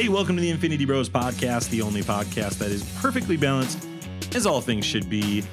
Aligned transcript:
Hey, 0.00 0.08
welcome 0.08 0.34
to 0.34 0.40
the 0.40 0.48
Infinity 0.48 0.86
Bros 0.86 1.10
podcast, 1.10 1.68
the 1.68 1.82
only 1.82 2.00
podcast 2.00 2.56
that 2.56 2.70
is 2.70 2.82
perfectly 3.02 3.36
balanced, 3.36 3.86
as 4.34 4.46
all 4.46 4.62
things 4.62 4.86
should 4.86 5.10
be. 5.10 5.44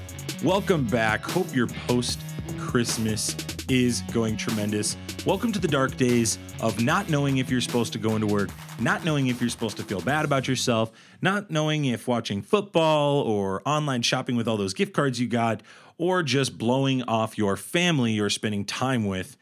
Welcome 0.41 0.85
back. 0.85 1.21
Hope 1.21 1.53
your 1.53 1.67
post 1.67 2.21
Christmas 2.57 3.35
is 3.67 4.03
going 4.13 4.37
tremendous. 4.37 4.95
Welcome 5.25 5.51
to 5.51 5.59
the 5.59 5.67
dark 5.67 5.97
days 5.97 6.39
of 6.61 6.81
not 6.81 7.09
knowing 7.09 7.39
if 7.39 7.51
you're 7.51 7.59
supposed 7.59 7.91
to 7.91 7.99
go 7.99 8.15
into 8.15 8.27
work, 8.27 8.49
not 8.79 9.03
knowing 9.03 9.27
if 9.27 9.41
you're 9.41 9.49
supposed 9.49 9.75
to 9.75 9.83
feel 9.83 9.99
bad 9.99 10.23
about 10.23 10.47
yourself, 10.47 10.93
not 11.21 11.51
knowing 11.51 11.83
if 11.83 12.07
watching 12.07 12.41
football 12.41 13.19
or 13.23 13.61
online 13.65 14.01
shopping 14.01 14.37
with 14.37 14.47
all 14.47 14.55
those 14.55 14.73
gift 14.73 14.93
cards 14.93 15.19
you 15.19 15.27
got, 15.27 15.61
or 15.97 16.23
just 16.23 16.57
blowing 16.57 17.03
off 17.03 17.37
your 17.37 17.57
family 17.57 18.13
you're 18.13 18.29
spending 18.29 18.63
time 18.63 19.03
with 19.03 19.35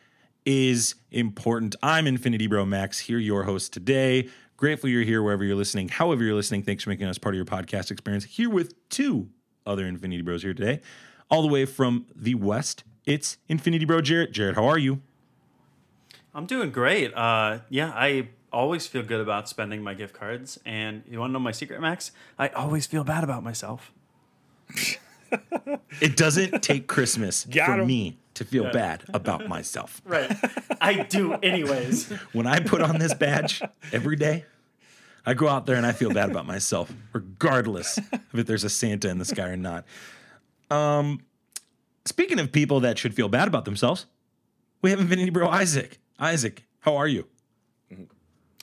is 0.47 0.95
important. 1.11 1.75
I'm 1.83 2.07
Infinity 2.07 2.47
Bro 2.47 2.65
Max, 2.65 2.99
here 2.99 3.19
your 3.19 3.43
host 3.43 3.71
today. 3.71 4.29
Grateful 4.57 4.89
you're 4.89 5.03
here 5.03 5.21
wherever 5.21 5.43
you're 5.43 5.55
listening. 5.55 5.89
However, 5.89 6.23
you're 6.23 6.35
listening, 6.35 6.63
thanks 6.63 6.83
for 6.83 6.89
making 6.89 7.07
us 7.07 7.17
part 7.17 7.35
of 7.35 7.37
your 7.37 7.45
podcast 7.45 7.91
experience. 7.91 8.23
Here 8.23 8.49
with 8.49 8.73
two 8.89 9.29
other 9.65 9.85
Infinity 9.85 10.21
Bros 10.21 10.43
here 10.43 10.53
today, 10.53 10.81
all 11.29 11.41
the 11.41 11.49
way 11.49 11.65
from 11.65 12.05
the 12.15 12.35
West. 12.35 12.83
It's 13.05 13.37
Infinity 13.49 13.85
Bro 13.85 14.01
Jarrett. 14.01 14.31
Jarrett, 14.31 14.55
how 14.55 14.65
are 14.65 14.77
you? 14.77 15.01
I'm 16.33 16.45
doing 16.45 16.71
great. 16.71 17.13
Uh, 17.13 17.59
yeah, 17.69 17.91
I 17.93 18.29
always 18.53 18.87
feel 18.87 19.03
good 19.03 19.19
about 19.19 19.49
spending 19.49 19.83
my 19.83 19.93
gift 19.93 20.13
cards. 20.13 20.57
And 20.65 21.03
you 21.09 21.19
want 21.19 21.31
to 21.31 21.33
know 21.33 21.39
my 21.39 21.51
secret, 21.51 21.81
Max? 21.81 22.11
I 22.39 22.47
always 22.49 22.87
feel 22.87 23.03
bad 23.03 23.23
about 23.23 23.43
myself. 23.43 23.91
It 26.01 26.17
doesn't 26.17 26.61
take 26.61 26.87
Christmas 26.87 27.43
for 27.43 27.85
me 27.85 28.17
to 28.35 28.45
feel 28.45 28.71
bad 28.71 29.03
about 29.13 29.47
myself. 29.55 30.01
Right. 30.05 30.31
I 30.81 31.03
do, 31.03 31.33
anyways. 31.33 32.09
When 32.33 32.47
I 32.47 32.59
put 32.59 32.81
on 32.81 32.99
this 32.99 33.13
badge 33.13 33.61
every 33.91 34.15
day, 34.15 34.45
I 35.25 35.33
go 35.33 35.47
out 35.47 35.65
there 35.65 35.75
and 35.75 35.85
I 35.85 35.91
feel 35.91 36.11
bad 36.13 36.29
about 36.29 36.45
myself, 36.45 36.93
regardless 37.13 37.97
of 37.97 38.35
if 38.39 38.45
there's 38.45 38.63
a 38.63 38.69
Santa 38.69 39.09
in 39.09 39.17
the 39.17 39.25
sky 39.25 39.47
or 39.49 39.57
not. 39.57 39.85
Um, 40.69 41.21
speaking 42.05 42.39
of 42.39 42.51
people 42.51 42.79
that 42.81 42.97
should 42.97 43.13
feel 43.13 43.27
bad 43.29 43.47
about 43.47 43.65
themselves, 43.65 44.05
we 44.81 44.91
have 44.91 44.99
Infinity 44.99 45.31
Bro 45.31 45.49
Isaac. 45.49 45.99
Isaac, 46.19 46.63
how 46.81 46.95
are 46.95 47.07
you? 47.07 47.25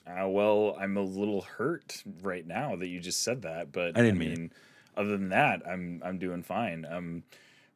Uh, 0.07 0.29
well, 0.29 0.77
I'm 0.81 0.97
a 0.97 1.03
little 1.03 1.43
hurt 1.43 2.03
right 2.23 2.47
now 2.47 2.77
that 2.77 2.89
you 2.89 3.01
just 3.01 3.23
said 3.23 3.43
that, 3.43 3.73
but 3.73 3.97
I 3.97 4.03
didn't 4.03 4.19
mean 4.19 4.33
it. 4.47 4.53
other 5.01 5.11
than 5.17 5.31
that, 5.31 5.63
I'm 5.67 6.03
I'm 6.05 6.19
doing 6.19 6.43
fine. 6.43 6.85
I'm 6.91 7.23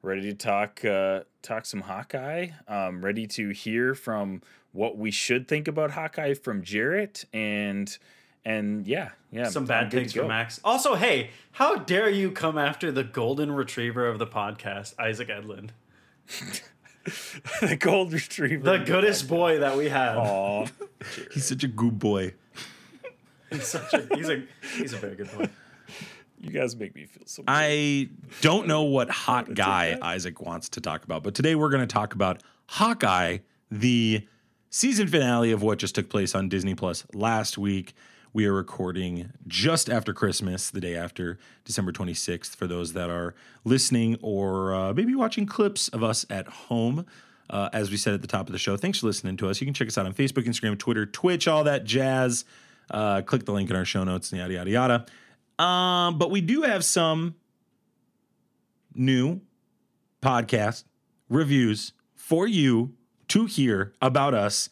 ready 0.07 0.23
to 0.23 0.35
talk 0.35 0.85
uh, 0.85 1.21
talk 1.43 1.67
some 1.67 1.83
Hawkeye. 1.83 2.49
I'm 2.69 3.05
ready 3.05 3.27
to 3.29 3.51
hear 3.51 3.95
from 3.95 4.41
what 4.73 4.97
we 4.97 5.11
should 5.11 5.49
think 5.49 5.67
about 5.67 5.91
Hawkeye 5.91 6.35
from 6.35 6.63
Jarrett 6.63 7.25
and 7.33 7.97
and 8.45 8.87
yeah, 8.87 9.11
yeah, 9.33 9.49
Some 9.49 9.67
bad 9.67 9.91
good 9.91 9.91
to 9.91 9.97
things 9.97 10.13
for. 10.13 10.25
Max. 10.29 10.61
Also, 10.63 10.95
hey, 10.95 11.31
how 11.53 11.77
dare 11.77 12.09
you 12.09 12.31
come 12.31 12.57
after 12.57 12.93
the 12.93 13.03
golden 13.03 13.51
retriever 13.51 14.07
of 14.07 14.21
the 14.21 14.27
podcast, 14.27 14.95
Isaac 15.01 15.29
Edlund? 15.29 15.71
the 17.61 17.77
gold 17.77 18.13
retriever, 18.13 18.63
The 18.63 18.85
goodest 18.85 19.27
boy 19.27 19.59
that 19.59 19.77
we 19.77 19.89
have. 19.89 20.19
Aw. 20.19 20.67
He's 21.33 21.47
such 21.47 21.65
a 21.65 21.69
good 21.69 21.99
boy. 21.99 22.35
He's 23.51 23.67
such 23.67 23.93
a 23.95 24.07
he's 24.15 24.29
a 24.29 24.45
he's 24.77 24.93
a 24.93 24.97
very 24.97 25.17
good 25.17 25.31
boy. 25.37 25.49
You 26.41 26.51
guys 26.51 26.77
make 26.77 26.95
me 26.95 27.07
feel 27.07 27.27
so. 27.27 27.43
I 27.47 28.09
don't 28.41 28.67
know 28.67 28.83
what 28.83 29.11
hot 29.27 29.55
guy. 29.55 29.99
Isaac 30.01 30.41
wants 30.41 30.69
to 30.71 30.81
talk 30.81 31.05
about, 31.05 31.23
but 31.23 31.35
today 31.35 31.55
we're 31.55 31.71
going 31.71 31.87
to 31.87 31.93
talk 31.93 32.15
about 32.15 32.43
Hawkeye, 32.69 33.39
the 33.71 34.27
season 34.71 35.09
finale 35.09 35.53
of 35.53 35.63
what 35.63 35.79
just 35.79 35.95
took 35.95 36.09
place 36.09 36.35
on 36.35 36.49
Disney 36.49 36.75
Plus 36.75 37.05
last 37.15 37.57
week. 37.59 37.95
We 38.33 38.45
are 38.45 38.53
recording 38.53 39.33
just 39.47 39.89
after 39.89 40.13
Christmas, 40.13 40.69
the 40.69 40.81
day 40.81 40.95
after 40.95 41.39
December 41.65 41.91
26th, 41.91 42.55
for 42.55 42.67
those 42.67 42.93
that 42.93 43.09
are 43.09 43.35
listening 43.65 44.19
or 44.21 44.75
uh, 44.75 44.93
maybe 44.93 45.15
watching 45.15 45.47
clips 45.47 45.89
of 45.89 46.03
us 46.03 46.27
at 46.29 46.47
home. 46.47 47.07
Uh, 47.49 47.71
as 47.73 47.91
we 47.91 47.97
said 47.97 48.13
at 48.13 48.21
the 48.21 48.27
top 48.27 48.47
of 48.49 48.53
the 48.53 48.59
show, 48.59 48.77
thanks 48.77 48.99
for 48.99 49.07
listening 49.07 49.37
to 49.39 49.49
us. 49.49 49.61
You 49.61 49.67
can 49.67 49.73
check 49.73 49.89
us 49.89 49.97
out 49.97 50.05
on 50.05 50.13
Facebook, 50.13 50.45
Instagram, 50.47 50.77
Twitter, 50.79 51.07
Twitch, 51.07 51.49
all 51.49 51.65
that 51.65 51.85
jazz. 51.85 52.45
Uh, 52.91 53.23
click 53.23 53.47
the 53.47 53.53
link 53.53 53.71
in 53.71 53.77
our 53.77 53.85
show 53.85 54.05
notes, 54.05 54.33
and 54.33 54.41
yada, 54.41 54.53
yada, 54.53 54.71
yada. 54.71 55.07
Um, 55.59 56.19
but 56.19 56.31
we 56.31 56.41
do 56.41 56.63
have 56.63 56.85
some 56.85 57.35
new 58.95 59.41
podcast 60.23 60.85
reviews 61.29 61.93
for 62.15 62.47
you 62.47 62.95
to 63.29 63.47
hear 63.47 63.93
about 64.01 64.35
us. 64.35 64.69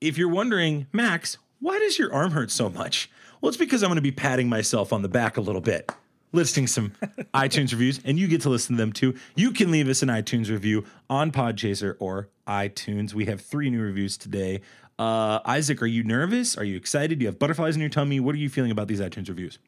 If 0.00 0.18
you're 0.18 0.28
wondering, 0.28 0.86
Max, 0.92 1.38
why 1.60 1.78
does 1.78 1.98
your 1.98 2.12
arm 2.12 2.32
hurt 2.32 2.50
so 2.50 2.68
much? 2.68 3.10
Well, 3.40 3.48
it's 3.48 3.56
because 3.56 3.82
I'm 3.82 3.88
going 3.88 3.96
to 3.96 4.02
be 4.02 4.12
patting 4.12 4.48
myself 4.48 4.92
on 4.92 5.02
the 5.02 5.08
back 5.08 5.36
a 5.36 5.40
little 5.40 5.60
bit, 5.60 5.90
listing 6.32 6.66
some 6.66 6.90
iTunes 7.34 7.72
reviews, 7.72 8.00
and 8.04 8.18
you 8.18 8.28
get 8.28 8.42
to 8.42 8.50
listen 8.50 8.76
to 8.76 8.82
them 8.82 8.92
too. 8.92 9.14
You 9.34 9.52
can 9.52 9.70
leave 9.70 9.88
us 9.88 10.02
an 10.02 10.08
iTunes 10.08 10.50
review 10.50 10.84
on 11.08 11.32
Podchaser 11.32 11.96
or 11.98 12.28
iTunes. 12.46 13.14
We 13.14 13.26
have 13.26 13.40
three 13.40 13.70
new 13.70 13.80
reviews 13.80 14.16
today. 14.16 14.60
Uh, 14.98 15.40
Isaac, 15.44 15.82
are 15.82 15.86
you 15.86 16.02
nervous? 16.04 16.56
Are 16.56 16.64
you 16.64 16.76
excited? 16.76 17.18
Do 17.18 17.24
you 17.24 17.28
have 17.28 17.38
butterflies 17.38 17.74
in 17.74 17.80
your 17.80 17.90
tummy? 17.90 18.18
What 18.20 18.34
are 18.34 18.38
you 18.38 18.48
feeling 18.48 18.70
about 18.70 18.88
these 18.88 19.00
iTunes 19.00 19.28
reviews? 19.28 19.58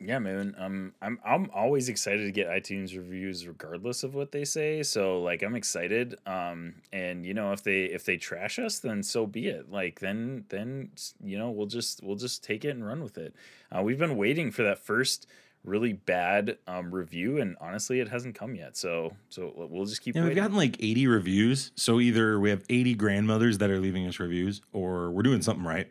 Yeah, 0.00 0.20
man. 0.20 0.54
Um, 0.58 0.92
I'm 1.02 1.18
I'm 1.24 1.50
always 1.52 1.88
excited 1.88 2.24
to 2.24 2.30
get 2.30 2.46
iTunes 2.46 2.96
reviews, 2.96 3.48
regardless 3.48 4.04
of 4.04 4.14
what 4.14 4.30
they 4.30 4.44
say. 4.44 4.82
So 4.84 5.20
like, 5.22 5.42
I'm 5.42 5.56
excited. 5.56 6.16
Um, 6.24 6.74
and 6.92 7.26
you 7.26 7.34
know, 7.34 7.50
if 7.52 7.64
they 7.64 7.84
if 7.84 8.04
they 8.04 8.16
trash 8.16 8.60
us, 8.60 8.78
then 8.78 9.02
so 9.02 9.26
be 9.26 9.48
it. 9.48 9.72
Like, 9.72 9.98
then 9.98 10.44
then 10.50 10.90
you 11.20 11.36
know, 11.36 11.50
we'll 11.50 11.66
just 11.66 12.02
we'll 12.04 12.16
just 12.16 12.44
take 12.44 12.64
it 12.64 12.70
and 12.70 12.86
run 12.86 13.02
with 13.02 13.18
it. 13.18 13.34
Uh, 13.76 13.82
we've 13.82 13.98
been 13.98 14.16
waiting 14.16 14.52
for 14.52 14.62
that 14.62 14.78
first 14.78 15.26
really 15.64 15.92
bad 15.92 16.58
um, 16.66 16.94
review, 16.94 17.38
and 17.38 17.56
honestly, 17.60 18.00
it 18.00 18.08
hasn't 18.08 18.34
come 18.34 18.54
yet. 18.54 18.76
So 18.76 19.14
so 19.28 19.52
we'll 19.56 19.86
just 19.86 20.00
keep 20.00 20.14
Yeah, 20.14 20.24
we've 20.24 20.36
gotten 20.36 20.56
like 20.56 20.76
80 20.80 21.06
reviews. 21.06 21.72
So 21.74 22.00
either 22.00 22.38
we 22.40 22.50
have 22.50 22.64
80 22.68 22.94
grandmothers 22.94 23.58
that 23.58 23.70
are 23.70 23.78
leaving 23.78 24.06
us 24.06 24.18
reviews 24.18 24.60
or 24.72 25.10
we're 25.10 25.22
doing 25.22 25.42
something 25.42 25.64
right. 25.64 25.90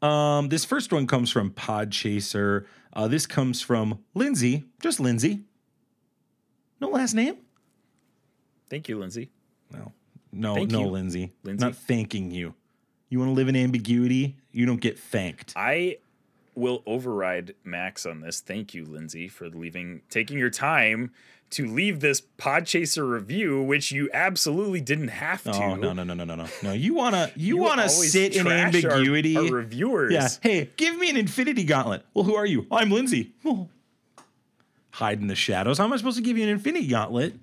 Um, 0.00 0.48
this 0.48 0.64
first 0.64 0.92
one 0.92 1.06
comes 1.06 1.30
from 1.30 1.50
Podchaser. 1.50 2.66
Uh, 2.92 3.08
this 3.08 3.26
comes 3.26 3.60
from 3.60 3.98
Lindsay, 4.14 4.64
just 4.80 5.00
Lindsay. 5.00 5.40
No 6.80 6.88
last 6.88 7.14
name? 7.14 7.36
Thank 8.70 8.88
you, 8.88 8.98
Lindsay. 8.98 9.30
No, 9.72 9.92
no, 10.32 10.54
Thank 10.54 10.70
no, 10.70 10.80
you, 10.80 10.86
Lindsay. 10.86 11.32
Lindsay. 11.42 11.64
Not 11.64 11.74
thanking 11.74 12.30
you. 12.30 12.54
You 13.08 13.18
want 13.18 13.30
to 13.30 13.34
live 13.34 13.48
in 13.48 13.56
ambiguity? 13.56 14.36
You 14.52 14.66
don't 14.66 14.80
get 14.80 14.98
thanked. 14.98 15.54
I 15.56 15.98
will 16.58 16.82
override 16.86 17.54
Max 17.64 18.04
on 18.04 18.20
this. 18.20 18.40
Thank 18.40 18.74
you, 18.74 18.84
Lindsay, 18.84 19.28
for 19.28 19.48
leaving, 19.48 20.02
taking 20.10 20.38
your 20.38 20.50
time 20.50 21.12
to 21.50 21.66
leave 21.66 22.00
this 22.00 22.20
Podchaser 22.38 23.10
review, 23.10 23.62
which 23.62 23.90
you 23.90 24.10
absolutely 24.12 24.80
didn't 24.80 25.08
have 25.08 25.42
oh, 25.46 25.52
to. 25.52 25.64
Oh 25.64 25.74
no, 25.76 25.92
no, 25.92 26.04
no, 26.04 26.14
no, 26.14 26.24
no, 26.24 26.34
no. 26.34 26.46
No, 26.62 26.72
you 26.72 26.94
wanna 26.94 27.30
you, 27.36 27.56
You 27.56 27.62
wanna 27.62 27.88
sit 27.88 28.36
in 28.36 28.44
trash 28.44 28.84
our- 28.84 28.90
ambiguity. 28.92 29.36
Our, 29.36 29.44
reviewers. 29.44 30.12
Yeah. 30.12 30.28
Hey, 30.42 30.70
give 30.76 30.98
me 30.98 31.08
an 31.10 31.16
infinity 31.16 31.64
gauntlet. 31.64 32.04
Well, 32.12 32.24
who 32.24 32.34
are 32.34 32.46
you? 32.46 32.66
I'm 32.70 32.90
Lindsay. 32.90 33.32
Hide 34.90 35.20
in 35.20 35.28
the 35.28 35.36
shadows. 35.36 35.78
How 35.78 35.84
am 35.84 35.92
I 35.92 35.96
supposed 35.96 36.16
to 36.16 36.22
give 36.22 36.36
you 36.36 36.42
an 36.44 36.50
infinity 36.50 36.88
gauntlet 36.88 37.34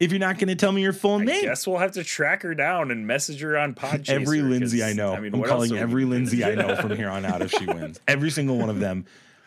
if 0.00 0.10
you're 0.12 0.20
not 0.20 0.38
going 0.38 0.48
to 0.48 0.54
tell 0.54 0.72
me 0.72 0.82
your 0.82 0.92
full 0.92 1.18
name, 1.18 1.28
I 1.28 1.32
name? 1.32 1.44
guess 1.44 1.66
we'll 1.66 1.78
have 1.78 1.92
to 1.92 2.04
track 2.04 2.42
her 2.42 2.54
down 2.54 2.90
and 2.90 3.06
message 3.06 3.40
her 3.40 3.56
on 3.58 3.74
Podchaser. 3.74 4.08
every 4.10 4.42
Lindsay 4.42 4.82
I 4.82 4.92
know. 4.92 5.12
I 5.14 5.20
mean, 5.20 5.34
am 5.34 5.42
calling 5.44 5.76
every? 5.76 6.04
Lindsay 6.04 6.44
I 6.44 6.54
know 6.54 6.76
from 6.76 6.96
here 6.96 7.08
on 7.08 7.24
out 7.24 7.42
if 7.42 7.50
she 7.52 7.66
wins. 7.66 8.00
Every 8.06 8.30
single 8.30 8.58
one 8.58 8.70
of 8.70 8.80
them. 8.80 9.06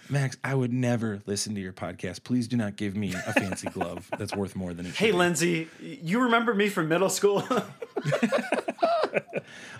Max, 0.09 0.35
I 0.43 0.53
would 0.53 0.73
never 0.73 1.21
listen 1.25 1.55
to 1.55 1.61
your 1.61 1.71
podcast. 1.71 2.25
Please 2.25 2.49
do 2.49 2.57
not 2.57 2.75
give 2.75 2.97
me 2.97 3.13
a 3.13 3.31
fancy 3.33 3.69
glove 3.69 4.09
that's 4.17 4.35
worth 4.35 4.57
more 4.57 4.73
than 4.73 4.85
it 4.85 4.93
Hey, 4.93 5.11
be. 5.11 5.17
Lindsay, 5.17 5.69
you 5.79 6.23
remember 6.23 6.53
me 6.53 6.67
from 6.67 6.89
middle 6.89 7.09
school? 7.09 7.43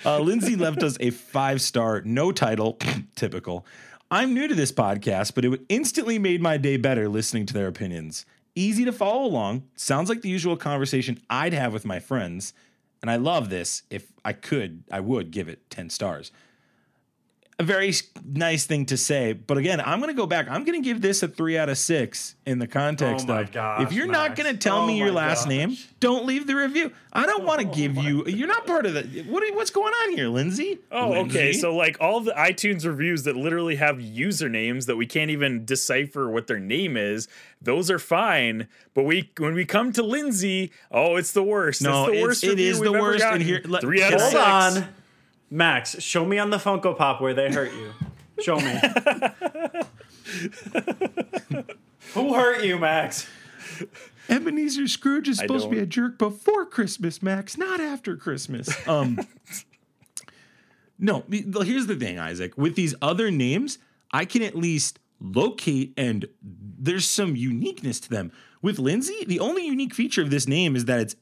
Uh, 0.04 0.20
Lindsay 0.20 0.56
left 0.56 0.82
us 0.82 0.98
a 1.00 1.12
five 1.12 1.62
star, 1.62 2.02
no 2.02 2.32
title, 2.32 2.80
typical. 3.16 3.66
I'm 4.10 4.34
new 4.34 4.48
to 4.48 4.56
this 4.56 4.72
podcast, 4.72 5.36
but 5.36 5.46
it 5.46 5.62
instantly 5.70 6.18
made 6.18 6.42
my 6.42 6.58
day 6.58 6.76
better 6.78 7.08
listening 7.08 7.46
to 7.46 7.54
their 7.54 7.68
opinions. 7.68 8.26
Easy 8.56 8.84
to 8.86 8.92
follow 8.92 9.26
along. 9.26 9.64
Sounds 9.76 10.10
like 10.10 10.22
the 10.22 10.30
usual 10.30 10.58
conversation 10.58 11.20
I'd 11.30 11.54
have 11.54 11.74
with 11.74 11.86
my 11.86 12.00
friends. 12.00 12.54
And 13.02 13.10
I 13.10 13.16
love 13.16 13.50
this. 13.50 13.84
If 13.90 14.12
I 14.24 14.34
could, 14.34 14.84
I 14.92 15.00
would 15.00 15.32
give 15.32 15.48
it 15.48 15.70
10 15.70 15.90
stars. 15.90 16.32
A 17.62 17.66
very 17.66 17.94
nice 18.26 18.66
thing 18.66 18.86
to 18.88 18.98
say. 18.98 19.34
But 19.34 19.58
again, 19.58 19.80
I'm 19.80 20.00
going 20.00 20.10
to 20.14 20.18
go 20.18 20.26
back. 20.26 20.48
I'm 20.50 20.64
going 20.64 20.82
to 20.82 20.84
give 20.86 21.02
this 21.02 21.24
a 21.24 21.28
three 21.28 21.58
out 21.58 21.70
of 21.70 21.78
six 21.78 22.36
in 22.46 22.60
the 22.60 22.68
context 22.68 23.26
Oh 23.30 23.34
my 23.34 23.42
of 23.42 23.52
gosh, 23.52 23.84
if 23.84 23.94
you're 23.94 24.08
not 24.08 24.36
going 24.36 24.52
to 24.52 24.58
tell 24.58 24.80
Oh 24.80 24.88
me 24.88 24.98
your 24.98 25.08
my 25.12 25.28
last 25.28 25.48
name, 25.48 25.78
don't 26.00 26.26
leave 26.26 26.48
the 26.48 26.56
review. 26.56 26.92
I 27.14 27.26
don't 27.26 27.44
want 27.46 27.62
to 27.62 27.68
Oh 27.68 27.74
give 27.74 27.98
you. 27.98 28.26
You're 28.26 28.48
not 28.48 28.66
part 28.66 28.86
of 28.86 28.94
the. 28.94 29.04
What? 29.30 29.44
are- 29.44 29.52
What's 29.52 29.70
going 29.70 29.94
on 29.94 30.16
here, 30.16 30.28
Lindsay? 30.30 30.80
Oh, 30.92 31.10
Lindsay? 31.10 31.38
okay. 31.40 31.54
So 31.54 31.76
like 31.76 31.98
all 32.00 32.22
the 32.22 32.32
iTunes 32.32 32.86
reviews 32.86 33.24
that 33.24 33.36
literally 33.36 33.76
have 33.76 33.98
usernames 33.98 34.86
that 34.88 34.96
we 34.96 35.06
can't 35.06 35.30
even 35.30 35.66
decipher 35.66 36.30
what 36.32 36.48
their 36.48 36.58
name 36.60 36.96
is, 36.98 37.28
those 37.62 37.92
are 37.92 38.00
fine. 38.00 38.68
But 38.94 39.04
we 39.04 39.30
when 39.38 39.54
we 39.54 39.66
come 39.66 39.92
to 39.94 40.04
Lindsay, 40.04 40.72
oh, 40.90 41.18
it's 41.18 41.32
the 41.34 41.44
worst. 41.44 41.82
No, 41.82 42.06
it's 42.06 42.08
the 42.08 42.14
it's- 42.14 42.24
worst. 42.28 42.44
it 42.46 42.50
review 42.52 42.66
is 42.72 42.80
we've 42.80 42.92
the 42.92 42.98
ever 42.98 43.08
worst, 43.08 43.24
and 43.26 43.44
here- 43.44 43.62
let- 43.66 43.82
three 43.82 44.02
out 44.02 44.14
of 44.14 44.22
six. 44.22 44.34
Hold 44.34 44.46
on. 44.84 44.88
Max, 45.52 46.02
show 46.02 46.26
me 46.26 46.40
on 46.40 46.50
the 46.50 46.58
Funko 46.58 46.98
Pop 46.98 47.22
where 47.22 47.34
they 47.34 47.52
hurt 47.52 47.72
you. 47.74 47.94
Show 48.42 48.58
me. 48.58 48.74
Who 52.14 52.34
hurt 52.34 52.64
you, 52.64 52.80
Max? 52.80 53.28
Ebenezer 54.30 54.88
Scrooge 54.88 55.28
is 55.28 55.38
supposed 55.40 55.66
to 55.66 55.72
be 55.72 55.80
a 55.80 55.86
jerk 55.86 56.18
before 56.18 56.66
Christmas, 56.66 57.22
Max, 57.22 57.58
not 57.58 57.80
after 57.82 58.16
Christmas. 58.16 58.70
Um, 58.88 59.20
no, 60.98 61.24
the- 61.28 61.42
the- 61.42 61.62
here's 61.62 61.88
the 61.88 61.96
thing, 61.96 62.20
Isaac. 62.20 62.58
With 62.58 62.76
these 62.76 62.96
other 63.02 63.32
names, 63.32 63.78
I 64.12 64.26
can 64.26 64.42
at 64.42 64.56
least 64.56 65.00
locate 65.20 65.94
and 65.98 66.26
there's 66.42 67.08
some 67.08 67.36
uniqueness 67.36 68.00
to 68.02 68.10
them. 68.10 68.32
With 68.62 68.80
Lindsay, 68.80 69.26
the 69.26 69.40
only 69.40 69.66
unique 69.66 69.94
feature 69.94 70.22
of 70.22 70.30
this 70.30 70.48
name 70.48 70.76
is 70.76 70.86
that 70.86 71.00
it's 71.00 71.16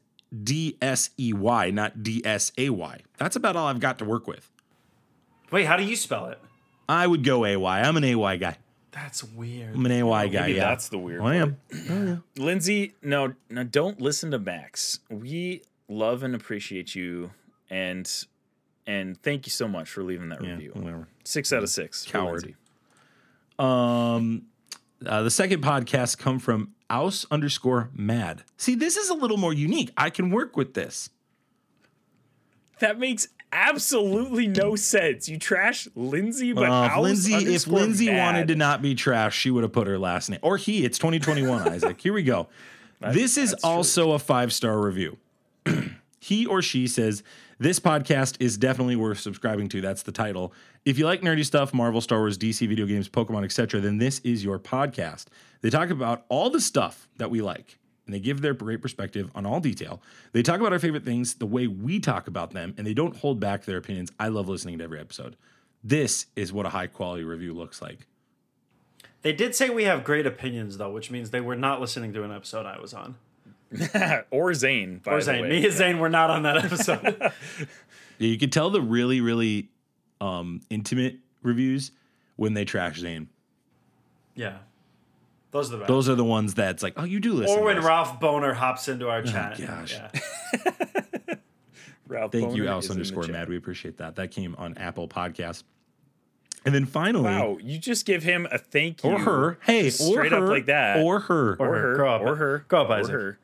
D 0.44 0.76
S 0.80 1.10
E 1.18 1.32
Y, 1.32 1.70
not 1.70 2.02
D 2.02 2.22
S 2.24 2.52
A 2.58 2.70
Y. 2.70 3.00
That's 3.18 3.36
about 3.36 3.56
all 3.56 3.66
I've 3.66 3.80
got 3.80 3.98
to 3.98 4.04
work 4.04 4.26
with. 4.26 4.48
Wait, 5.50 5.64
how 5.66 5.76
do 5.76 5.82
you 5.84 5.96
spell 5.96 6.26
it? 6.26 6.38
I 6.88 7.06
would 7.06 7.24
go 7.24 7.44
A 7.44 7.56
Y. 7.56 7.80
I'm 7.80 7.96
an 7.96 8.04
A 8.04 8.14
Y 8.14 8.36
guy. 8.36 8.56
That's 8.92 9.22
weird. 9.22 9.74
I'm 9.74 9.86
an 9.86 9.92
A 9.92 10.02
Y 10.04 10.26
guy. 10.28 10.46
Yeah, 10.48 10.68
that's 10.68 10.88
the 10.88 10.98
weird. 10.98 11.20
One. 11.22 11.32
I 11.32 11.36
am. 11.36 12.24
Lindsay, 12.36 12.94
no, 13.02 13.34
no, 13.48 13.62
don't 13.64 14.00
listen 14.00 14.30
to 14.32 14.38
Max. 14.38 14.98
We 15.08 15.62
love 15.88 16.22
and 16.22 16.34
appreciate 16.34 16.94
you, 16.94 17.30
and 17.68 18.10
and 18.86 19.20
thank 19.22 19.46
you 19.46 19.50
so 19.50 19.68
much 19.68 19.88
for 19.88 20.02
leaving 20.02 20.28
that 20.30 20.42
Yeah, 20.42 20.50
review. 20.52 20.72
whatever. 20.74 21.06
Six 21.24 21.52
out 21.52 21.62
of 21.62 21.68
six. 21.70 22.04
for 22.04 22.12
Coward. 22.12 22.42
Lindsay. 22.42 22.56
Um, 23.58 24.46
uh, 25.06 25.22
the 25.22 25.30
second 25.30 25.62
podcast 25.62 26.18
come 26.18 26.38
from 26.38 26.72
Aus 26.88 27.26
underscore 27.30 27.90
Mad. 27.94 28.42
See, 28.56 28.74
this 28.74 28.96
is 28.96 29.08
a 29.08 29.14
little 29.14 29.36
more 29.36 29.52
unique. 29.52 29.90
I 29.96 30.10
can 30.10 30.30
work 30.30 30.56
with 30.56 30.74
this. 30.74 31.10
That 32.80 32.98
makes 32.98 33.28
absolutely 33.52 34.46
no 34.46 34.76
sense. 34.76 35.28
You 35.28 35.38
trash 35.38 35.88
Lindsay, 35.94 36.52
but 36.52 36.64
Uh, 36.70 36.88
if 36.90 36.96
Lindsay, 36.98 37.34
if 37.34 37.66
Lindsay 37.66 38.06
mad. 38.06 38.18
wanted 38.34 38.48
to 38.48 38.54
not 38.56 38.80
be 38.82 38.94
trash, 38.94 39.36
she 39.36 39.50
would 39.50 39.62
have 39.62 39.72
put 39.72 39.86
her 39.86 39.98
last 39.98 40.30
name 40.30 40.40
or 40.42 40.56
he. 40.56 40.84
It's 40.84 40.98
2021, 40.98 41.68
Isaac. 41.72 42.00
Here 42.00 42.12
we 42.12 42.22
go. 42.22 42.48
this 43.00 43.36
is 43.36 43.50
that's 43.50 43.62
true. 43.62 43.70
also 43.70 44.12
a 44.12 44.18
five 44.18 44.52
star 44.52 44.78
review. 44.80 45.18
he 46.20 46.46
or 46.46 46.62
she 46.62 46.86
says 46.86 47.22
this 47.60 47.78
podcast 47.78 48.36
is 48.40 48.56
definitely 48.56 48.96
worth 48.96 49.20
subscribing 49.20 49.68
to. 49.68 49.82
That's 49.82 50.02
the 50.02 50.12
title. 50.12 50.54
If 50.86 50.98
you 50.98 51.04
like 51.04 51.20
nerdy 51.20 51.44
stuff, 51.44 51.74
Marvel, 51.74 52.00
Star 52.00 52.20
Wars, 52.20 52.38
DC 52.38 52.66
video 52.66 52.86
games, 52.86 53.06
Pokemon, 53.06 53.44
etc., 53.44 53.82
then 53.82 53.98
this 53.98 54.18
is 54.20 54.42
your 54.42 54.58
podcast. 54.58 55.26
They 55.60 55.68
talk 55.68 55.90
about 55.90 56.24
all 56.30 56.48
the 56.48 56.60
stuff 56.60 57.06
that 57.18 57.30
we 57.30 57.42
like. 57.42 57.78
And 58.06 58.14
they 58.14 58.18
give 58.18 58.40
their 58.40 58.54
great 58.54 58.80
perspective 58.80 59.30
on 59.34 59.44
all 59.44 59.60
detail. 59.60 60.02
They 60.32 60.42
talk 60.42 60.58
about 60.58 60.72
our 60.72 60.78
favorite 60.78 61.04
things 61.04 61.34
the 61.34 61.46
way 61.46 61.66
we 61.66 62.00
talk 62.00 62.26
about 62.26 62.52
them, 62.52 62.74
and 62.78 62.86
they 62.86 62.94
don't 62.94 63.16
hold 63.18 63.38
back 63.38 63.66
their 63.66 63.76
opinions. 63.76 64.10
I 64.18 64.28
love 64.28 64.48
listening 64.48 64.78
to 64.78 64.84
every 64.84 64.98
episode. 64.98 65.36
This 65.84 66.26
is 66.34 66.54
what 66.54 66.64
a 66.64 66.70
high 66.70 66.86
quality 66.86 67.24
review 67.24 67.52
looks 67.52 67.82
like. 67.82 68.06
They 69.20 69.34
did 69.34 69.54
say 69.54 69.68
we 69.68 69.84
have 69.84 70.02
great 70.02 70.26
opinions, 70.26 70.78
though, 70.78 70.90
which 70.90 71.10
means 71.10 71.30
they 71.30 71.42
were 71.42 71.56
not 71.56 71.78
listening 71.78 72.14
to 72.14 72.24
an 72.24 72.32
episode 72.32 72.64
I 72.64 72.80
was 72.80 72.94
on. 72.94 73.16
or 74.30 74.52
Zane, 74.54 75.00
by 75.04 75.12
Or 75.12 75.16
the 75.18 75.22
Zane. 75.24 75.42
way. 75.42 75.48
Me 75.48 75.64
and 75.64 75.72
Zane 75.74 75.98
were 75.98 76.08
not 76.08 76.30
on 76.30 76.42
that 76.42 76.64
episode. 76.64 77.32
Yeah, 78.18 78.28
you 78.28 78.36
could 78.38 78.52
tell 78.52 78.68
the 78.68 78.82
really, 78.82 79.22
really 79.22 79.70
um, 80.20 80.60
intimate 80.68 81.16
reviews 81.42 81.90
when 82.36 82.52
they 82.52 82.66
trash 82.66 82.98
Zane. 82.98 83.28
yeah. 84.34 84.58
Those 85.52 85.68
are 85.68 85.72
the 85.72 85.78
best. 85.78 85.88
Those 85.88 86.08
are 86.10 86.14
the 86.14 86.24
ones 86.24 86.52
that's 86.54 86.82
like, 86.82 86.92
oh, 86.98 87.04
you 87.04 87.18
do 87.18 87.32
listen. 87.32 87.58
or 87.58 87.64
when 87.64 87.76
this. 87.76 87.84
Ralph 87.84 88.20
Boner 88.20 88.52
hops 88.52 88.88
into 88.88 89.08
our 89.08 89.22
chat. 89.22 89.58
gosh. 89.58 89.94
Yeah. 89.94 90.10
Ralph 92.08 92.32
Thank 92.32 92.54
you, 92.54 92.62
Boner 92.64 92.72
Alice 92.72 92.84
is 92.84 92.90
in 92.90 92.96
the 92.96 93.00
underscore 93.00 93.26
mad. 93.32 93.48
We 93.48 93.56
appreciate 93.56 93.96
that. 93.98 94.16
That 94.16 94.30
came 94.30 94.54
on 94.58 94.76
Apple 94.78 95.08
Podcasts. 95.08 95.62
And 96.64 96.74
then 96.74 96.84
finally, 96.84 97.24
Wow, 97.24 97.56
you 97.62 97.78
just 97.78 98.04
give 98.04 98.22
him 98.22 98.46
a 98.52 98.58
thank 98.58 99.02
you 99.02 99.10
or 99.12 99.18
her, 99.18 99.58
hey, 99.64 99.84
just 99.84 100.02
or 100.02 100.12
straight 100.12 100.32
her, 100.32 100.44
up 100.44 100.48
like 100.50 100.66
that, 100.66 100.98
or 100.98 101.20
her, 101.20 101.56
or 101.58 101.66
her. 101.66 101.74
her, 101.80 101.94
Grow 101.96 102.14
up. 102.14 102.20
or 102.20 102.34
her, 102.36 102.64
Grow 102.68 102.82
up, 102.82 102.90
or 102.90 102.94
Isaac. 102.94 103.12
her. 103.12 103.38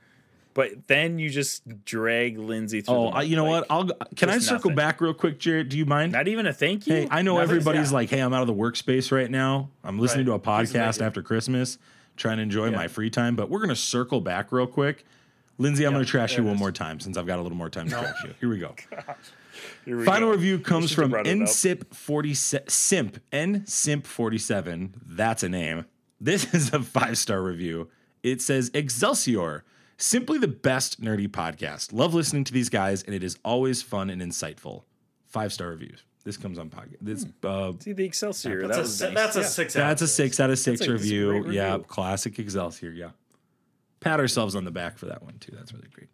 But 0.56 0.86
then 0.88 1.18
you 1.18 1.28
just 1.28 1.84
drag 1.84 2.38
Lindsay 2.38 2.80
through. 2.80 2.94
oh, 2.94 3.06
I, 3.08 3.22
you 3.24 3.36
know 3.36 3.44
like, 3.44 3.68
what? 3.68 3.90
I'll 4.00 4.08
can 4.16 4.30
I 4.30 4.38
circle 4.38 4.70
nothing. 4.70 4.74
back 4.76 5.00
real 5.02 5.12
quick, 5.12 5.38
Jared? 5.38 5.68
Do 5.68 5.76
you 5.76 5.84
mind? 5.84 6.12
Not 6.12 6.28
even 6.28 6.46
a 6.46 6.52
thank 6.54 6.86
you. 6.86 6.94
Hey, 6.94 7.08
I 7.10 7.20
know 7.20 7.36
everybody's 7.38 7.90
yeah. 7.90 7.96
like, 7.96 8.08
hey, 8.08 8.20
I'm 8.20 8.32
out 8.32 8.40
of 8.40 8.46
the 8.46 8.54
workspace 8.54 9.12
right 9.12 9.30
now. 9.30 9.68
I'm 9.84 9.98
listening 9.98 10.26
Right. 10.26 10.42
to 10.42 10.50
a 10.50 10.52
podcast 10.64 11.04
after 11.04 11.20
Christmas, 11.20 11.76
trying 12.16 12.38
to 12.38 12.42
enjoy 12.42 12.70
Yeah. 12.70 12.76
my 12.76 12.88
free 12.88 13.10
time. 13.10 13.36
But 13.36 13.50
we're 13.50 13.60
gonna 13.60 13.76
circle 13.76 14.22
back 14.22 14.50
real 14.50 14.66
quick. 14.66 15.04
Lindsay, 15.58 15.84
I'm 15.84 15.92
Yeah, 15.92 15.96
gonna 15.96 16.06
trash 16.06 16.38
you 16.38 16.44
one 16.44 16.54
is. 16.54 16.58
more 16.58 16.72
time 16.72 17.00
since 17.00 17.18
I've 17.18 17.26
got 17.26 17.38
a 17.38 17.42
little 17.42 17.58
more 17.58 17.68
time 17.68 17.88
to 17.88 17.92
trash 17.92 18.16
you. 18.24 18.34
Here 18.40 18.48
we 18.48 18.58
go. 18.58 18.74
Here 19.84 19.98
we 19.98 20.04
Final 20.06 20.28
go. 20.30 20.36
review 20.36 20.58
comes 20.58 20.90
from 20.90 21.12
nsip 21.12 21.94
47 21.94 22.68
simp 22.68 23.18
nsimp 23.30 24.06
47 24.06 24.94
that's 25.06 25.42
a 25.42 25.48
name 25.50 25.84
this 26.18 26.44
is 26.54 26.72
a 26.72 26.80
five 26.82 27.16
star 27.18 27.42
review 27.42 27.88
it 28.22 28.40
says 28.42 28.70
excelsior 28.74 29.64
simply 29.98 30.38
the 30.38 30.48
best 30.48 31.00
nerdy 31.00 31.28
podcast 31.28 31.92
love 31.92 32.14
listening 32.14 32.44
to 32.44 32.52
these 32.52 32.68
guys 32.68 33.02
and 33.02 33.14
it 33.14 33.22
is 33.22 33.38
always 33.44 33.82
fun 33.82 34.10
and 34.10 34.20
insightful 34.20 34.82
five 35.26 35.52
star 35.52 35.68
reviews 35.68 36.02
this 36.24 36.36
comes 36.36 36.58
on 36.58 36.68
podcast 36.68 36.96
this 37.00 37.24
uh 37.44 37.72
See 37.80 37.92
the 37.92 38.04
Excelsior. 38.04 38.66
That's, 38.66 38.76
that 38.76 38.78
a, 38.78 38.82
was 38.82 38.98
si- 38.98 39.04
nice. 39.06 39.14
that's 39.14 39.36
a 39.36 39.40
Yeah. 39.40 39.46
six. 39.46 39.74
that's 39.74 40.02
a 40.02 40.08
six 40.08 40.40
out 40.40 40.50
of 40.50 40.58
six 40.58 40.80
That's 40.80 40.88
a- 40.88 40.92
that's 40.92 41.02
a 41.02 41.04
review. 41.08 41.50
yeah 41.50 41.78
classic 41.86 42.38
excelsior 42.38 42.90
yeah 42.90 43.10
pat 44.00 44.20
ourselves 44.20 44.54
on 44.54 44.64
the 44.64 44.70
back 44.70 44.98
for 44.98 45.06
that 45.06 45.22
one 45.22 45.38
too 45.38 45.52
that's 45.56 45.72
really 45.72 45.88
great 45.92 46.08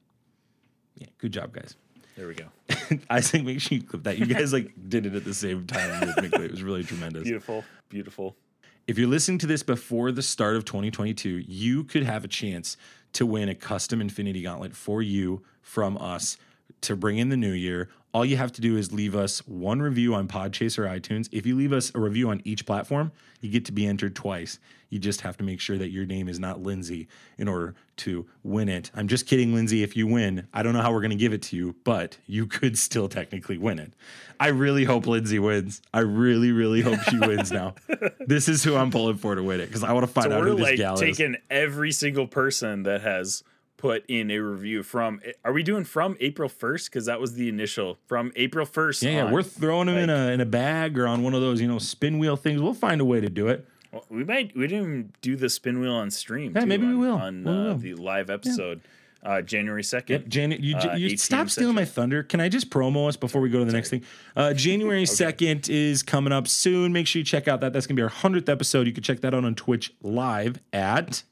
yeah 0.96 1.08
good 1.18 1.32
job 1.32 1.52
guys 1.52 1.74
There 2.16 2.28
we 2.28 2.34
go. 2.34 2.44
I 3.10 3.20
think 3.22 3.46
make 3.46 3.58
sure 3.60 3.76
you 3.78 3.82
clip 3.84 4.02
that. 4.04 4.18
You 4.18 4.26
guys 4.26 4.52
like 4.52 4.70
did 4.88 5.06
it 5.06 5.14
at 5.14 5.24
the 5.24 5.32
same 5.32 5.66
time 5.66 5.88
rhythmically. 6.06 6.44
It 6.44 6.50
was 6.50 6.62
really 6.62 6.84
tremendous. 6.84 7.22
Beautiful, 7.24 7.64
beautiful. 7.88 8.36
If 8.84 8.98
you're 8.98 9.08
listening 9.08 9.38
to 9.38 9.46
this 9.46 9.62
before 9.62 10.10
the 10.10 10.22
start 10.22 10.56
of 10.56 10.64
2022, 10.64 11.44
you 11.46 11.84
could 11.84 12.02
have 12.02 12.24
a 12.24 12.28
chance 12.28 12.76
to 13.12 13.24
win 13.24 13.48
a 13.48 13.54
custom 13.54 14.00
Infinity 14.00 14.42
Gauntlet 14.42 14.74
for 14.74 15.00
you 15.00 15.44
from 15.60 15.96
us 15.98 16.36
to 16.80 16.96
bring 16.96 17.18
in 17.18 17.28
the 17.28 17.36
new 17.36 17.52
year. 17.52 17.90
All 18.12 18.24
you 18.24 18.36
have 18.38 18.50
to 18.52 18.60
do 18.60 18.76
is 18.76 18.92
leave 18.92 19.14
us 19.14 19.46
one 19.46 19.80
review 19.80 20.16
on 20.16 20.26
Podchaser 20.26 20.80
or 20.80 20.98
iTunes. 20.98 21.28
If 21.30 21.46
you 21.46 21.54
leave 21.54 21.72
us 21.72 21.92
a 21.94 22.00
review 22.00 22.30
on 22.30 22.42
each 22.44 22.66
platform, 22.66 23.12
you 23.40 23.50
get 23.50 23.64
to 23.66 23.72
be 23.72 23.86
entered 23.86 24.16
twice. 24.16 24.58
You 24.92 24.98
just 24.98 25.22
have 25.22 25.38
to 25.38 25.42
make 25.42 25.58
sure 25.58 25.78
that 25.78 25.88
your 25.88 26.04
name 26.04 26.28
is 26.28 26.38
not 26.38 26.62
Lindsay 26.62 27.08
in 27.38 27.48
order 27.48 27.74
to 27.96 28.26
win 28.42 28.68
it. 28.68 28.90
I'm 28.94 29.08
just 29.08 29.26
kidding, 29.26 29.54
Lindsay. 29.54 29.82
If 29.82 29.96
you 29.96 30.06
win, 30.06 30.46
I 30.52 30.62
don't 30.62 30.74
know 30.74 30.82
how 30.82 30.92
we're 30.92 31.00
going 31.00 31.10
to 31.12 31.16
give 31.16 31.32
it 31.32 31.40
to 31.44 31.56
you, 31.56 31.74
but 31.82 32.18
you 32.26 32.46
could 32.46 32.76
still 32.78 33.08
technically 33.08 33.56
win 33.56 33.78
it. 33.78 33.94
I 34.38 34.48
really 34.48 34.84
hope 34.84 35.06
Lindsay 35.06 35.38
wins. 35.38 35.80
I 35.94 36.00
really, 36.00 36.52
really 36.52 36.82
hope 36.82 37.00
she 37.08 37.18
wins 37.18 37.50
now. 37.50 37.74
This 38.26 38.48
is 38.48 38.62
who 38.62 38.76
I'm 38.76 38.90
pulling 38.90 39.16
for 39.16 39.34
to 39.34 39.42
win 39.42 39.60
it 39.60 39.66
because 39.66 39.82
I 39.82 39.92
want 39.92 40.06
to 40.06 40.12
find 40.12 40.26
So 40.26 40.32
out 40.32 40.40
we're 40.40 40.48
who 40.50 40.56
this 40.56 40.64
like 40.64 40.76
gal 40.76 40.94
is. 40.94 41.00
taking 41.00 41.36
every 41.50 41.90
single 41.90 42.26
person 42.26 42.82
that 42.84 43.00
has 43.00 43.42
put 43.78 44.04
in 44.08 44.30
a 44.30 44.38
review 44.38 44.82
from. 44.82 45.20
Are 45.44 45.52
we 45.52 45.62
doing 45.62 45.84
from 45.84 46.16
April 46.20 46.48
first? 46.48 46.90
Because 46.90 47.06
that 47.06 47.18
was 47.20 47.34
the 47.34 47.48
initial 47.48 47.98
from 48.06 48.30
April 48.36 48.64
first. 48.66 49.02
Yeah, 49.02 49.24
yeah, 49.24 49.32
we're 49.32 49.42
throwing 49.42 49.86
them 49.86 49.96
in 49.96 50.10
a 50.10 50.28
in 50.32 50.40
a 50.40 50.46
bag 50.46 50.98
or 50.98 51.06
on 51.06 51.22
one 51.22 51.34
of 51.34 51.40
those, 51.40 51.60
you 51.60 51.66
know, 51.66 51.78
spin 51.78 52.18
wheel 52.18 52.36
things. 52.36 52.60
We'll 52.60 52.74
find 52.74 53.00
a 53.00 53.04
way 53.04 53.20
to 53.20 53.28
do 53.30 53.48
it. 53.48 53.66
Well, 53.92 54.04
we 54.08 54.24
might. 54.24 54.56
We 54.56 54.66
didn't 54.66 54.84
even 54.84 55.12
do 55.20 55.36
the 55.36 55.48
spin 55.50 55.80
wheel 55.80 55.92
on 55.92 56.10
stream. 56.10 56.52
Yeah, 56.54 56.62
too, 56.62 56.66
maybe 56.66 56.86
we 56.86 56.94
will. 56.96 57.14
on 57.14 57.44
We 57.44 57.50
uh, 57.50 57.54
will. 57.54 57.74
the 57.76 57.94
live 57.94 58.30
episode, 58.30 58.80
uh, 59.22 59.42
January 59.42 59.84
second. 59.84 60.20
Yep, 60.22 60.28
Janet, 60.28 60.60
you, 60.60 60.76
Uh, 60.76 60.94
you 60.96 61.16
stop 61.18 61.50
stealing 61.50 61.74
my 61.74 61.84
thunder. 61.84 62.22
Can 62.22 62.40
I 62.40 62.48
just 62.48 62.70
promo 62.70 63.06
us 63.08 63.16
before 63.16 63.42
we 63.42 63.50
go 63.50 63.58
to 63.58 63.64
the 63.66 63.72
next 63.72 63.90
thing? 63.90 64.02
Uh, 64.34 64.54
January 64.54 65.04
second 65.22 65.68
is 65.68 66.02
coming 66.02 66.32
up 66.32 66.48
soon. 66.48 66.92
Make 66.92 67.06
sure 67.06 67.20
you 67.20 67.24
check 67.24 67.48
out 67.48 67.60
that. 67.60 67.72
That's 67.74 67.86
gonna 67.86 67.96
be 67.96 68.02
our 68.02 68.08
hundredth 68.08 68.48
episode. 68.48 68.86
You 68.86 68.92
can 68.94 69.02
check 69.02 69.20
that 69.20 69.34
out 69.34 69.44
on 69.44 69.54
Twitch 69.54 69.92
live 70.02 70.58
at 70.72 71.22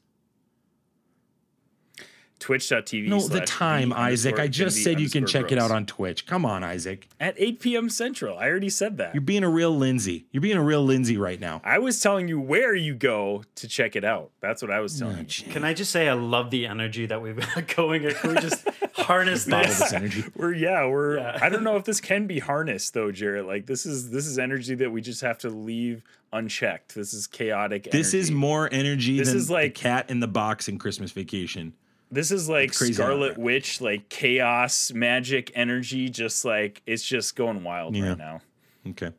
Twitch.tv. 2.41 3.07
no 3.07 3.19
the 3.27 3.41
time, 3.41 3.93
Isaac. 3.93 4.39
I 4.39 4.47
just 4.47 4.83
said 4.83 4.99
you 4.99 5.09
can 5.09 5.19
underscore 5.19 5.43
check 5.43 5.51
it 5.51 5.57
out 5.59 5.71
on 5.71 5.85
Twitch. 5.85 6.25
Come 6.25 6.43
on, 6.45 6.63
Isaac. 6.63 7.07
at 7.19 7.35
8 7.37 7.59
p.m. 7.59 7.89
Central. 7.89 8.37
I 8.37 8.49
already 8.49 8.69
said 8.69 8.97
that. 8.97 9.13
You're 9.13 9.21
being 9.21 9.43
a 9.43 9.49
real 9.49 9.75
Lindsay. 9.77 10.25
You're 10.31 10.41
being 10.41 10.57
a 10.57 10.63
real 10.63 10.83
Lindsay 10.83 11.17
right 11.17 11.39
now. 11.39 11.61
I 11.63 11.77
was 11.79 11.99
telling 12.01 12.27
you 12.27 12.39
where 12.41 12.73
you 12.75 12.95
go 12.95 13.43
to 13.55 13.67
check 13.67 13.95
it 13.95 14.03
out. 14.03 14.31
That's 14.41 14.61
what 14.61 14.71
I 14.71 14.79
was 14.79 14.97
telling 14.99 15.17
you. 15.29 15.51
Can 15.51 15.63
I 15.63 15.73
just 15.73 15.91
say 15.91 16.09
I 16.09 16.13
love 16.13 16.49
the 16.49 16.65
energy 16.65 17.05
that 17.05 17.21
we've 17.21 17.37
got 17.39 17.67
going? 17.75 18.01
here? 18.01 18.13
Can 18.15 18.33
we 18.35 18.41
just 18.41 18.67
harness 18.95 19.45
Bottle 19.47 19.67
this? 19.69 19.79
this 19.79 19.93
energy. 19.93 20.23
We're 20.35 20.53
yeah, 20.53 20.87
we're 20.87 21.17
Yeah. 21.17 21.37
I 21.41 21.49
don't 21.49 21.63
know 21.63 21.75
if 21.77 21.85
this 21.85 22.01
can 22.01 22.25
be 22.27 22.39
harnessed 22.39 22.93
though, 22.95 23.11
Jared. 23.11 23.45
Like 23.45 23.67
this 23.67 23.85
is 23.85 24.09
this 24.09 24.25
is 24.25 24.39
energy 24.39 24.73
that 24.75 24.89
we 24.91 25.01
just 25.01 25.21
have 25.21 25.37
to 25.39 25.49
leave 25.49 26.03
unchecked. 26.33 26.95
This 26.95 27.13
is 27.13 27.27
chaotic 27.27 27.91
This 27.91 28.13
is 28.13 28.31
more 28.31 28.67
energy 28.71 29.17
This 29.19 29.27
than 29.27 29.37
is 29.37 29.49
like- 29.49 29.75
the 29.75 29.79
cat 29.81 30.09
in 30.09 30.19
the 30.21 30.27
box 30.27 30.67
in 30.67 30.79
Christmas 30.79 31.11
Vacation. 31.11 31.73
This 32.11 32.31
is 32.31 32.49
like 32.49 32.75
crazy 32.75 32.93
Scarlet 32.93 33.31
out 33.31 33.37
Witch, 33.39 33.81
like 33.81 34.09
chaos 34.09 34.91
magic 34.93 35.51
energy, 35.55 36.09
just 36.09 36.43
like 36.45 36.81
it's 36.85 37.03
just 37.03 37.35
going 37.35 37.63
wild 37.63 37.95
Yeah. 37.95 38.09
right 38.09 38.17
now. 38.17 38.41
Okay. 38.89 39.11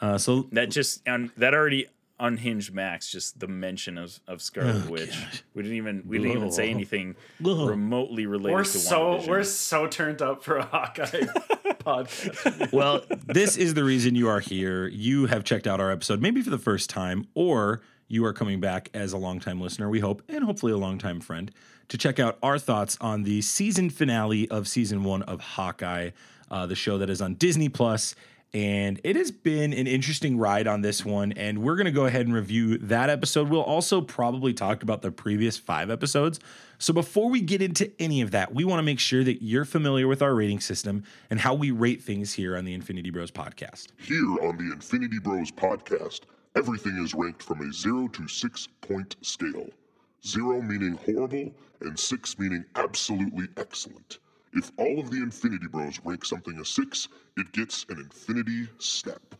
Uh, 0.00 0.18
so 0.18 0.48
That 0.52 0.70
just 0.70 1.06
un, 1.08 1.30
that 1.36 1.54
already 1.54 1.86
unhinged 2.20 2.72
Max, 2.72 3.10
just 3.10 3.40
the 3.40 3.48
mention 3.48 3.98
of, 3.98 4.20
of 4.28 4.40
Scarlet 4.40 4.84
Oh, 4.86 4.90
Witch. 4.92 5.10
God. 5.10 5.40
We 5.54 5.62
didn't 5.62 5.76
even 5.78 6.02
we 6.06 6.18
didn't 6.18 6.36
even 6.36 6.52
say 6.52 6.70
anything 6.70 7.16
Ugh. 7.44 7.68
remotely 7.68 8.26
related 8.26 8.54
We're 8.54 8.62
to 8.64 8.68
so 8.70 9.24
we're 9.26 9.42
so 9.42 9.86
turned 9.88 10.22
up 10.22 10.44
for 10.44 10.58
a 10.58 10.64
Hawkeye 10.64 11.04
podcast. 11.84 12.72
well, 12.72 13.02
this 13.26 13.56
is 13.56 13.74
the 13.74 13.84
reason 13.84 14.14
you 14.14 14.28
are 14.28 14.40
here. 14.40 14.86
You 14.88 15.26
have 15.26 15.44
checked 15.44 15.66
out 15.66 15.80
our 15.80 15.90
episode, 15.90 16.20
maybe 16.22 16.40
for 16.42 16.50
the 16.50 16.58
first 16.58 16.88
time, 16.90 17.26
or 17.34 17.82
you 18.08 18.24
are 18.24 18.32
coming 18.32 18.60
back 18.60 18.90
as 18.94 19.12
a 19.12 19.18
longtime 19.18 19.60
listener, 19.60 19.88
we 19.88 20.00
hope, 20.00 20.22
and 20.28 20.44
hopefully 20.44 20.72
a 20.72 20.76
longtime 20.76 21.20
friend, 21.20 21.50
to 21.88 21.98
check 21.98 22.18
out 22.18 22.38
our 22.42 22.58
thoughts 22.58 22.96
on 23.00 23.22
the 23.22 23.40
season 23.42 23.90
finale 23.90 24.48
of 24.50 24.68
season 24.68 25.04
one 25.04 25.22
of 25.22 25.40
Hawkeye, 25.40 26.10
uh, 26.50 26.66
the 26.66 26.74
show 26.74 26.98
that 26.98 27.10
is 27.10 27.20
on 27.20 27.34
Disney 27.34 27.68
Plus. 27.68 28.14
And 28.52 29.00
it 29.02 29.16
has 29.16 29.32
been 29.32 29.72
an 29.72 29.88
interesting 29.88 30.38
ride 30.38 30.68
on 30.68 30.80
this 30.80 31.04
one. 31.04 31.32
And 31.32 31.58
we're 31.58 31.74
going 31.74 31.86
to 31.86 31.90
go 31.90 32.06
ahead 32.06 32.26
and 32.26 32.32
review 32.32 32.78
that 32.78 33.10
episode. 33.10 33.48
We'll 33.48 33.62
also 33.62 34.00
probably 34.00 34.54
talk 34.54 34.84
about 34.84 35.02
the 35.02 35.10
previous 35.10 35.58
five 35.58 35.90
episodes. 35.90 36.38
So 36.78 36.92
before 36.92 37.28
we 37.28 37.40
get 37.40 37.60
into 37.60 37.90
any 38.00 38.20
of 38.20 38.30
that, 38.30 38.54
we 38.54 38.64
want 38.64 38.78
to 38.78 38.84
make 38.84 39.00
sure 39.00 39.24
that 39.24 39.42
you're 39.42 39.64
familiar 39.64 40.06
with 40.06 40.22
our 40.22 40.34
rating 40.34 40.60
system 40.60 41.02
and 41.30 41.40
how 41.40 41.54
we 41.54 41.72
rate 41.72 42.00
things 42.00 42.34
here 42.34 42.56
on 42.56 42.64
the 42.64 42.74
Infinity 42.74 43.10
Bros 43.10 43.32
podcast. 43.32 43.88
Here 43.98 44.24
on 44.42 44.56
the 44.56 44.72
Infinity 44.72 45.18
Bros 45.18 45.50
podcast, 45.50 46.20
everything 46.56 47.02
is 47.02 47.14
ranked 47.14 47.42
from 47.42 47.60
a 47.60 47.72
0 47.72 48.08
to 48.08 48.28
6 48.28 48.68
point 48.80 49.16
scale. 49.22 49.68
0 50.26 50.62
meaning 50.62 50.98
horrible, 51.04 51.52
and 51.80 51.98
6 51.98 52.38
meaning 52.38 52.64
absolutely 52.76 53.46
excellent. 53.56 54.18
If 54.54 54.70
all 54.76 55.00
of 55.00 55.10
the 55.10 55.18
Infinity 55.18 55.66
Bros 55.66 56.00
rank 56.04 56.24
something 56.24 56.58
a 56.58 56.64
6, 56.64 57.08
it 57.36 57.52
gets 57.52 57.84
an 57.88 57.98
Infinity 57.98 58.68
Step. 58.78 59.34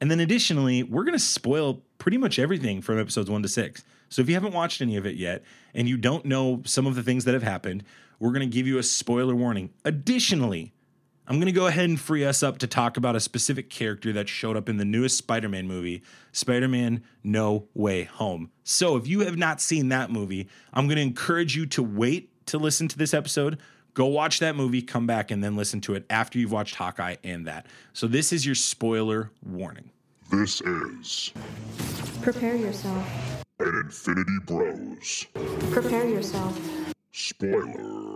And 0.00 0.10
then 0.10 0.20
additionally, 0.20 0.82
we're 0.82 1.04
going 1.04 1.14
to 1.14 1.18
spoil 1.18 1.82
pretty 1.98 2.18
much 2.18 2.38
everything 2.38 2.80
from 2.80 3.00
episodes 3.00 3.28
one 3.30 3.42
to 3.42 3.48
six. 3.48 3.84
So 4.08 4.22
if 4.22 4.28
you 4.28 4.34
haven't 4.34 4.54
watched 4.54 4.80
any 4.80 4.96
of 4.96 5.06
it 5.06 5.16
yet 5.16 5.42
and 5.74 5.88
you 5.88 5.96
don't 5.96 6.24
know 6.24 6.62
some 6.64 6.86
of 6.86 6.94
the 6.94 7.02
things 7.02 7.24
that 7.24 7.34
have 7.34 7.42
happened, 7.42 7.84
we're 8.20 8.30
going 8.30 8.48
to 8.48 8.54
give 8.54 8.66
you 8.66 8.78
a 8.78 8.82
spoiler 8.82 9.34
warning. 9.34 9.70
Additionally, 9.84 10.72
I'm 11.28 11.36
going 11.36 11.46
to 11.46 11.52
go 11.52 11.66
ahead 11.66 11.84
and 11.84 12.00
free 12.00 12.24
us 12.24 12.42
up 12.42 12.56
to 12.58 12.66
talk 12.66 12.96
about 12.96 13.14
a 13.14 13.20
specific 13.20 13.68
character 13.68 14.14
that 14.14 14.30
showed 14.30 14.56
up 14.56 14.66
in 14.68 14.78
the 14.78 14.84
newest 14.86 15.18
Spider 15.18 15.48
Man 15.48 15.68
movie, 15.68 16.02
Spider 16.32 16.68
Man 16.68 17.02
No 17.22 17.68
Way 17.74 18.04
Home. 18.04 18.50
So 18.64 18.96
if 18.96 19.06
you 19.06 19.20
have 19.20 19.36
not 19.36 19.60
seen 19.60 19.90
that 19.90 20.10
movie, 20.10 20.48
I'm 20.72 20.86
going 20.86 20.96
to 20.96 21.02
encourage 21.02 21.54
you 21.54 21.66
to 21.66 21.82
wait 21.82 22.30
to 22.46 22.56
listen 22.56 22.88
to 22.88 22.96
this 22.96 23.12
episode. 23.12 23.58
Go 23.92 24.06
watch 24.06 24.38
that 24.38 24.56
movie, 24.56 24.80
come 24.80 25.06
back, 25.06 25.30
and 25.30 25.44
then 25.44 25.54
listen 25.54 25.82
to 25.82 25.94
it 25.94 26.06
after 26.08 26.38
you've 26.38 26.52
watched 26.52 26.76
Hawkeye 26.76 27.16
and 27.22 27.46
that. 27.46 27.66
So 27.92 28.06
this 28.06 28.32
is 28.32 28.46
your 28.46 28.54
spoiler 28.54 29.30
warning. 29.44 29.90
This 30.30 30.62
is 30.62 31.32
Prepare 32.22 32.56
yourself. 32.56 33.44
an 33.60 33.82
Infinity 33.84 34.38
Bros. 34.46 35.26
Prepare 35.72 36.08
yourself. 36.08 36.58
Spoiler. 37.12 38.07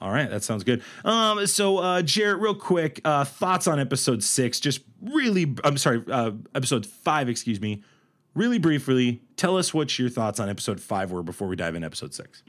All 0.00 0.10
right, 0.10 0.28
that 0.28 0.42
sounds 0.42 0.64
good. 0.64 0.82
Um, 1.04 1.46
so 1.46 1.78
uh, 1.78 2.02
Jarrett, 2.02 2.40
real 2.40 2.56
quick, 2.56 3.00
uh, 3.04 3.24
thoughts 3.24 3.68
on 3.68 3.78
episode 3.78 4.22
six? 4.24 4.58
Just 4.58 4.80
really, 5.00 5.54
I'm 5.62 5.78
sorry, 5.78 6.02
uh, 6.10 6.32
episode 6.56 6.84
five, 6.84 7.28
excuse 7.28 7.60
me. 7.60 7.84
Really 8.34 8.58
briefly, 8.58 9.22
tell 9.36 9.56
us 9.56 9.72
what 9.72 9.96
your 9.98 10.08
thoughts 10.08 10.40
on 10.40 10.48
episode 10.48 10.80
five 10.80 11.12
were 11.12 11.22
before 11.22 11.46
we 11.46 11.54
dive 11.54 11.74
in 11.76 11.84
episode 11.84 12.14
six. 12.14 12.42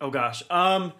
Oh 0.00 0.10
gosh. 0.10 0.42
Um 0.50 0.92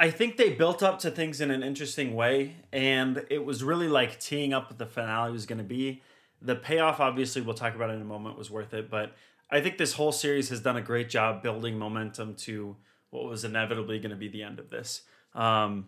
I 0.00 0.10
think 0.10 0.36
they 0.36 0.50
built 0.50 0.82
up 0.82 1.00
to 1.00 1.10
things 1.10 1.40
in 1.40 1.50
an 1.50 1.62
interesting 1.62 2.14
way 2.14 2.56
and 2.72 3.24
it 3.30 3.44
was 3.44 3.64
really 3.64 3.88
like 3.88 4.20
teeing 4.20 4.52
up 4.52 4.70
what 4.70 4.78
the 4.78 4.86
finale 4.86 5.32
was 5.32 5.46
going 5.46 5.58
to 5.58 5.64
be. 5.64 6.02
The 6.42 6.54
payoff 6.54 7.00
obviously 7.00 7.42
we'll 7.42 7.54
talk 7.54 7.74
about 7.74 7.90
in 7.90 8.00
a 8.00 8.04
moment 8.04 8.38
was 8.38 8.50
worth 8.50 8.74
it, 8.74 8.90
but 8.90 9.12
I 9.50 9.60
think 9.60 9.78
this 9.78 9.94
whole 9.94 10.12
series 10.12 10.50
has 10.50 10.60
done 10.60 10.76
a 10.76 10.82
great 10.82 11.08
job 11.08 11.42
building 11.42 11.78
momentum 11.78 12.34
to 12.36 12.76
what 13.10 13.24
was 13.24 13.44
inevitably 13.44 13.98
going 13.98 14.10
to 14.10 14.16
be 14.16 14.28
the 14.28 14.42
end 14.42 14.58
of 14.58 14.70
this. 14.70 15.02
Um 15.34 15.86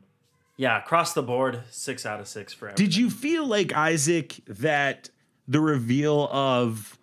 yeah, 0.57 0.79
across 0.79 1.14
the 1.14 1.23
board, 1.23 1.62
6 1.71 2.05
out 2.05 2.21
of 2.21 2.29
6 2.29 2.52
for 2.52 2.69
everything. 2.69 2.85
Did 2.85 2.95
you 2.95 3.09
feel 3.09 3.47
like 3.47 3.73
Isaac 3.73 4.40
that 4.47 5.09
the 5.49 5.59
reveal 5.59 6.29
of 6.31 6.99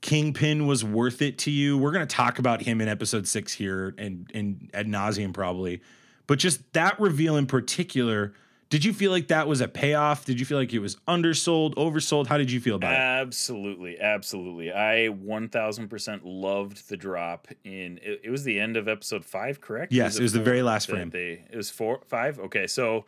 Kingpin 0.00 0.66
was 0.66 0.84
worth 0.84 1.22
it 1.22 1.38
to 1.38 1.50
you? 1.50 1.78
We're 1.78 1.92
going 1.92 2.06
to 2.06 2.14
talk 2.14 2.38
about 2.38 2.62
him 2.62 2.80
in 2.80 2.88
episode 2.88 3.26
six 3.26 3.52
here 3.52 3.94
and 3.98 4.30
and 4.34 4.70
ad 4.74 4.86
nauseum 4.86 5.32
probably, 5.32 5.82
but 6.26 6.38
just 6.38 6.72
that 6.74 6.98
reveal 7.00 7.36
in 7.36 7.46
particular. 7.46 8.34
Did 8.68 8.84
you 8.84 8.92
feel 8.92 9.12
like 9.12 9.28
that 9.28 9.46
was 9.46 9.60
a 9.60 9.68
payoff? 9.68 10.24
Did 10.24 10.40
you 10.40 10.46
feel 10.46 10.58
like 10.58 10.72
it 10.72 10.80
was 10.80 10.96
undersold, 11.06 11.76
oversold? 11.76 12.26
How 12.26 12.36
did 12.36 12.50
you 12.50 12.60
feel 12.60 12.76
about 12.76 12.92
it? 12.92 12.96
Absolutely, 12.96 14.00
absolutely. 14.00 14.72
I 14.72 15.08
one 15.08 15.48
thousand 15.48 15.88
percent 15.88 16.26
loved 16.26 16.88
the 16.88 16.96
drop 16.96 17.46
in. 17.64 18.00
It, 18.02 18.22
it 18.24 18.30
was 18.30 18.42
the 18.42 18.58
end 18.58 18.76
of 18.76 18.88
episode 18.88 19.24
five, 19.24 19.60
correct? 19.60 19.92
Yes, 19.92 20.18
it 20.18 20.22
was 20.22 20.32
the 20.32 20.42
very 20.42 20.62
last 20.62 20.88
frame. 20.88 21.10
They, 21.10 21.44
it 21.48 21.56
was 21.56 21.70
four, 21.70 22.00
five. 22.06 22.40
Okay, 22.40 22.66
so 22.66 23.04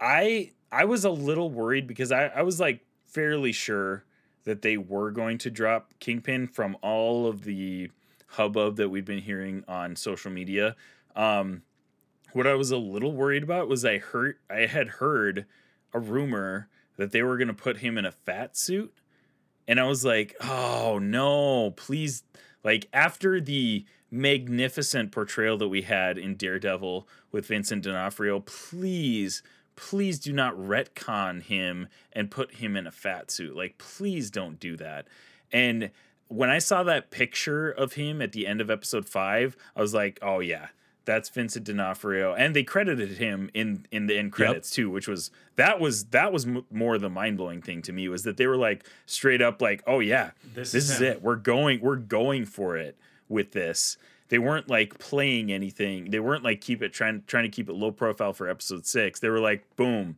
I 0.00 0.52
I 0.70 0.84
was 0.84 1.04
a 1.04 1.10
little 1.10 1.50
worried 1.50 1.88
because 1.88 2.12
I 2.12 2.26
I 2.26 2.42
was 2.42 2.60
like 2.60 2.84
fairly 3.06 3.52
sure 3.52 4.04
that 4.44 4.62
they 4.62 4.76
were 4.76 5.10
going 5.10 5.38
to 5.38 5.50
drop 5.50 5.94
Kingpin 5.98 6.46
from 6.46 6.76
all 6.80 7.26
of 7.26 7.42
the 7.42 7.90
hubbub 8.28 8.76
that 8.76 8.88
we've 8.88 9.04
been 9.04 9.18
hearing 9.18 9.64
on 9.66 9.96
social 9.96 10.30
media. 10.30 10.76
Um, 11.16 11.62
what 12.36 12.46
I 12.46 12.54
was 12.54 12.70
a 12.70 12.76
little 12.76 13.12
worried 13.12 13.42
about 13.42 13.66
was 13.66 13.82
I 13.82 13.96
heard 13.96 14.36
I 14.50 14.66
had 14.66 14.88
heard 14.88 15.46
a 15.94 15.98
rumor 15.98 16.68
that 16.98 17.10
they 17.10 17.22
were 17.22 17.38
going 17.38 17.48
to 17.48 17.54
put 17.54 17.78
him 17.78 17.96
in 17.96 18.04
a 18.04 18.12
fat 18.12 18.58
suit 18.58 18.94
and 19.66 19.80
I 19.80 19.84
was 19.84 20.04
like, 20.04 20.36
"Oh 20.42 20.98
no, 21.00 21.70
please 21.72 22.24
like 22.62 22.88
after 22.92 23.40
the 23.40 23.86
magnificent 24.10 25.12
portrayal 25.12 25.56
that 25.58 25.68
we 25.68 25.82
had 25.82 26.18
in 26.18 26.36
Daredevil 26.36 27.08
with 27.32 27.46
Vincent 27.46 27.84
D'Onofrio, 27.84 28.40
please 28.40 29.42
please 29.74 30.18
do 30.18 30.32
not 30.32 30.54
retcon 30.56 31.42
him 31.42 31.88
and 32.12 32.30
put 32.30 32.56
him 32.56 32.76
in 32.76 32.86
a 32.86 32.92
fat 32.92 33.30
suit. 33.30 33.56
Like 33.56 33.78
please 33.78 34.30
don't 34.30 34.60
do 34.60 34.76
that." 34.76 35.08
And 35.52 35.90
when 36.28 36.50
I 36.50 36.58
saw 36.58 36.82
that 36.82 37.10
picture 37.10 37.70
of 37.70 37.94
him 37.94 38.20
at 38.20 38.32
the 38.32 38.46
end 38.46 38.60
of 38.60 38.68
episode 38.68 39.08
5, 39.08 39.56
I 39.74 39.80
was 39.80 39.94
like, 39.94 40.18
"Oh 40.20 40.40
yeah, 40.40 40.68
that's 41.06 41.30
Vincent 41.30 41.64
D'Onofrio," 41.64 42.34
and 42.34 42.54
they 42.54 42.62
credited 42.62 43.16
him 43.16 43.50
in 43.54 43.86
in 43.90 44.06
the 44.06 44.18
end 44.18 44.32
credits 44.32 44.68
too, 44.70 44.90
which 44.90 45.08
was 45.08 45.30
that 45.56 45.80
was 45.80 46.04
that 46.06 46.32
was 46.32 46.46
m- 46.46 46.66
more 46.70 46.98
the 46.98 47.08
mind 47.08 47.38
blowing 47.38 47.62
thing 47.62 47.80
to 47.82 47.92
me 47.92 48.08
was 48.08 48.24
that 48.24 48.36
they 48.36 48.46
were 48.46 48.58
like 48.58 48.84
straight 49.06 49.40
up 49.40 49.62
like, 49.62 49.82
"Oh 49.86 50.00
yeah, 50.00 50.32
This 50.54 50.72
this, 50.72 50.84
is 50.84 50.90
is, 50.96 51.00
it. 51.00 51.22
We're 51.22 51.36
going 51.36 51.80
we're 51.80 51.96
going 51.96 52.44
for 52.44 52.76
it 52.76 52.98
with 53.28 53.52
this." 53.52 53.96
They 54.28 54.38
weren't 54.38 54.68
like 54.68 54.98
playing 54.98 55.52
anything. 55.52 56.10
They 56.10 56.18
weren't 56.18 56.42
like 56.42 56.60
keep 56.60 56.82
it 56.82 56.92
trying 56.92 57.22
trying 57.26 57.44
to 57.44 57.48
keep 57.48 57.68
it 57.68 57.74
low 57.74 57.92
profile 57.92 58.32
for 58.32 58.48
episode 58.48 58.84
six. 58.84 59.20
They 59.20 59.28
were 59.28 59.40
like, 59.40 59.64
boom, 59.76 60.16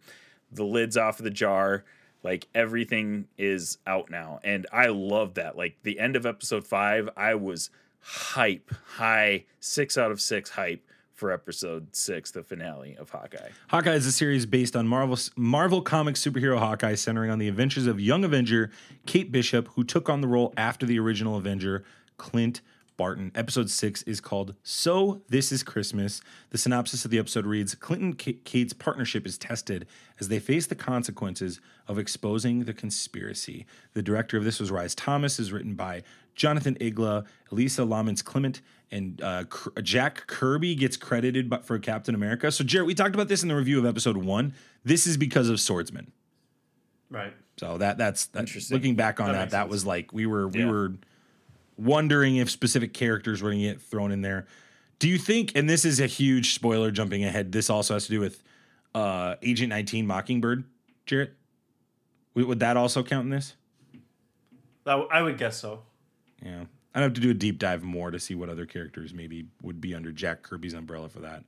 the 0.50 0.64
lid's 0.64 0.96
off 0.96 1.20
of 1.20 1.24
the 1.24 1.30
jar. 1.30 1.84
Like 2.22 2.48
everything 2.54 3.26
is 3.36 3.78
out 3.86 4.10
now. 4.10 4.40
And 4.42 4.66
I 4.72 4.86
love 4.86 5.34
that. 5.34 5.56
Like 5.56 5.76
the 5.82 6.00
end 6.00 6.16
of 6.16 6.26
episode 6.26 6.66
five, 6.66 7.08
I 7.16 7.34
was 7.34 7.70
hype, 8.00 8.72
high, 8.86 9.44
six 9.60 9.96
out 9.98 10.10
of 10.10 10.20
six 10.20 10.50
hype 10.50 10.84
for 11.14 11.32
episode 11.32 11.88
six, 11.96 12.30
the 12.30 12.44
finale 12.44 12.96
of 12.96 13.10
Hawkeye. 13.10 13.50
Hawkeye 13.68 13.94
is 13.94 14.06
a 14.06 14.12
series 14.12 14.46
based 14.46 14.76
on 14.76 14.86
Marvel 14.86 15.18
Marvel 15.36 15.82
Comics 15.82 16.24
superhero 16.24 16.58
Hawkeye, 16.58 16.94
centering 16.94 17.30
on 17.30 17.38
the 17.38 17.48
adventures 17.48 17.86
of 17.86 18.00
young 18.00 18.24
Avenger 18.24 18.70
Kate 19.04 19.32
Bishop, 19.32 19.68
who 19.74 19.82
took 19.82 20.08
on 20.08 20.20
the 20.20 20.28
role 20.28 20.54
after 20.56 20.86
the 20.86 20.98
original 20.98 21.36
Avenger 21.36 21.82
Clint 22.18 22.60
Barton. 22.98 23.32
Episode 23.34 23.70
six 23.70 24.02
is 24.02 24.20
called 24.20 24.54
"So 24.62 25.22
This 25.30 25.50
Is 25.52 25.62
Christmas." 25.62 26.20
The 26.50 26.58
synopsis 26.58 27.06
of 27.06 27.10
the 27.10 27.18
episode 27.18 27.46
reads: 27.46 27.74
Clinton 27.74 28.12
Kate's 28.12 28.74
partnership 28.74 29.26
is 29.26 29.38
tested 29.38 29.86
as 30.20 30.28
they 30.28 30.38
face 30.38 30.66
the 30.66 30.74
consequences 30.74 31.60
of 31.86 31.98
exposing 31.98 32.64
the 32.64 32.74
conspiracy. 32.74 33.64
The 33.94 34.02
director 34.02 34.36
of 34.36 34.44
this 34.44 34.60
was 34.60 34.70
Rhys 34.70 34.94
Thomas. 34.94 35.38
is 35.38 35.50
written 35.52 35.74
by 35.74 36.02
Jonathan 36.34 36.74
Igla, 36.80 37.24
Elisa 37.50 37.82
Lamans 37.82 38.22
Clement, 38.22 38.60
and 38.90 39.22
uh, 39.22 39.44
Jack 39.82 40.26
Kirby 40.26 40.74
gets 40.74 40.96
credited 40.98 41.52
for 41.64 41.78
Captain 41.78 42.14
America. 42.14 42.52
So, 42.52 42.62
Jarrett, 42.64 42.86
we 42.86 42.94
talked 42.94 43.14
about 43.14 43.28
this 43.28 43.42
in 43.42 43.48
the 43.48 43.56
review 43.56 43.78
of 43.78 43.86
episode 43.86 44.16
one. 44.18 44.54
This 44.84 45.06
is 45.06 45.16
because 45.16 45.48
of 45.48 45.58
Swordsman. 45.60 46.12
right. 47.10 47.32
So 47.58 47.76
that 47.78 47.98
that's 47.98 48.26
that, 48.26 48.40
Interesting. 48.40 48.76
looking 48.76 48.94
back 48.94 49.18
on 49.18 49.28
That 49.32 49.38
that, 49.38 49.50
that, 49.50 49.68
was 49.68 49.84
like 49.84 50.12
we 50.12 50.26
were 50.26 50.46
we 50.46 50.60
Yeah. 50.60 50.70
were 50.70 50.92
wondering 51.78 52.36
if 52.36 52.50
specific 52.50 52.92
characters 52.92 53.42
were 53.42 53.50
going 53.50 53.62
to 53.62 53.68
get 53.68 53.80
thrown 53.80 54.12
in 54.12 54.22
there. 54.22 54.46
Do 54.98 55.08
you 55.08 55.18
think? 55.18 55.52
And 55.54 55.68
this 55.68 55.84
is 55.84 56.00
a 56.00 56.06
huge 56.06 56.54
spoiler. 56.54 56.90
Jumping 56.90 57.24
ahead, 57.24 57.52
this 57.52 57.70
also 57.70 57.94
has 57.94 58.06
to 58.06 58.10
do 58.10 58.20
with 58.20 58.42
uh, 58.94 59.36
Agent 59.42 59.70
19 59.70 60.06
Mockingbird. 60.06 60.64
Jarrett, 61.06 61.34
would, 62.34 62.46
would 62.46 62.60
that 62.60 62.76
also 62.76 63.02
count 63.02 63.24
in 63.24 63.30
this? 63.30 63.54
That, 64.84 65.06
I 65.10 65.22
would 65.22 65.38
guess 65.38 65.58
so. 65.58 65.82
Yeah. 66.44 66.64
I'd 66.94 67.02
have 67.02 67.12
to 67.14 67.20
do 67.20 67.30
a 67.30 67.34
deep 67.34 67.58
dive 67.58 67.84
more 67.84 68.10
to 68.10 68.18
see 68.18 68.34
what 68.34 68.48
other 68.48 68.66
characters 68.66 69.14
maybe 69.14 69.46
would 69.62 69.80
be 69.80 69.94
under 69.94 70.10
Jack 70.10 70.42
Kirby's 70.42 70.74
umbrella 70.74 71.08
for 71.08 71.20
that. 71.20 71.44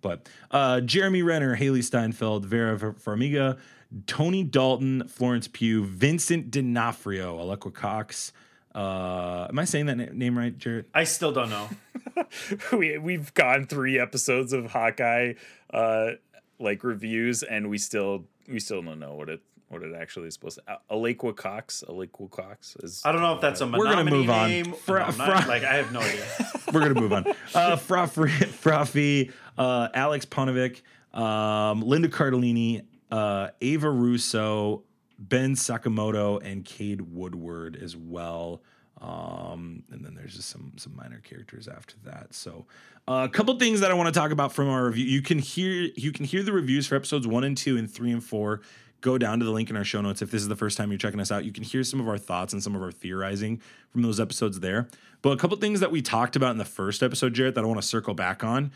But 0.00 0.28
uh, 0.50 0.80
Jeremy 0.80 1.22
Renner, 1.22 1.56
Hailee 1.56 1.84
Steinfeld, 1.84 2.46
Vera 2.46 2.76
Farmiga, 2.76 3.58
Tony 4.06 4.44
Dalton, 4.44 5.06
Florence 5.08 5.48
Pugh, 5.48 5.84
Vincent 5.84 6.50
D'Onofrio, 6.50 7.38
Alaqua 7.38 7.72
Cox. 7.72 8.32
Uh, 8.74 9.46
am 9.48 9.58
I 9.58 9.64
saying 9.64 9.86
that 9.86 9.96
na- 9.96 10.12
name 10.12 10.36
right, 10.38 10.56
Jarrett? 10.56 10.88
I 10.94 11.04
still 11.04 11.32
don't 11.32 11.50
know. 11.50 11.68
we 12.72 12.98
we've 12.98 13.32
gone 13.34 13.66
three 13.66 13.98
episodes 13.98 14.52
of 14.52 14.70
Hawkeye 14.72 15.34
uh 15.72 16.10
like 16.58 16.82
reviews 16.82 17.42
and 17.42 17.68
we 17.70 17.78
still 17.78 18.24
we 18.48 18.58
still 18.60 18.82
don't 18.82 18.98
know 18.98 19.14
what 19.14 19.28
it 19.28 19.40
what 19.68 19.82
it 19.82 19.94
actually 19.94 20.28
is 20.28 20.34
supposed 20.34 20.58
to 20.66 20.78
Alaqua 20.90 21.36
Cox 21.36 21.84
Alaqua 21.88 22.30
Cox 22.30 22.76
is 22.82 23.02
I 23.04 23.12
don't 23.12 23.20
know 23.20 23.34
if 23.34 23.40
that's 23.40 23.60
a 23.60 23.66
We're 23.66 23.84
gonna 23.84 24.04
Menominee 24.04 24.16
move 24.18 24.30
on. 24.30 24.48
name. 24.50 24.72
Fra- 24.72 25.06
No, 25.06 25.12
fra- 25.12 25.26
not- 25.26 25.48
like 25.48 25.62
I 25.64 25.74
have 25.74 25.92
no 25.92 26.00
idea. 26.00 26.24
We're 26.72 26.80
gonna 26.80 27.00
move 27.00 27.12
on. 27.12 27.26
Uh, 27.54 27.76
Frafri, 27.76 28.30
Frafi, 28.30 29.32
uh, 29.58 29.88
Aleks 29.90 30.26
Paunovic, 30.26 30.82
um, 31.18 31.82
Linda 31.82 32.08
Cardellini, 32.08 32.82
uh, 33.10 33.48
Ava 33.60 33.90
Russo, 33.90 34.82
Ben 35.18 35.54
Sakamoto, 35.54 36.40
and 36.44 36.64
Cade 36.64 37.00
Woodward 37.00 37.76
as 37.76 37.96
well. 37.96 38.62
Um, 39.00 39.84
and 39.90 40.04
then 40.04 40.14
there's 40.14 40.34
just 40.34 40.48
some 40.48 40.72
some 40.76 40.96
minor 40.96 41.20
characters 41.20 41.68
after 41.68 41.94
that. 42.04 42.34
So 42.34 42.66
uh, 43.06 43.26
a 43.28 43.32
couple 43.32 43.56
things 43.58 43.80
that 43.80 43.90
I 43.90 43.94
want 43.94 44.12
to 44.12 44.18
talk 44.18 44.32
about 44.32 44.52
from 44.52 44.68
our 44.68 44.86
review. 44.86 45.04
You 45.04 45.22
can 45.22 45.38
hear 45.38 45.90
you 45.94 46.12
can 46.12 46.24
hear 46.24 46.42
the 46.42 46.52
reviews 46.52 46.86
for 46.86 46.96
episodes 46.96 47.26
one 47.26 47.44
and 47.44 47.56
two 47.56 47.76
and 47.76 47.90
three 47.90 48.10
and 48.10 48.22
four. 48.22 48.60
Go 49.00 49.16
down 49.16 49.38
to 49.38 49.44
the 49.44 49.52
link 49.52 49.70
in 49.70 49.76
our 49.76 49.84
show 49.84 50.00
notes 50.00 50.22
if 50.22 50.32
this 50.32 50.42
is 50.42 50.48
the 50.48 50.56
first 50.56 50.76
time 50.76 50.90
you're 50.90 50.98
checking 50.98 51.20
us 51.20 51.30
out. 51.30 51.44
You 51.44 51.52
can 51.52 51.62
hear 51.62 51.84
some 51.84 52.00
of 52.00 52.08
our 52.08 52.18
thoughts 52.18 52.52
and 52.52 52.60
some 52.60 52.74
of 52.74 52.82
our 52.82 52.90
theorizing 52.90 53.62
from 53.90 54.02
those 54.02 54.18
episodes 54.18 54.58
there. 54.58 54.88
But 55.22 55.30
a 55.30 55.36
couple 55.36 55.56
things 55.58 55.78
that 55.78 55.92
we 55.92 56.02
talked 56.02 56.34
about 56.34 56.50
in 56.50 56.58
the 56.58 56.64
first 56.64 57.04
episode, 57.04 57.34
Jarrett, 57.34 57.54
that 57.54 57.62
I 57.62 57.66
want 57.68 57.80
to 57.80 57.86
circle 57.86 58.14
back 58.14 58.42
on 58.42 58.72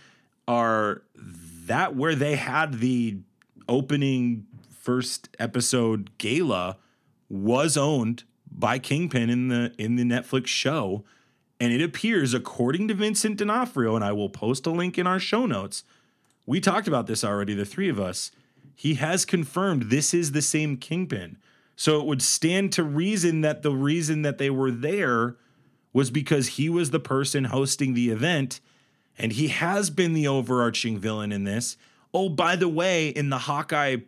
are 0.46 1.02
that 1.66 1.96
where 1.96 2.14
they 2.14 2.36
had 2.36 2.74
the 2.74 3.18
opening 3.68 4.46
first 4.82 5.28
episode 5.38 6.10
gala 6.18 6.76
was 7.28 7.76
owned 7.76 8.24
by 8.50 8.78
Kingpin 8.78 9.30
in 9.30 9.48
the 9.48 9.72
in 9.78 9.96
the 9.96 10.02
Netflix 10.02 10.48
show. 10.48 11.04
And 11.60 11.72
it 11.72 11.80
appears, 11.80 12.34
according 12.34 12.88
to 12.88 12.94
Vincent 12.94 13.38
D'Onofrio, 13.38 13.94
and 13.94 14.04
I 14.04 14.10
will 14.10 14.28
post 14.28 14.66
a 14.66 14.70
link 14.70 14.98
in 14.98 15.06
our 15.06 15.20
show 15.20 15.46
notes. 15.46 15.84
We 16.44 16.60
talked 16.60 16.88
about 16.88 17.06
this 17.06 17.22
already, 17.22 17.54
the 17.54 17.64
three 17.64 17.88
of 17.88 18.00
us. 18.00 18.32
He 18.74 18.94
has 18.94 19.24
confirmed 19.24 19.84
this 19.84 20.12
is 20.12 20.32
the 20.32 20.42
same 20.42 20.76
Kingpin. 20.76 21.38
So 21.76 22.00
it 22.00 22.06
would 22.06 22.20
stand 22.20 22.72
to 22.72 22.82
reason 22.82 23.42
that 23.42 23.62
the 23.62 23.70
reason 23.70 24.22
that 24.22 24.38
they 24.38 24.50
were 24.50 24.72
there 24.72 25.36
was 25.92 26.10
because 26.10 26.48
he 26.48 26.68
was 26.68 26.90
the 26.90 26.98
person 26.98 27.44
hosting 27.44 27.94
the 27.94 28.10
event 28.10 28.60
and 29.16 29.32
he 29.32 29.48
has 29.48 29.90
been 29.90 30.14
the 30.14 30.26
overarching 30.26 30.98
villain 30.98 31.30
in 31.30 31.44
this. 31.44 31.76
Oh, 32.12 32.28
by 32.28 32.56
the 32.56 32.68
way, 32.68 33.08
in 33.08 33.30
the 33.30 33.38
Hawkeye 33.38 33.98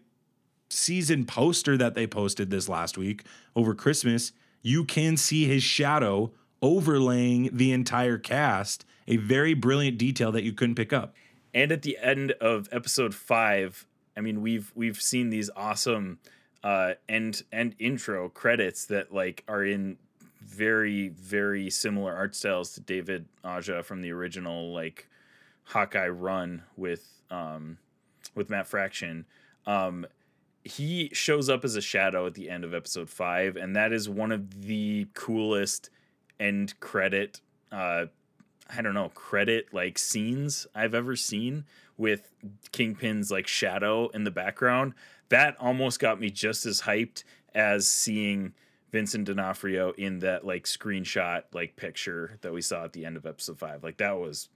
season 0.71 1.25
poster 1.25 1.77
that 1.77 1.95
they 1.95 2.07
posted 2.07 2.51
this 2.51 2.69
last 2.69 2.97
week 2.99 3.25
over 3.55 3.75
Christmas, 3.75 4.33
you 4.63 4.85
can 4.85 5.17
see 5.17 5.45
his 5.47 5.63
shadow 5.63 6.33
overlaying 6.63 7.51
the 7.53 7.73
entire 7.73 8.19
cast. 8.19 8.85
A 9.07 9.17
very 9.19 9.55
brilliant 9.55 9.99
detail 9.99 10.33
that 10.33 10.45
you 10.45 10.53
couldn't 10.53 10.77
pick 10.77 10.93
up. 10.93 11.15
and 11.53 11.71
at 11.71 11.83
the 11.83 11.99
end 12.03 12.33
of 12.41 12.69
episode 12.73 13.15
five 13.15 13.87
i 14.17 14.21
mean 14.21 14.41
we've 14.41 14.73
we've 14.75 15.01
seen 15.01 15.29
these 15.31 15.51
awesome 15.55 16.19
uh 16.65 16.93
end 17.09 17.43
and 17.53 17.75
intro 17.79 18.29
credits 18.31 18.87
that 18.87 19.13
like 19.13 19.45
are 19.47 19.63
in 19.65 19.97
very 20.41 21.09
very 21.11 21.69
similar 21.71 22.13
art 22.15 22.35
styles 22.35 22.73
to 22.73 22.81
david 22.81 23.27
aja 23.45 23.83
from 23.83 24.01
the 24.01 24.11
original 24.11 24.73
like 24.73 25.07
hawkeye 25.65 26.09
run 26.09 26.63
with 26.77 27.05
um 27.31 27.77
with 28.35 28.49
matt 28.51 28.67
fraction 28.67 29.25
um 29.67 30.07
he 30.65 31.11
shows 31.13 31.49
up 31.51 31.65
as 31.65 31.77
a 31.77 31.81
shadow 31.81 32.27
at 32.27 32.35
the 32.35 32.49
end 32.49 32.65
of 32.65 32.75
episode 32.75 33.11
five 33.11 33.57
and 33.57 33.77
that 33.77 33.93
is 33.93 34.09
one 34.09 34.33
of 34.33 34.63
the 34.63 35.07
coolest 35.15 35.91
end 36.41 36.79
credit 36.81 37.41
uh 37.71 38.07
I 38.71 38.83
don't 38.83 38.95
know, 38.95 39.11
credit 39.11 39.73
like 39.73 39.99
scenes 39.99 40.67
I've 40.75 40.95
ever 40.95 41.17
seen 41.17 41.65
with 41.97 42.31
Kingpin's 42.73 43.31
like 43.31 43.47
shadow 43.47 44.09
in 44.09 44.25
the 44.25 44.31
background. 44.31 44.95
That 45.29 45.57
almost 45.61 46.01
got 46.01 46.21
me 46.21 46.31
just 46.31 46.67
as 46.67 46.83
hyped 46.83 47.25
as 47.55 47.87
seeing 47.87 48.55
Vincent 48.91 49.27
D'Onofrio 49.27 49.93
in 49.93 50.21
that 50.21 50.47
like 50.47 50.65
screenshot 50.65 51.43
like 51.53 51.77
picture 51.77 52.39
that 52.43 52.53
we 52.53 52.61
saw 52.61 52.85
at 52.85 52.93
the 52.93 53.05
end 53.05 53.17
of 53.17 53.27
episode 53.27 53.59
five. 53.59 53.83
Like 53.85 53.99
that 53.99 54.19
was 54.19 54.49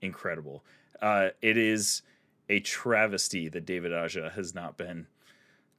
incredible. 0.00 0.64
Uh, 1.00 1.30
it 1.42 1.56
is 1.56 2.02
a 2.48 2.60
travesty 2.60 3.48
that 3.48 3.64
David 3.64 3.92
Aja 3.92 4.30
has 4.34 4.54
not 4.54 4.76
been 4.76 5.06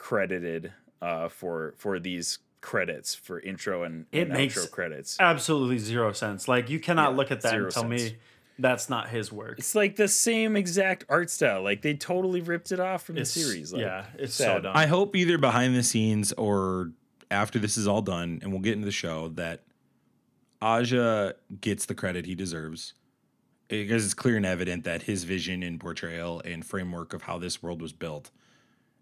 credited 0.05 0.73
uh, 0.99 1.27
for 1.29 1.75
for 1.77 1.99
these 1.99 2.39
credits 2.59 3.13
for 3.13 3.39
intro 3.39 3.83
and, 3.83 4.07
It 4.11 4.23
and 4.23 4.33
makes- 4.33 4.57
outro 4.57 4.71
credits. 4.71 5.17
Absolutely 5.19 5.77
zero 5.77 6.11
sense. 6.11 6.47
Like 6.47 6.69
you 6.71 6.79
cannot 6.79 7.11
Yeah, 7.11 7.17
look 7.17 7.31
at 7.31 7.41
that 7.41 7.53
and 7.53 7.69
tell 7.71 7.83
sense. 7.83 8.01
me 8.11 8.17
that's 8.57 8.89
not 8.89 9.09
his 9.09 9.31
work. 9.31 9.59
It's 9.59 9.75
like 9.75 9.95
the 9.95 10.07
same 10.07 10.55
exact 10.55 11.05
art 11.07 11.29
style. 11.29 11.61
Like 11.63 11.83
they 11.83 11.93
totally 11.93 12.41
ripped 12.41 12.71
it 12.71 12.79
off 12.79 13.03
from 13.03 13.17
It's- 13.17 13.33
the 13.33 13.39
series. 13.41 13.73
Like, 13.73 13.81
yeah, 13.83 14.05
it's 14.17 14.33
so 14.33 14.59
dumb. 14.59 14.75
I 14.75 14.87
hope 14.87 15.15
either 15.15 15.37
behind 15.37 15.75
the 15.75 15.83
scenes 15.83 16.33
or 16.33 16.91
after 17.29 17.59
this 17.59 17.77
is 17.77 17.87
all 17.87 18.01
done, 18.01 18.39
and 18.41 18.51
we'll 18.51 18.61
get 18.61 18.73
into 18.73 18.85
the 18.85 18.91
show, 18.91 19.29
that 19.29 19.61
Aja 20.61 21.33
gets 21.61 21.85
the 21.85 21.95
credit 21.95 22.25
he 22.25 22.35
deserves. 22.35 22.93
Because 23.67 24.03
it's 24.03 24.13
clear 24.13 24.35
and 24.35 24.45
evident 24.45 24.83
that 24.83 25.03
his 25.03 25.23
vision 25.23 25.63
and 25.63 25.79
portrayal 25.79 26.41
and 26.43 26.65
framework 26.65 27.13
of 27.13 27.21
how 27.23 27.37
this 27.37 27.63
world 27.63 27.81
was 27.81 27.93
built 27.93 28.29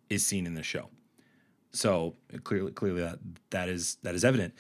is 0.09 0.25
seen 0.25 0.45
in 0.45 0.53
the 0.53 0.63
show. 0.63 0.89
So 1.71 2.15
clearly, 2.43 2.71
clearly 2.71 3.01
that 3.01 3.19
that 3.51 3.69
is 3.69 3.97
that 4.03 4.15
is 4.15 4.25
evident. 4.25 4.53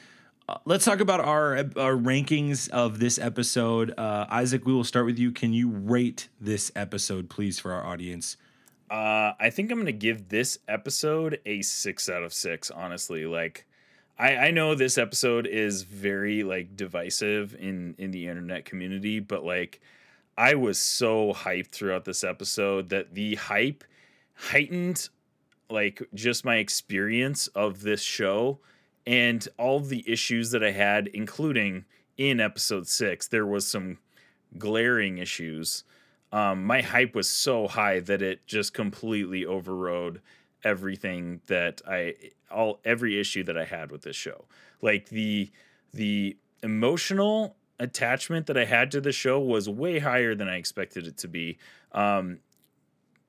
Uh, 0.47 0.57
let's 0.65 0.85
talk 0.85 0.99
about 0.99 1.19
our 1.19 1.57
our 1.77 1.93
rankings 1.93 2.69
of 2.69 2.99
this 2.99 3.17
episode. 3.17 3.93
Uh, 3.97 4.25
Isaac, 4.29 4.65
we 4.65 4.73
will 4.73 4.83
start 4.83 5.05
with 5.05 5.19
you. 5.19 5.31
Can 5.31 5.53
you 5.53 5.69
rate 5.69 6.29
this 6.39 6.71
episode, 6.75 7.29
please, 7.29 7.59
for 7.59 7.71
our 7.71 7.85
audience? 7.85 8.37
Uh, 8.89 9.33
I 9.39 9.51
think 9.51 9.71
I'm 9.71 9.77
gonna 9.77 9.91
give 9.91 10.29
this 10.29 10.59
episode 10.67 11.39
a 11.45 11.61
six 11.61 12.09
out 12.09 12.23
of 12.23 12.33
six. 12.33 12.71
Honestly, 12.71 13.25
like 13.25 13.65
I, 14.17 14.35
I 14.35 14.51
know 14.51 14.75
this 14.75 14.97
episode 14.97 15.47
is 15.47 15.83
very 15.83 16.43
like 16.43 16.75
divisive 16.75 17.55
in 17.59 17.95
in 17.97 18.11
the 18.11 18.27
internet 18.27 18.65
community, 18.65 19.19
but 19.19 19.43
like 19.43 19.81
I 20.37 20.55
was 20.55 20.77
so 20.79 21.33
hyped 21.33 21.71
throughout 21.71 22.05
this 22.05 22.23
episode 22.23 22.89
that 22.89 23.13
the 23.13 23.35
hype 23.35 23.83
heightened 24.35 25.09
like 25.69 26.01
just 26.13 26.45
my 26.45 26.57
experience 26.57 27.47
of 27.47 27.81
this 27.81 28.01
show 28.01 28.59
and 29.05 29.47
all 29.57 29.79
the 29.79 30.03
issues 30.07 30.51
that 30.51 30.63
I 30.63 30.71
had, 30.71 31.07
including 31.07 31.85
in 32.17 32.39
episode 32.39 32.87
six, 32.87 33.27
there 33.27 33.45
was 33.45 33.65
some 33.65 33.97
glaring 34.57 35.17
issues. 35.17 35.83
Um, 36.31 36.65
my 36.65 36.81
hype 36.81 37.15
was 37.15 37.27
so 37.27 37.67
high 37.67 38.01
that 38.01 38.21
it 38.21 38.45
just 38.45 38.73
completely 38.73 39.45
overrode 39.45 40.21
everything 40.63 41.41
that 41.47 41.81
I 41.87 42.15
all 42.51 42.79
every 42.83 43.19
issue 43.19 43.43
that 43.43 43.57
I 43.57 43.65
had 43.65 43.91
with 43.91 44.01
this 44.01 44.15
show. 44.15 44.45
Like 44.81 45.09
the 45.09 45.49
the 45.93 46.37
emotional 46.61 47.55
attachment 47.79 48.47
that 48.47 48.57
I 48.57 48.65
had 48.65 48.91
to 48.91 49.01
the 49.01 49.11
show 49.11 49.39
was 49.39 49.69
way 49.69 49.99
higher 49.99 50.35
than 50.35 50.49
I 50.49 50.57
expected 50.57 51.07
it 51.07 51.17
to 51.19 51.27
be. 51.27 51.57
Um, 51.93 52.39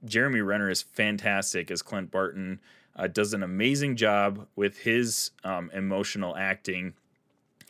Jeremy 0.04 0.40
Renner 0.40 0.70
is 0.70 0.82
fantastic 0.82 1.70
as 1.70 1.82
Clint 1.82 2.10
Barton. 2.10 2.60
Uh, 2.96 3.06
does 3.06 3.32
an 3.32 3.42
amazing 3.42 3.96
job 3.96 4.46
with 4.56 4.78
his 4.78 5.30
um, 5.44 5.70
emotional 5.72 6.36
acting. 6.36 6.94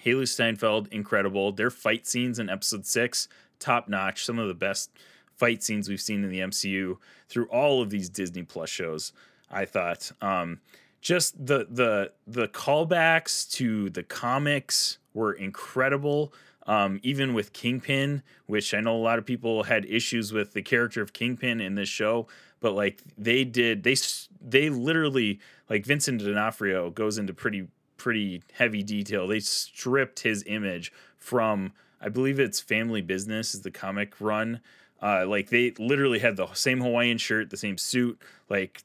Hailee 0.05 0.27
Steinfeld, 0.27 0.89
incredible. 0.91 1.53
Their 1.53 1.71
fight 1.71 2.07
scenes 2.07 2.39
in 2.39 2.49
episode 2.49 2.87
six, 2.87 3.29
top 3.59 3.89
notch. 3.89 4.25
Some 4.25 4.39
of 4.39 4.49
the 4.49 4.55
best 4.55 4.91
fight 5.37 5.63
scenes 5.63 5.89
we've 5.89 6.01
seen 6.01 6.25
in 6.25 6.31
the 6.31 6.41
MCU 6.41 6.97
through 7.29 7.47
all 7.47 7.83
of 7.83 7.91
these 7.91 8.09
Disney 8.09 8.43
Plus 8.43 8.71
shows. 8.71 9.13
I 9.51 9.65
thought 9.65 10.13
um, 10.21 10.61
just 11.01 11.47
the 11.47 11.67
the 11.71 12.13
the 12.27 12.49
callbacks 12.49 13.51
to 13.53 13.91
the 13.91 14.03
comics 14.03 14.99
were 15.15 15.33
incredible. 15.33 16.33
Um, 16.71 17.01
even 17.03 17.35
with 17.35 17.53
Kingpin, 17.53 18.23
which 18.47 18.75
I 18.75 18.81
know 18.81 18.95
a 18.95 19.03
lot 19.03 19.19
of 19.19 19.27
people 19.27 19.65
had 19.65 19.85
issues 19.87 20.33
with 20.33 20.53
the 20.53 20.63
character 20.63 21.03
of 21.03 21.13
Kingpin 21.13 21.61
in 21.61 21.75
this 21.75 21.89
show, 21.89 22.29
but 22.61 22.75
like 22.75 23.03
they 23.19 23.43
did, 23.43 23.83
they 23.83 23.97
they 24.41 24.71
literally 24.71 25.41
like 25.69 25.85
Vincent 25.85 26.21
D'Onofrio 26.23 26.91
goes 26.91 27.19
into 27.19 27.35
pretty 27.35 27.67
pretty 27.97 28.45
heavy 28.53 28.85
detail. 28.85 29.27
They 29.27 29.41
stripped 29.41 30.21
his 30.21 30.45
image 30.47 30.93
from 31.19 31.73
I 32.01 32.09
believe 32.09 32.39
it's 32.39 32.61
Family 32.61 33.03
Business 33.03 33.53
is 33.53 33.63
the 33.63 33.73
comic 33.73 34.15
run. 34.21 34.61
Uh, 35.03 35.27
like 35.27 35.51
they 35.51 35.73
literally 35.77 36.21
had 36.21 36.37
the 36.37 36.55
same 36.55 36.81
Hawaiian 36.81 37.19
shirt, 37.19 37.51
the 37.51 37.57
same 37.57 37.79
suit, 37.79 38.17
like 38.49 38.85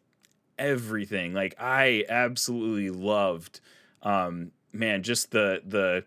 everything. 0.57 1.35
Like 1.35 1.53
I 1.59 2.03
absolutely 2.09 2.89
loved, 2.89 3.59
um, 4.01 4.53
man, 4.73 5.03
just 5.03 5.29
the 5.29 5.61
the 5.63 6.03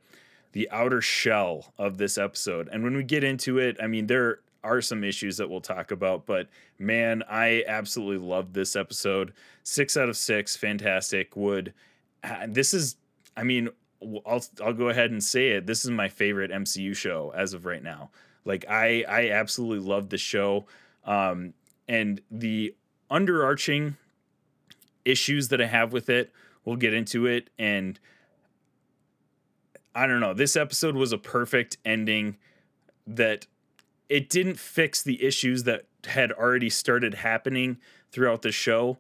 the 0.53 0.69
outer 0.71 1.01
shell 1.01 1.73
of 1.79 1.99
this 1.99 2.19
episode. 2.19 2.69
And 2.73 2.83
when 2.83 2.97
we 2.97 3.05
get 3.05 3.25
into 3.25 3.59
it, 3.59 3.77
I 3.83 3.87
mean, 3.87 4.07
there 4.07 4.41
are 4.65 4.81
some 4.81 5.05
issues 5.05 5.37
that 5.37 5.49
we'll 5.49 5.61
talk 5.61 5.91
about, 5.91 6.27
but 6.27 6.49
man, 6.79 7.23
I 7.29 7.65
absolutely 7.67 8.27
loved 8.27 8.55
this 8.55 8.77
episode. 8.77 9.33
Six 9.63 9.97
out 9.97 10.09
of 10.09 10.17
six, 10.17 10.57
fantastic. 10.57 11.37
Would 11.37 11.75
uh, 12.25 12.47
this 12.49 12.75
is, 12.75 12.97
I 13.37 13.45
mean, 13.45 13.69
I'll 14.27 14.45
I'll 14.63 14.73
go 14.73 14.89
ahead 14.89 15.11
and 15.11 15.23
say 15.23 15.51
it. 15.51 15.67
This 15.67 15.85
is 15.85 15.91
my 15.91 16.09
favorite 16.09 16.51
MCU 16.51 16.95
show 16.95 17.33
as 17.37 17.53
of 17.53 17.67
right 17.67 17.83
now. 17.83 18.11
Like 18.45 18.65
I 18.69 19.05
I 19.09 19.31
absolutely 19.31 19.87
love 19.87 20.09
the 20.09 20.19
show. 20.19 20.67
Um, 21.05 21.55
and 21.89 22.21
the 22.31 22.75
underarching 23.11 23.97
issues 25.05 25.49
that 25.49 25.61
I 25.61 25.67
have 25.67 25.93
with 25.93 26.09
it, 26.09 26.33
we'll 26.65 26.77
get 26.77 26.95
into 26.95 27.27
it. 27.27 27.51
And 27.59 27.99
I 29.95 30.07
don't 30.07 30.21
know, 30.21 30.35
this 30.35 30.57
episode 30.57 30.95
was 30.95 31.13
a 31.13 31.19
perfect 31.19 31.79
ending 31.85 32.37
that 33.07 33.47
it 34.09 34.29
didn't 34.31 34.59
fix 34.59 35.03
the 35.03 35.23
issues 35.25 35.65
that 35.65 35.87
had 36.05 36.33
already 36.33 36.71
started 36.71 37.15
happening 37.15 37.79
throughout 38.11 38.43
the 38.43 38.53
show. 38.53 38.99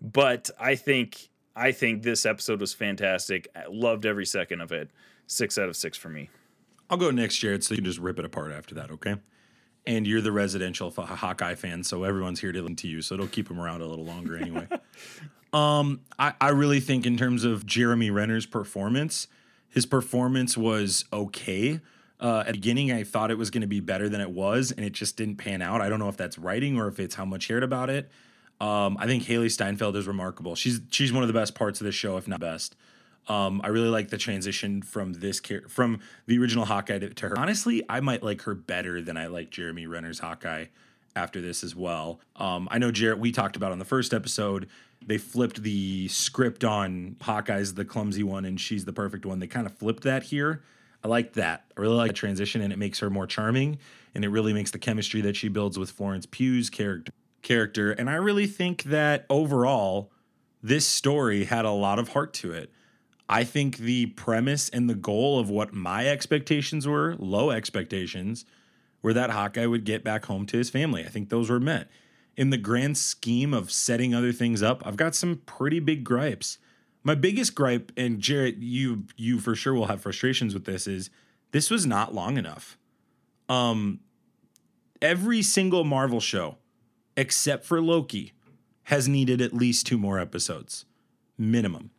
But 0.00 0.50
I 0.58 0.74
think 0.74 1.28
I 1.54 1.72
think 1.72 2.02
this 2.02 2.24
episode 2.24 2.60
was 2.60 2.72
fantastic. 2.72 3.48
I 3.54 3.64
loved 3.68 4.06
every 4.06 4.26
second 4.26 4.60
of 4.60 4.72
it. 4.72 4.90
Six 5.26 5.58
out 5.58 5.68
of 5.68 5.76
six 5.76 5.96
for 5.96 6.08
me. 6.08 6.30
I'll 6.88 6.96
go 6.96 7.10
next, 7.10 7.36
Jared, 7.38 7.62
so 7.62 7.74
you 7.74 7.76
can 7.76 7.84
just 7.84 7.98
rip 7.98 8.18
it 8.18 8.24
apart 8.24 8.52
after 8.52 8.74
that, 8.76 8.90
okay? 8.90 9.16
And 9.86 10.06
you're 10.06 10.20
the 10.20 10.32
residential 10.32 10.90
Hawkeye 10.90 11.54
fan, 11.54 11.84
so 11.84 12.04
everyone's 12.04 12.40
here 12.40 12.50
to 12.52 12.60
listen 12.60 12.76
to 12.76 12.88
you, 12.88 13.00
so 13.00 13.14
it'll 13.14 13.28
keep 13.28 13.48
them 13.48 13.60
around 13.60 13.80
a 13.80 13.86
little 13.86 14.04
longer 14.04 14.36
anyway. 14.36 14.66
um, 15.52 16.00
I, 16.18 16.34
I 16.40 16.48
really 16.48 16.80
think 16.80 17.06
in 17.06 17.16
terms 17.16 17.44
of 17.44 17.64
Jeremy 17.64 18.10
Renner's 18.10 18.46
performance, 18.46 19.28
his 19.70 19.86
performance 19.86 20.56
was 20.56 21.04
okay. 21.12 21.80
Uh, 22.20 22.40
at 22.40 22.46
the 22.46 22.52
beginning, 22.52 22.92
I 22.92 23.02
thought 23.02 23.30
it 23.30 23.38
was 23.38 23.50
going 23.50 23.62
to 23.62 23.66
be 23.66 23.80
better 23.80 24.08
than 24.08 24.20
it 24.20 24.30
was, 24.30 24.72
and 24.72 24.84
it 24.84 24.92
just 24.92 25.16
didn't 25.16 25.36
pan 25.36 25.62
out. 25.62 25.80
I 25.80 25.88
don't 25.88 25.98
know 25.98 26.08
if 26.08 26.16
that's 26.16 26.38
writing 26.38 26.78
or 26.78 26.88
if 26.88 27.00
it's 27.00 27.14
how 27.14 27.24
much 27.24 27.48
heard 27.48 27.62
about 27.62 27.88
it. 27.88 28.10
Um, 28.60 28.98
I 29.00 29.06
think 29.06 29.24
Hailee 29.24 29.50
Steinfeld 29.50 29.96
is 29.96 30.06
remarkable. 30.06 30.54
She's 30.54 30.80
she's 30.90 31.12
one 31.12 31.22
of 31.22 31.28
the 31.28 31.34
best 31.34 31.54
parts 31.54 31.80
of 31.80 31.86
the 31.86 31.92
show, 31.92 32.18
if 32.18 32.28
not 32.28 32.40
best. 32.40 32.76
Um, 33.26 33.60
I 33.64 33.68
really 33.68 33.88
like 33.88 34.10
the 34.10 34.18
transition 34.18 34.82
from 34.82 35.14
this 35.14 35.40
char- 35.40 35.68
from 35.68 36.00
the 36.26 36.38
original 36.38 36.66
Hawkeye 36.66 36.98
to, 36.98 37.08
to 37.14 37.28
her. 37.30 37.38
Honestly, 37.38 37.82
I 37.88 38.00
might 38.00 38.22
like 38.22 38.42
her 38.42 38.54
better 38.54 39.00
than 39.00 39.16
I 39.16 39.28
like 39.28 39.50
Jeremy 39.50 39.86
Renner's 39.86 40.18
Hawkeye 40.18 40.66
after 41.16 41.40
this 41.40 41.64
as 41.64 41.74
well. 41.74 42.20
Um, 42.36 42.68
I 42.70 42.78
know 42.78 42.90
Jared. 42.90 43.18
We 43.18 43.32
talked 43.32 43.56
about 43.56 43.72
on 43.72 43.78
the 43.78 43.84
first 43.84 44.12
episode. 44.12 44.68
They 45.06 45.18
flipped 45.18 45.62
the 45.62 46.08
script 46.08 46.62
on 46.64 47.16
Hawkeye's 47.20 47.74
the 47.74 47.84
clumsy 47.84 48.22
one, 48.22 48.44
and 48.44 48.60
she's 48.60 48.84
the 48.84 48.92
perfect 48.92 49.24
one. 49.24 49.38
They 49.38 49.46
kind 49.46 49.66
of 49.66 49.76
flipped 49.76 50.04
that 50.04 50.24
here. 50.24 50.62
I 51.02 51.08
like 51.08 51.32
that. 51.34 51.64
I 51.76 51.80
really 51.80 51.96
like 51.96 52.10
the 52.10 52.14
transition, 52.14 52.60
and 52.60 52.72
it 52.72 52.78
makes 52.78 52.98
her 52.98 53.08
more 53.08 53.26
charming, 53.26 53.78
and 54.14 54.24
it 54.24 54.28
really 54.28 54.52
makes 54.52 54.70
the 54.70 54.78
chemistry 54.78 55.22
that 55.22 55.36
she 55.36 55.48
builds 55.48 55.78
with 55.78 55.90
Florence 55.90 56.26
Pugh's 56.26 56.68
character 56.70 57.12
character. 57.42 57.92
And 57.92 58.10
I 58.10 58.14
really 58.14 58.46
think 58.46 58.82
that 58.84 59.24
overall, 59.30 60.10
this 60.62 60.86
story 60.86 61.44
had 61.44 61.64
a 61.64 61.70
lot 61.70 61.98
of 61.98 62.10
heart 62.10 62.32
to 62.34 62.52
it. 62.52 62.70
I 63.28 63.44
think 63.44 63.78
the 63.78 64.06
premise 64.06 64.68
and 64.68 64.90
the 64.90 64.94
goal 64.94 65.38
of 65.38 65.48
what 65.48 65.72
my 65.72 66.06
expectations 66.06 66.86
were, 66.86 67.16
low 67.18 67.50
expectations, 67.50 68.44
were 69.02 69.12
that 69.14 69.30
Hawkeye 69.30 69.66
would 69.66 69.84
get 69.84 70.04
back 70.04 70.26
home 70.26 70.46
to 70.46 70.58
his 70.58 70.68
family. 70.68 71.04
I 71.04 71.08
think 71.08 71.28
those 71.28 71.48
were 71.48 71.60
met. 71.60 71.88
In 72.40 72.48
the 72.48 72.56
grand 72.56 72.96
scheme 72.96 73.52
of 73.52 73.70
setting 73.70 74.14
other 74.14 74.32
things 74.32 74.62
up, 74.62 74.82
I've 74.86 74.96
got 74.96 75.14
some 75.14 75.42
pretty 75.44 75.78
big 75.78 76.04
gripes. 76.04 76.56
My 77.02 77.14
biggest 77.14 77.54
gripe, 77.54 77.92
and 77.96 78.18
Jarrett, 78.18 78.56
you 78.58 79.04
you 79.16 79.38
for 79.38 79.54
sure 79.54 79.74
will 79.74 79.86
have 79.86 80.00
frustrations 80.00 80.54
with 80.54 80.64
this, 80.64 80.86
is 80.86 81.10
this 81.50 81.70
was 81.70 81.84
not 81.84 82.14
long 82.14 82.38
enough. 82.38 82.78
Um, 83.48 84.00
every 85.02 85.42
single 85.42 85.84
Marvel 85.84 86.20
show 86.20 86.56
except 87.20 87.66
for 87.66 87.82
Loki, 87.82 88.32
has 88.84 89.06
needed 89.06 89.42
at 89.42 89.52
least 89.52 89.86
two 89.86 89.98
more 89.98 90.18
episodes, 90.18 90.86
minimum. 91.36 91.90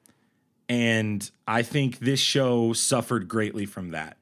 And 0.67 1.29
I 1.47 1.61
think 1.61 1.99
this 1.99 2.19
show 2.19 2.73
suffered 2.73 3.27
greatly 3.27 3.67
from 3.67 3.91
that. 3.91 4.17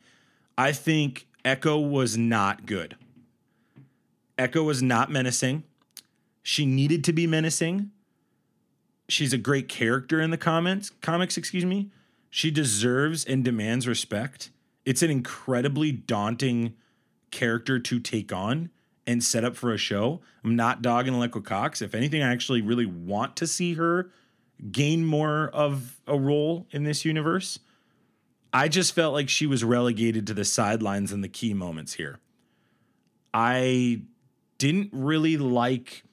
I 0.57 0.73
think 0.73 1.27
Echo 1.45 1.79
was 1.79 2.17
not 2.17 2.65
good. 2.65 2.97
Echo 4.37 4.63
was 4.63 4.83
not 4.83 5.09
menacing. 5.09 5.63
She 6.49 6.65
needed 6.65 7.03
to 7.03 7.13
be 7.13 7.27
menacing. 7.27 7.91
She's 9.07 9.33
a 9.33 9.37
great 9.37 9.69
character 9.69 10.19
in 10.19 10.31
the 10.31 10.37
comments, 10.37 10.89
comics, 10.99 11.37
excuse 11.37 11.63
me. 11.63 11.91
She 12.31 12.49
deserves 12.49 13.23
and 13.23 13.45
demands 13.45 13.87
respect. 13.87 14.49
It's 14.83 15.03
an 15.03 15.11
incredibly 15.11 15.91
daunting 15.91 16.73
character 17.29 17.77
to 17.77 17.99
take 17.99 18.33
on 18.33 18.71
and 19.05 19.23
set 19.23 19.43
up 19.43 19.55
for 19.55 19.71
a 19.71 19.77
show. 19.77 20.21
I'm 20.43 20.55
not 20.55 20.81
dogging 20.81 21.13
Alaqua 21.13 21.45
Cox. 21.45 21.83
If 21.83 21.93
anything, 21.93 22.23
I 22.23 22.31
actually 22.31 22.63
really 22.63 22.87
want 22.87 23.35
to 23.35 23.45
see 23.45 23.75
her 23.75 24.09
gain 24.71 25.05
more 25.05 25.49
of 25.49 26.01
a 26.07 26.17
role 26.17 26.65
in 26.71 26.83
this 26.83 27.05
universe. 27.05 27.59
I 28.51 28.69
just 28.69 28.95
felt 28.95 29.13
like 29.13 29.29
she 29.29 29.45
was 29.45 29.63
relegated 29.63 30.25
to 30.25 30.33
the 30.33 30.45
sidelines 30.45 31.11
in 31.11 31.21
the 31.21 31.29
key 31.29 31.53
moments 31.53 31.93
here. 31.93 32.17
I 33.35 34.01
didn't 34.57 34.89
really 34.91 35.37
like 35.37 36.05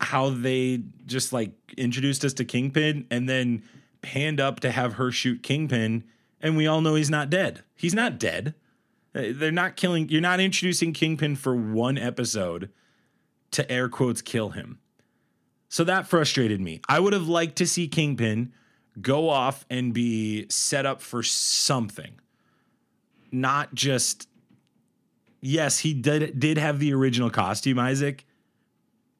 how 0.00 0.30
they 0.30 0.82
just 1.06 1.32
like 1.32 1.52
introduced 1.76 2.24
us 2.24 2.32
to 2.34 2.44
Kingpin 2.44 3.06
and 3.10 3.28
then 3.28 3.62
panned 4.02 4.40
up 4.40 4.60
to 4.60 4.70
have 4.70 4.94
her 4.94 5.10
shoot 5.10 5.42
Kingpin, 5.42 6.04
and 6.40 6.56
we 6.56 6.66
all 6.66 6.80
know 6.80 6.94
he's 6.94 7.10
not 7.10 7.30
dead. 7.30 7.62
He's 7.74 7.94
not 7.94 8.18
dead. 8.18 8.54
Uh, 9.14 9.24
they're 9.32 9.50
not 9.50 9.76
killing. 9.76 10.08
You're 10.08 10.20
not 10.20 10.40
introducing 10.40 10.92
Kingpin 10.92 11.36
for 11.36 11.56
one 11.56 11.98
episode 11.98 12.70
to 13.50 13.70
air 13.70 13.88
quotes 13.88 14.22
kill 14.22 14.50
him. 14.50 14.78
So 15.68 15.84
that 15.84 16.06
frustrated 16.06 16.60
me. 16.60 16.80
I 16.88 17.00
would 17.00 17.12
have 17.12 17.28
liked 17.28 17.56
to 17.56 17.66
see 17.66 17.88
Kingpin 17.88 18.52
go 19.00 19.28
off 19.28 19.66
and 19.68 19.92
be 19.92 20.46
set 20.48 20.86
up 20.86 21.02
for 21.02 21.22
something, 21.22 22.12
not 23.32 23.74
just. 23.74 24.28
Yes, 25.40 25.80
he 25.80 25.94
did 25.94 26.38
did 26.38 26.58
have 26.58 26.78
the 26.78 26.92
original 26.94 27.30
costume, 27.30 27.78
Isaac, 27.78 28.24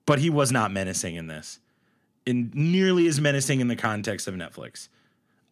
but 0.08 0.18
he 0.18 0.28
was 0.28 0.50
not 0.50 0.72
menacing 0.72 1.14
in 1.14 1.28
this, 1.28 1.60
in 2.26 2.50
nearly 2.52 3.06
as 3.06 3.20
menacing 3.20 3.60
in 3.60 3.68
the 3.68 3.76
context 3.76 4.26
of 4.26 4.34
Netflix. 4.34 4.88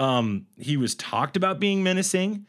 Um, 0.00 0.46
he 0.58 0.76
was 0.76 0.96
talked 0.96 1.36
about 1.36 1.60
being 1.60 1.84
menacing 1.84 2.46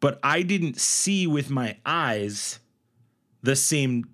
but 0.00 0.18
I 0.22 0.42
didn't 0.42 0.80
see 0.80 1.26
with 1.26 1.50
my 1.50 1.76
eyes 1.86 2.58
the 3.42 3.54
same 3.54 4.06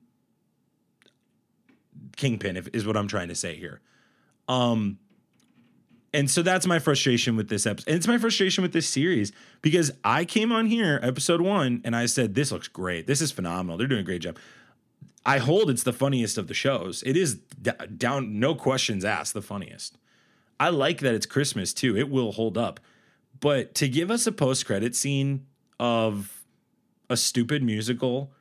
kingpin 2.16 2.56
if, 2.56 2.68
is 2.72 2.86
what 2.86 2.96
I'm 2.96 3.08
trying 3.08 3.28
to 3.28 3.34
say 3.34 3.56
here. 3.56 3.80
Um 4.48 4.98
and 6.12 6.30
so 6.30 6.40
that's 6.40 6.66
my 6.66 6.78
frustration 6.78 7.36
with 7.36 7.50
this 7.50 7.66
episode. 7.66 7.88
And 7.88 7.96
it's 7.96 8.08
my 8.08 8.16
frustration 8.16 8.62
with 8.62 8.72
this 8.72 8.88
series 8.88 9.32
because 9.60 9.90
I 10.02 10.24
came 10.24 10.50
on 10.50 10.66
here 10.66 10.98
episode 11.02 11.42
1 11.42 11.82
and 11.84 11.94
I 11.94 12.06
said 12.06 12.34
this 12.34 12.50
looks 12.50 12.68
great. 12.68 13.06
This 13.06 13.20
is 13.20 13.32
phenomenal. 13.32 13.76
They're 13.76 13.86
doing 13.86 14.00
a 14.00 14.04
great 14.04 14.22
job. 14.22 14.38
I 15.26 15.38
hold 15.38 15.68
it's 15.68 15.82
the 15.82 15.92
funniest 15.92 16.38
of 16.38 16.46
the 16.46 16.54
shows. 16.54 17.02
It 17.04 17.16
is 17.16 17.34
d- 17.60 17.72
down 17.96 18.38
no 18.38 18.54
questions 18.54 19.04
asked 19.04 19.34
the 19.34 19.42
funniest. 19.42 19.98
I 20.58 20.70
like 20.70 21.00
that 21.00 21.14
it's 21.14 21.26
Christmas 21.26 21.74
too. 21.74 21.96
It 21.96 22.08
will 22.08 22.32
hold 22.32 22.56
up. 22.56 22.80
But 23.40 23.74
to 23.74 23.88
give 23.88 24.10
us 24.10 24.26
a 24.26 24.32
post 24.32 24.64
credit 24.64 24.94
scene 24.94 25.46
of 25.78 26.44
a 27.10 27.16
stupid 27.16 27.62
musical 27.62 28.32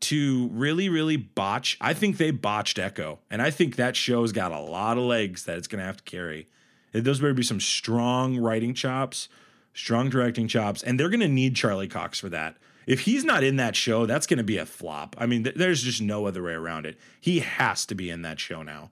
to 0.00 0.48
really, 0.52 0.88
really 0.88 1.16
botch. 1.16 1.76
I 1.80 1.92
think 1.92 2.16
they 2.16 2.30
botched 2.30 2.78
Echo, 2.78 3.18
and 3.30 3.42
I 3.42 3.50
think 3.50 3.76
that 3.76 3.96
show's 3.96 4.32
got 4.32 4.52
a 4.52 4.60
lot 4.60 4.96
of 4.96 5.04
legs 5.04 5.44
that 5.44 5.58
it's 5.58 5.66
going 5.66 5.80
to 5.80 5.84
have 5.84 5.98
to 5.98 6.04
carry. 6.04 6.46
Those 6.92 7.20
better 7.20 7.34
be 7.34 7.42
some 7.42 7.60
strong 7.60 8.38
writing 8.38 8.74
chops, 8.74 9.28
strong 9.74 10.08
directing 10.08 10.48
chops, 10.48 10.82
and 10.82 10.98
they're 10.98 11.10
going 11.10 11.20
to 11.20 11.28
need 11.28 11.56
Charlie 11.56 11.88
Cox 11.88 12.18
for 12.18 12.28
that. 12.28 12.56
If 12.88 13.00
he's 13.00 13.22
not 13.22 13.44
in 13.44 13.56
that 13.56 13.76
show, 13.76 14.06
that's 14.06 14.26
going 14.26 14.38
to 14.38 14.44
be 14.44 14.58
a 14.58 14.66
flop. 14.66 15.14
I 15.18 15.26
mean, 15.26 15.44
th- 15.44 15.54
there's 15.54 15.82
just 15.82 16.02
no 16.02 16.26
other 16.26 16.42
way 16.42 16.54
around 16.54 16.86
it. 16.86 16.98
He 17.20 17.40
has 17.40 17.86
to 17.86 17.94
be 17.94 18.10
in 18.10 18.22
that 18.22 18.40
show 18.40 18.62
now. 18.62 18.90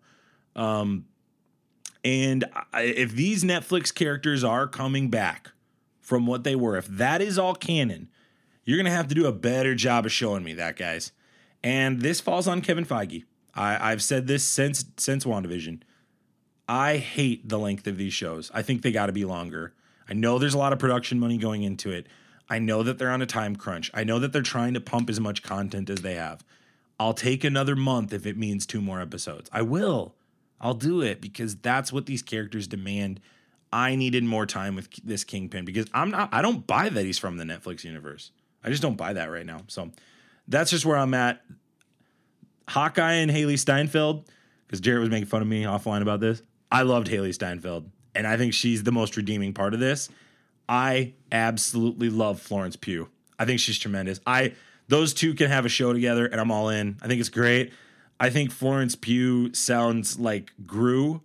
Um, 0.54 1.06
and 2.04 2.44
I, 2.72 2.82
if 2.82 3.12
these 3.12 3.42
Netflix 3.42 3.92
characters 3.92 4.44
are 4.44 4.68
coming 4.68 5.08
back, 5.10 5.50
from 6.06 6.24
what 6.24 6.44
they 6.44 6.54
were. 6.54 6.76
If 6.76 6.86
that 6.86 7.20
is 7.20 7.36
all 7.36 7.56
canon, 7.56 8.08
you're 8.64 8.76
going 8.76 8.84
to 8.84 8.92
have 8.92 9.08
to 9.08 9.14
do 9.14 9.26
a 9.26 9.32
better 9.32 9.74
job 9.74 10.06
of 10.06 10.12
showing 10.12 10.44
me 10.44 10.54
that, 10.54 10.76
guys. 10.76 11.10
And 11.64 12.00
this 12.00 12.20
falls 12.20 12.46
on 12.46 12.60
Kevin 12.60 12.86
Feige. 12.86 13.24
I, 13.56 13.90
I've 13.90 14.04
said 14.04 14.28
this 14.28 14.44
since 14.44 14.84
since 14.98 15.24
WandaVision. 15.24 15.82
I 16.68 16.98
hate 16.98 17.48
the 17.48 17.58
length 17.58 17.88
of 17.88 17.96
these 17.96 18.12
shows. 18.12 18.52
I 18.54 18.62
think 18.62 18.82
they 18.82 18.92
got 18.92 19.06
to 19.06 19.12
be 19.12 19.24
longer. 19.24 19.74
I 20.08 20.14
know 20.14 20.38
there's 20.38 20.54
a 20.54 20.58
lot 20.58 20.72
of 20.72 20.78
production 20.78 21.18
money 21.18 21.38
going 21.38 21.64
into 21.64 21.90
it. 21.90 22.06
I 22.48 22.58
know 22.58 22.82
that 22.82 22.98
they're 22.98 23.10
on 23.10 23.22
a 23.22 23.26
time 23.26 23.56
crunch. 23.56 23.90
I 23.92 24.04
know 24.04 24.18
that 24.18 24.32
they're 24.32 24.42
trying 24.42 24.74
to 24.74 24.80
pump 24.80 25.10
as 25.10 25.18
much 25.18 25.42
content 25.42 25.90
as 25.90 26.02
they 26.02 26.14
have. 26.14 26.44
I'll 26.98 27.14
take 27.14 27.44
another 27.44 27.76
month 27.76 28.12
if 28.12 28.26
it 28.26 28.36
means 28.36 28.66
two 28.66 28.80
more 28.80 29.00
episodes. 29.00 29.50
I 29.52 29.62
will. 29.62 30.14
I'll 30.60 30.74
do 30.74 31.02
it 31.02 31.20
because 31.20 31.56
that's 31.56 31.92
what 31.92 32.06
these 32.06 32.22
characters 32.22 32.66
demand 32.66 33.20
I 33.72 33.96
needed 33.96 34.24
more 34.24 34.46
time 34.46 34.74
with 34.74 34.88
this 35.04 35.24
Kingpin 35.24 35.64
because 35.64 35.86
I'm 35.92 36.10
not 36.10 36.32
I 36.32 36.40
don't 36.40 36.66
buy 36.66 36.88
that 36.88 37.04
he's 37.04 37.18
from 37.18 37.36
the 37.36 37.44
Netflix 37.44 37.84
universe. 37.84 38.30
I 38.64 38.70
just 38.70 38.82
don't 38.82 38.96
buy 38.96 39.12
that 39.12 39.30
right 39.30 39.44
now. 39.44 39.62
So 39.66 39.90
that's 40.48 40.70
just 40.70 40.86
where 40.86 40.96
I'm 40.96 41.14
at. 41.14 41.42
Hawkeye 42.68 43.14
and 43.14 43.30
Hailee 43.30 43.58
Steinfeld, 43.58 44.24
because 44.66 44.80
Jared 44.80 45.00
was 45.00 45.10
making 45.10 45.26
fun 45.26 45.42
of 45.42 45.48
me 45.48 45.62
offline 45.62 46.02
about 46.02 46.20
this. 46.20 46.42
I 46.70 46.82
loved 46.82 47.06
Hailee 47.06 47.34
Steinfeld, 47.34 47.88
and 48.14 48.26
I 48.26 48.36
think 48.36 48.54
she's 48.54 48.82
the 48.82 48.92
most 48.92 49.16
redeeming 49.16 49.52
part 49.52 49.72
of 49.72 49.78
this. 49.78 50.08
I 50.68 51.14
absolutely 51.30 52.10
love 52.10 52.40
Florence 52.40 52.76
Pugh. 52.76 53.08
I 53.38 53.44
think 53.44 53.60
she's 53.60 53.78
tremendous. 53.78 54.20
I 54.26 54.54
those 54.88 55.12
two 55.14 55.34
can 55.34 55.50
have 55.50 55.64
a 55.64 55.68
show 55.68 55.92
together, 55.92 56.26
and 56.26 56.40
I'm 56.40 56.50
all 56.50 56.68
in. 56.68 56.96
I 57.02 57.08
think 57.08 57.20
it's 57.20 57.28
great. 57.28 57.72
I 58.18 58.30
think 58.30 58.50
Florence 58.50 58.94
Pugh 58.94 59.52
sounds 59.52 60.18
like 60.18 60.52
Gru 60.66 61.22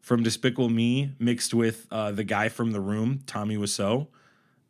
from 0.00 0.22
Despicable 0.22 0.68
Me 0.68 1.12
mixed 1.18 1.54
with 1.54 1.86
uh, 1.90 2.12
the 2.12 2.24
guy 2.24 2.48
from 2.48 2.72
The 2.72 2.80
Room, 2.80 3.20
Tommy 3.26 3.56
Wiseau, 3.56 4.08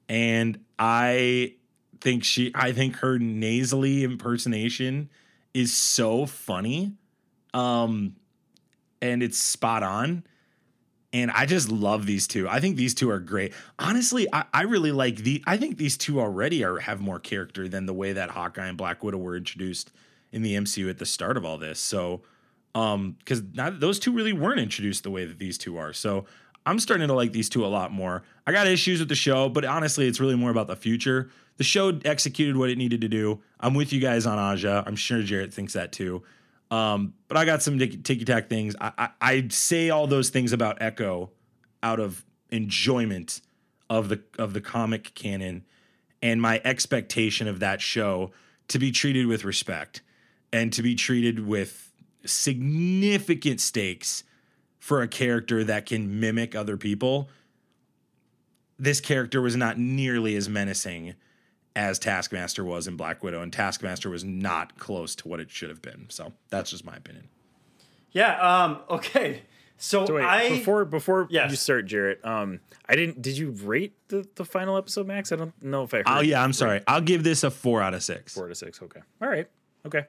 and 0.09 0.61
I 0.79 1.55
think 2.01 2.25
she. 2.25 2.53
I 2.55 2.73
think 2.73 2.97
her 2.97 3.19
nasally 3.19 4.05
impersonation 4.05 5.11
is 5.53 5.73
so 5.75 6.27
funny, 6.27 6.93
um, 7.53 8.17
and 9.03 9.23
it's 9.23 9.39
spot 9.39 9.83
on. 9.83 10.25
And 11.15 11.31
I 11.31 11.47
just 11.47 11.71
love 11.71 12.07
these 12.07 12.27
two. 12.27 12.49
I 12.49 12.59
think 12.59 12.77
these 12.77 12.93
two 12.93 13.09
are 13.09 13.21
great. 13.21 13.55
Honestly, 13.79 14.27
I, 14.33 14.47
I 14.53 14.63
really 14.63 14.91
like 14.91 15.19
the. 15.19 15.45
I 15.47 15.57
think 15.57 15.79
these 15.79 15.97
two 15.97 16.21
already 16.21 16.65
are 16.65 16.81
have 16.81 17.01
more 17.01 17.21
character 17.21 17.69
than 17.69 17.87
the 17.87 17.95
way 17.95 18.13
that 18.13 18.31
Hawkeye 18.31 18.67
and 18.67 18.77
Black 18.77 19.05
Widow 19.05 19.19
were 19.19 19.37
introduced 19.37 19.93
in 20.33 20.43
the 20.43 20.57
MCU 20.57 20.91
at 20.91 20.99
the 20.99 21.07
start 21.07 21.37
of 21.37 21.45
all 21.45 21.57
this. 21.57 21.79
So, 21.79 22.23
um, 22.75 23.15
because 23.21 23.43
those 23.79 24.01
two 24.01 24.13
really 24.13 24.33
weren't 24.33 24.59
introduced 24.59 25.05
the 25.05 25.11
way 25.13 25.25
that 25.25 25.39
these 25.39 25.57
two 25.57 25.77
are. 25.77 25.93
So 25.93 26.25
I'm 26.67 26.81
starting 26.81 27.07
to 27.07 27.15
like 27.15 27.31
these 27.31 27.49
two 27.49 27.65
a 27.65 27.69
lot 27.69 27.93
more. 27.93 28.25
I 28.45 28.51
got 28.51 28.67
issues 28.67 28.99
with 28.99 29.09
the 29.09 29.15
show, 29.15 29.49
but 29.49 29.65
honestly, 29.65 30.09
it's 30.09 30.19
really 30.19 30.35
more 30.35 30.51
about 30.51 30.67
the 30.67 30.75
future. 30.75 31.31
The 31.59 31.65
show 31.65 31.97
executed 32.05 32.57
what 32.57 32.71
it 32.71 32.77
needed 32.77 33.01
to 33.03 33.09
do. 33.09 33.41
I'm 33.61 33.75
with 33.75 33.93
you 33.93 34.01
guys 34.01 34.27
on 34.27 34.41
Aja. 34.41 34.83
I'm 34.85 34.97
sure 34.97 35.23
Jarrett 35.23 35.55
thinks 35.55 35.75
that 35.75 35.93
too. 35.93 36.25
Um, 36.75 37.15
but 37.29 37.37
I 37.37 37.45
got 37.45 37.63
some 37.63 37.79
ticky 37.79 38.25
tack 38.25 38.49
things. 38.49 38.75
I, 38.81 38.93
I, 38.99 39.09
I 39.21 39.49
say 39.49 39.91
all 39.91 40.09
those 40.09 40.31
things 40.31 40.53
about 40.53 40.83
Echo 40.83 41.31
out 41.85 42.01
of 42.01 42.25
enjoyment 42.51 43.41
of 43.89 44.09
the 44.09 44.21
of 44.41 44.55
the 44.55 44.61
comic 44.61 45.15
canon 45.15 45.65
and 46.21 46.43
my 46.43 46.61
expectation 46.65 47.47
of 47.47 47.61
that 47.61 47.81
show 47.81 48.33
to 48.67 48.81
be 48.81 48.91
treated 48.91 49.29
with 49.29 49.45
respect 49.45 50.03
and 50.53 50.73
to 50.73 50.83
be 50.83 50.97
treated 50.97 51.47
with 51.47 51.93
significant 52.27 53.61
stakes 53.61 54.25
for 54.81 55.01
a 55.01 55.07
character 55.07 55.63
that 55.63 55.87
can 55.87 56.19
mimic 56.19 56.57
other 56.57 56.77
people. 56.77 57.29
This 58.81 59.01
character 59.01 59.41
was 59.41 59.55
not 59.55 59.79
nearly 59.79 60.35
as 60.35 60.49
menacing 60.49 61.15
as 61.77 61.99
Taskmaster 61.99 62.65
was 62.65 62.87
in 62.87 62.97
Black 62.97 63.23
Widow, 63.23 63.43
and 63.43 63.53
Taskmaster 63.53 64.09
was 64.11 64.25
not 64.25 64.79
close 64.79 65.15
to 65.17 65.29
what 65.29 65.41
it 65.41 65.51
should 65.51 65.71
have 65.71 65.83
been. 65.83 66.07
So 66.09 66.33
that's 66.51 66.71
just 66.71 66.85
my 66.85 66.95
opinion. 66.97 67.29
Yeah. 68.13 68.37
Um. 68.41 68.79
Okay. 68.91 69.43
So, 69.77 70.07
So 70.07 70.15
wait, 70.15 70.25
I 70.25 70.49
before 70.51 70.85
before 70.85 71.27
Yes. 71.31 71.51
you 71.51 71.57
start, 71.57 71.87
Jarrett, 71.87 72.25
um, 72.25 72.61
I 72.89 72.95
didn't. 72.95 73.21
Did 73.21 73.37
you 73.37 73.51
rate 73.51 73.93
the, 74.09 74.27
the 74.37 74.45
final 74.45 74.77
episode, 74.77 75.07
Max? 75.09 75.33
I 75.33 75.37
don't 75.37 75.53
know 75.63 75.83
if 75.83 75.93
I 75.93 75.99
heard. 75.99 76.05
Oh 76.07 76.21
yeah, 76.21 76.43
I'm 76.43 76.51
you 76.51 76.55
sorry. 76.55 76.81
I'll 76.87 77.01
give 77.01 77.25
this 77.25 77.43
a 77.43 77.51
four 77.51 77.83
out 77.83 77.93
of 77.93 78.03
six. 78.03 78.33
Four 78.35 78.47
to 78.49 78.55
six. 78.55 78.81
Okay. 78.81 79.01
All 79.21 79.29
right. 79.29 79.49
Okay. 79.85 80.05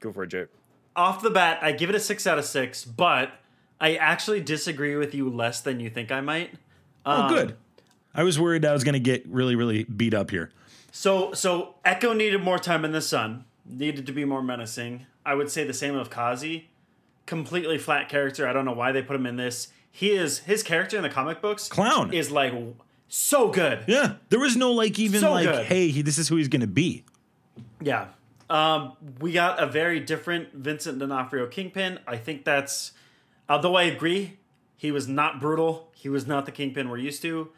Go 0.00 0.12
for 0.12 0.22
it, 0.22 0.28
Jarrett. 0.28 0.50
off 0.94 1.20
the 1.20 1.30
bat, 1.30 1.58
I 1.62 1.72
give 1.72 1.88
it 1.90 1.96
a 1.96 2.00
six 2.00 2.26
out 2.28 2.38
of 2.38 2.44
six, 2.44 2.84
but 2.84 3.32
I 3.80 3.96
actually 3.96 4.40
disagree 4.40 4.94
with 4.96 5.14
you 5.14 5.28
less 5.28 5.60
than 5.60 5.80
you 5.80 5.90
think 5.90 6.12
I 6.12 6.20
might. 6.20 6.54
Oh, 7.04 7.22
Um, 7.22 7.28
good. 7.34 7.56
I 8.14 8.22
was 8.22 8.38
worried 8.38 8.64
I 8.64 8.72
was 8.72 8.84
going 8.84 8.92
to 8.94 9.00
get 9.00 9.26
really, 9.26 9.56
really 9.56 9.82
beat 9.84 10.14
up 10.14 10.30
here. 10.30 10.50
So 10.92 11.32
so 11.32 11.74
Echo 11.84 12.12
needed 12.12 12.42
more 12.42 12.58
time 12.58 12.84
in 12.84 12.92
the 12.92 13.00
sun, 13.00 13.44
needed 13.66 14.06
to 14.06 14.12
be 14.12 14.24
more 14.24 14.42
menacing. 14.42 15.06
I 15.24 15.34
would 15.34 15.50
say 15.50 15.64
the 15.64 15.74
same 15.74 15.96
of 15.96 16.10
Kazi. 16.10 16.68
Completely 17.26 17.78
flat 17.78 18.08
character. 18.08 18.46
I 18.46 18.52
don't 18.52 18.64
know 18.64 18.72
why 18.72 18.92
they 18.92 19.02
put 19.02 19.16
him 19.16 19.26
in 19.26 19.36
this. 19.36 19.68
He 19.90 20.10
is 20.10 20.40
his 20.40 20.62
character 20.62 20.96
in 20.96 21.02
the 21.02 21.08
comic 21.08 21.40
books. 21.40 21.68
Clown. 21.68 22.12
is 22.12 22.30
like 22.30 22.52
so 23.08 23.48
good. 23.48 23.84
Yeah, 23.86 24.14
there 24.28 24.38
was 24.40 24.56
no 24.56 24.72
like 24.72 24.98
even 24.98 25.20
So 25.20 25.30
like, 25.32 25.44
good. 25.46 25.66
hey, 25.66 25.88
he, 25.88 26.02
this 26.02 26.18
is 26.18 26.28
who 26.28 26.36
he's 26.36 26.48
going 26.48 26.60
to 26.60 26.66
be. 26.66 27.04
Yeah. 27.80 28.08
Um, 28.50 28.92
we 29.20 29.32
got 29.32 29.62
a 29.62 29.66
very 29.66 30.00
different 30.00 30.52
Vincent 30.52 30.98
D'Onofrio 30.98 31.46
Kingpin. 31.46 32.00
I 32.06 32.16
think 32.16 32.44
that's, 32.44 32.92
although 33.48 33.76
I 33.76 33.84
agree, 33.84 34.38
he 34.76 34.90
was 34.90 35.08
not 35.08 35.40
brutal. 35.40 35.90
He 35.94 36.08
was 36.08 36.26
not 36.26 36.44
the 36.44 36.52
Kingpin 36.52 36.88
we're 36.90 36.98
used 36.98 37.22
to. 37.22 37.50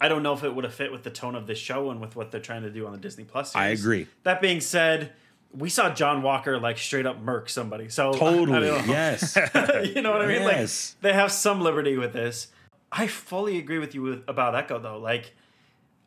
I 0.00 0.08
don't 0.08 0.22
know 0.22 0.34
if 0.34 0.44
it 0.44 0.54
would 0.54 0.64
have 0.64 0.74
fit 0.74 0.92
with 0.92 1.04
the 1.04 1.10
tone 1.10 1.34
of 1.34 1.46
this 1.46 1.58
show 1.58 1.90
and 1.90 2.00
with 2.00 2.16
what 2.16 2.30
they're 2.30 2.40
trying 2.40 2.62
to 2.62 2.70
do 2.70 2.86
on 2.86 2.92
the 2.92 2.98
Disney 2.98 3.24
Plus. 3.24 3.54
I 3.56 3.68
agree. 3.68 4.06
That 4.24 4.42
being 4.42 4.60
said, 4.60 5.12
we 5.56 5.70
saw 5.70 5.92
John 5.92 6.22
Walker 6.22 6.58
like 6.58 6.76
straight 6.78 7.06
up 7.06 7.20
murk 7.20 7.48
somebody. 7.48 7.88
So 7.88 8.12
I 8.12 8.18
Totally. 8.18 8.66
yes. 8.88 9.36
you 9.94 10.02
know 10.02 10.12
what 10.12 10.22
I 10.22 10.26
mean? 10.26 10.42
Yes. 10.42 10.96
Like 10.96 11.02
they 11.02 11.18
have 11.18 11.32
some 11.32 11.60
liberty 11.60 11.96
with 11.96 12.12
this. 12.12 12.48
I 12.92 13.06
fully 13.06 13.58
agree 13.58 13.78
with 13.78 13.94
you 13.94 14.02
with, 14.02 14.24
about 14.28 14.54
Echo 14.54 14.78
though. 14.78 14.98
Like, 14.98 15.32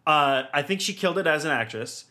uh, 0.06 0.43
I 0.54 0.62
think 0.62 0.82
she 0.82 0.93
killed 0.93 1.17
it 1.17 1.28
as 1.28 1.45
an 1.45 1.52
actress, 1.52 2.06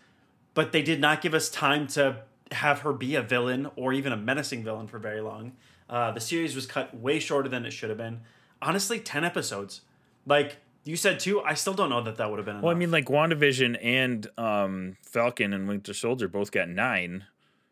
but 0.55 0.73
they 0.73 0.83
did 0.83 1.01
not 1.01 1.23
give 1.23 1.35
us 1.35 1.49
time 1.49 1.87
to 1.88 2.23
have 2.53 2.81
her 2.81 2.93
be 2.93 3.14
a 3.14 3.23
villain 3.23 3.69
or 3.77 3.93
even 3.93 4.12
a 4.12 4.17
menacing 4.17 4.64
villain 4.64 4.87
for 4.88 4.99
very 4.99 5.21
long. 5.21 5.53
Uh, 5.88 6.11
the 6.11 6.21
series 6.21 6.55
was 6.55 6.67
cut 6.67 6.95
way 6.97 7.19
shorter 7.19 7.49
than 7.49 7.64
it 7.64 7.73
should 7.73 7.88
have 7.88 7.99
been. 7.99 8.21
Honestly, 8.61 8.99
ten 8.99 9.25
episodes. 9.25 9.83
Like 10.27 10.57
you 10.88 10.96
said 10.96 11.20
two, 11.20 11.42
I 11.42 11.55
still 11.55 11.74
don't 11.74 11.90
know 11.90 12.01
that 12.03 12.16
that 12.16 12.31
would 12.31 12.38
have 12.38 12.46
been. 12.46 12.57
Enough. 12.57 12.64
Well, 12.64 12.74
I 12.74 12.79
mean, 12.79 12.90
like 12.90 13.07
WandaVision 13.07 13.79
and 13.83 14.27
um, 14.38 14.96
Falcon 15.03 15.53
and 15.53 15.68
Winter 15.68 15.92
Soldier 15.92 16.29
both 16.29 16.51
got 16.51 16.68
nine. 16.68 17.27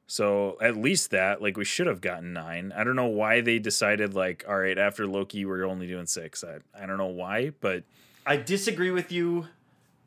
So 0.07 0.57
at 0.61 0.77
least 0.77 1.11
that, 1.11 1.43
like, 1.43 1.57
we 1.57 1.65
should 1.65 1.89
have 1.89 2.01
gotten 2.01 2.33
nine. 2.33 2.73
I 2.77 2.85
don't 2.85 2.95
know 2.95 3.07
why 3.07 3.41
they 3.41 3.59
decided, 3.59 4.15
like, 4.15 4.45
all 4.49 4.59
right, 4.59 4.79
after 4.79 5.07
Loki, 5.07 5.45
we're 5.45 5.65
only 5.65 5.87
doing 5.89 6.07
six. 6.07 6.45
I, 6.45 6.59
I 6.81 6.87
don't 6.87 6.99
know 6.99 7.07
why, 7.07 7.51
but 7.61 7.83
I 8.25 8.37
disagree 8.37 8.93
with 8.93 9.11
you 9.11 9.49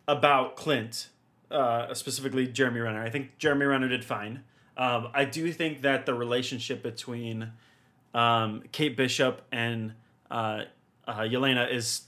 about 0.08 0.56
Clint, 0.56 1.10
uh, 1.52 1.94
specifically 1.94 2.48
Jeremy 2.48 2.80
Renner. 2.80 3.04
I 3.04 3.10
think 3.10 3.38
Jeremy 3.40 3.66
Renner 3.66 3.90
did 3.90 4.06
fine. 4.06 4.44
Um, 4.78 5.10
I 5.14 5.26
do 5.26 5.52
think 5.52 5.82
that 5.82 6.06
the 6.06 6.14
relationship 6.14 6.82
between 6.82 7.52
um, 8.14 8.64
Kate 8.72 8.96
Bishop 8.96 9.42
and 9.52 9.94
uh, 10.32 10.62
uh, 11.06 11.22
Yelena 11.22 11.70
is 11.74 12.04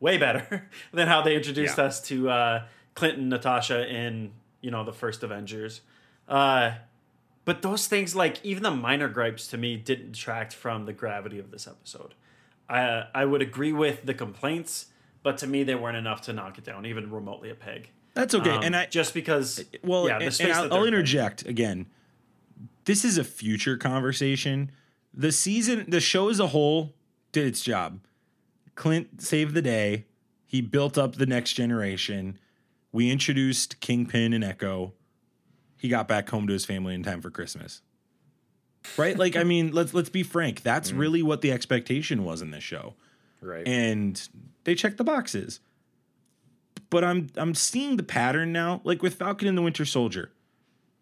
way 0.00 0.18
better 0.18 0.68
than 0.92 1.08
how 1.08 1.22
they 1.22 1.34
introduced 1.36 1.78
Yeah. 1.78 1.84
us 1.84 2.00
to 2.02 2.30
uh, 2.30 2.64
Clint 2.94 3.18
and 3.18 3.28
Natasha 3.28 3.86
in 3.88 4.32
you 4.60 4.70
know 4.70 4.84
the 4.84 4.92
first 4.92 5.22
Avengers. 5.22 5.80
Uh, 6.28 6.72
but 7.44 7.62
those 7.62 7.86
things, 7.86 8.16
like 8.16 8.44
even 8.44 8.62
the 8.64 8.70
minor 8.72 9.08
gripes, 9.08 9.46
to 9.48 9.56
me 9.56 9.76
didn't 9.76 10.12
detract 10.12 10.52
from 10.52 10.84
the 10.86 10.92
gravity 10.92 11.38
of 11.38 11.50
this 11.50 11.66
episode. 11.68 12.14
I 12.68 13.04
I 13.14 13.24
would 13.24 13.42
agree 13.42 13.72
with 13.72 14.04
the 14.06 14.14
complaints, 14.14 14.86
but 15.22 15.38
to 15.38 15.46
me 15.46 15.62
they 15.62 15.74
weren't 15.76 15.96
enough 15.96 16.22
to 16.22 16.32
knock 16.32 16.58
it 16.58 16.64
down, 16.64 16.84
even 16.86 17.10
remotely 17.10 17.50
a 17.50 17.54
peg. 17.54 17.90
That's 18.14 18.34
okay. 18.34 18.50
Um, 18.50 18.62
and 18.64 18.74
I 18.76 18.86
just 18.86 19.12
because, 19.14 19.62
well, 19.84 20.08
yeah, 20.08 20.18
the 20.18 20.24
and, 20.26 20.40
and 20.40 20.52
I'll, 20.52 20.74
I'll 20.74 20.82
in. 20.82 20.88
interject 20.88 21.46
again. 21.46 21.86
This 22.86 23.04
is 23.04 23.18
a 23.18 23.24
future 23.24 23.76
conversation. 23.76 24.70
The 25.12 25.30
season, 25.32 25.84
the 25.88 26.00
show 26.00 26.28
as 26.30 26.40
a 26.40 26.46
whole 26.48 26.94
did 27.32 27.46
its 27.46 27.60
job. 27.60 28.00
Clint 28.76 29.20
saved 29.20 29.54
the 29.54 29.62
day. 29.62 30.06
He 30.46 30.60
built 30.60 30.96
up 30.96 31.16
the 31.16 31.26
next 31.26 31.54
generation. 31.54 32.38
We 32.92 33.10
introduced 33.10 33.80
Kingpin 33.80 34.32
and 34.32 34.44
Echo. 34.44 34.92
He 35.76 35.88
got 35.88 36.06
back 36.06 36.30
home 36.30 36.46
to 36.46 36.52
his 36.52 36.64
family 36.64 36.94
in 36.94 37.02
time 37.02 37.20
for 37.20 37.30
Christmas. 37.30 37.82
Right? 38.96 39.18
Like, 39.18 39.34
I 39.34 39.42
mean, 39.42 39.72
let's 39.72 39.92
let's 39.92 40.08
be 40.08 40.22
frank. 40.22 40.62
That's 40.62 40.92
mm. 40.92 40.98
really 40.98 41.22
what 41.22 41.40
the 41.40 41.50
expectation 41.50 42.24
was 42.24 42.40
in 42.40 42.52
this 42.52 42.62
show 42.62 42.94
right. 43.40 43.66
and 43.66 44.28
they 44.64 44.74
check 44.74 44.96
the 44.96 45.04
boxes. 45.04 45.60
But 46.90 47.04
I'm 47.04 47.28
I'm 47.36 47.54
seeing 47.54 47.96
the 47.96 48.02
pattern 48.02 48.52
now, 48.52 48.80
like 48.84 49.02
with 49.02 49.14
Falcon 49.14 49.48
and 49.48 49.56
the 49.56 49.62
Winter 49.62 49.84
Soldier. 49.84 50.30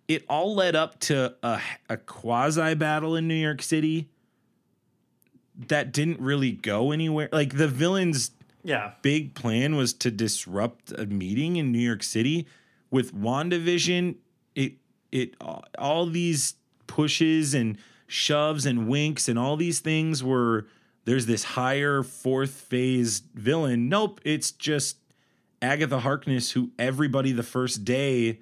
It 0.06 0.24
all 0.28 0.54
led 0.54 0.76
up 0.76 1.00
to 1.00 1.34
a, 1.42 1.60
a 1.88 1.96
quasi 1.96 2.74
battle 2.74 3.16
in 3.16 3.26
New 3.26 3.34
York 3.34 3.62
City 3.62 4.10
that 5.68 5.92
didn't 5.92 6.20
really 6.20 6.52
go 6.52 6.92
anywhere. 6.92 7.28
Like 7.32 7.56
the 7.56 7.68
villain's 7.68 8.30
yeah, 8.62 8.92
big 9.02 9.34
plan 9.34 9.76
was 9.76 9.92
to 9.94 10.10
disrupt 10.10 10.92
a 10.92 11.06
meeting 11.06 11.56
in 11.56 11.70
New 11.70 11.78
York 11.78 12.02
City. 12.02 12.46
With 12.90 13.14
WandaVision, 13.14 14.16
it 14.54 14.74
it 15.12 15.34
all 15.78 16.06
these 16.06 16.54
pushes 16.86 17.54
and 17.54 17.78
shoves 18.06 18.66
and 18.66 18.86
winks 18.88 19.28
and 19.28 19.38
all 19.38 19.56
these 19.56 19.80
things 19.80 20.22
were 20.22 20.66
there's 21.04 21.26
this 21.26 21.44
higher 21.44 22.02
fourth 22.02 22.52
phase 22.52 23.22
villain. 23.34 23.88
Nope, 23.88 24.20
it's 24.24 24.50
just 24.50 24.98
Agatha 25.60 26.00
Harkness, 26.00 26.52
who 26.52 26.70
everybody 26.78 27.32
the 27.32 27.42
first 27.42 27.84
day 27.84 28.40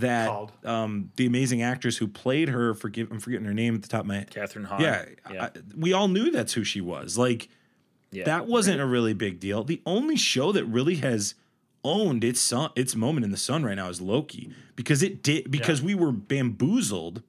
that 0.00 0.50
um 0.64 1.10
the 1.16 1.26
amazing 1.26 1.62
actress 1.62 1.96
who 1.96 2.08
played 2.08 2.48
her, 2.48 2.74
forgive 2.74 3.10
I'm 3.10 3.20
forgetting 3.20 3.46
her 3.46 3.54
name 3.54 3.74
at 3.74 3.82
the 3.82 3.88
top 3.88 4.00
of 4.00 4.06
my 4.06 4.16
head. 4.16 4.30
Kathryn 4.30 4.64
Hahn. 4.66 4.80
Yeah, 4.80 5.04
Yeah. 5.30 5.44
I- 5.46 5.50
we 5.76 5.92
all 5.92 6.08
knew 6.08 6.30
that's 6.30 6.52
who 6.54 6.64
she 6.64 6.80
was. 6.80 7.16
Like 7.18 7.48
yeah. 8.10 8.24
that 8.24 8.46
wasn't 8.46 8.80
a 8.80 8.86
really 8.86 9.14
big 9.14 9.40
deal. 9.40 9.64
The 9.64 9.82
only 9.86 10.16
show 10.16 10.52
that 10.52 10.64
really 10.64 10.96
has 10.96 11.34
owned 11.84 12.24
its 12.24 12.40
sun, 12.40 12.70
its 12.74 12.96
moment 12.96 13.24
in 13.24 13.30
the 13.30 13.36
sun 13.36 13.62
right 13.64 13.74
now 13.76 13.88
is 13.88 14.00
Loki 14.00 14.50
because 14.74 15.02
it 15.02 15.22
did 15.22 15.50
because 15.50 15.80
we 15.82 15.94
were 15.94 16.12
bamboozled 16.12 17.22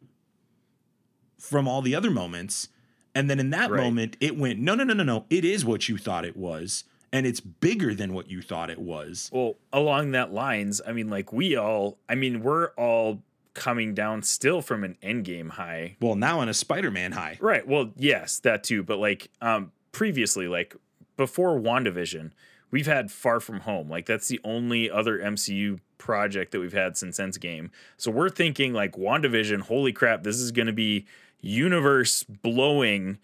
from 1.40 1.68
all 1.68 1.82
the 1.82 1.94
other 1.96 2.10
moments, 2.10 2.70
and 3.14 3.30
then 3.30 3.40
in 3.40 3.52
that 3.52 3.70
Right. 3.70 3.84
moment 3.84 4.18
it 4.20 4.38
went 4.38 4.60
no 4.60 4.76
no 4.76 4.84
no 4.84 4.94
no 4.94 5.04
no 5.04 5.26
it 5.30 5.46
is 5.46 5.64
what 5.64 5.88
you 5.88 5.98
thought 5.98 6.26
it 6.26 6.36
was, 6.36 6.84
and 7.12 7.26
it's 7.26 7.40
bigger 7.40 7.94
than 7.94 8.14
what 8.14 8.30
you 8.30 8.42
thought 8.42 8.70
it 8.70 8.80
was. 8.80 9.30
Well, 9.34 9.56
along 9.72 10.12
that 10.12 10.34
lines, 10.34 10.82
I 10.86 10.92
mean, 10.92 11.10
like 11.10 11.32
we 11.32 11.56
all, 11.56 11.98
I 12.10 12.16
mean, 12.16 12.44
we're 12.44 12.70
all 12.72 13.22
coming 13.54 13.94
down 13.94 14.22
still 14.22 14.62
from 14.62 14.84
an 14.84 14.98
endgame 15.02 15.50
high. 15.50 15.98
Well, 16.00 16.16
now 16.16 16.40
on 16.40 16.48
a 16.50 16.54
Spider-Man 16.54 17.14
high. 17.14 17.38
Right. 17.42 17.68
Well, 17.68 17.92
yes, 17.96 18.40
that 18.40 18.64
too. 18.64 18.84
But 18.84 19.00
like 19.00 19.30
um 19.42 19.72
previously, 19.92 20.48
like 20.48 20.76
before 21.18 21.60
WandaVision, 21.60 22.32
we've 22.70 22.86
had 22.86 23.12
Far 23.12 23.40
From 23.40 23.62
Home. 23.62 23.90
Like 23.90 24.06
that's 24.06 24.28
the 24.28 24.40
only 24.44 24.90
other 24.90 25.18
MCU 25.18 25.80
project 25.98 26.52
that 26.52 26.60
we've 26.60 26.74
had 26.74 26.96
since 26.96 27.18
Endgame. 27.20 27.72
So 27.98 28.12
we're 28.12 28.30
thinking 28.30 28.74
like 28.74 28.94
WandaVision, 28.94 29.62
holy 29.62 29.92
crap, 29.92 30.24
this 30.24 30.38
is 30.38 30.52
gonna 30.52 30.74
be 30.74 31.06
universe 31.42 32.24
blowing. 32.24 33.18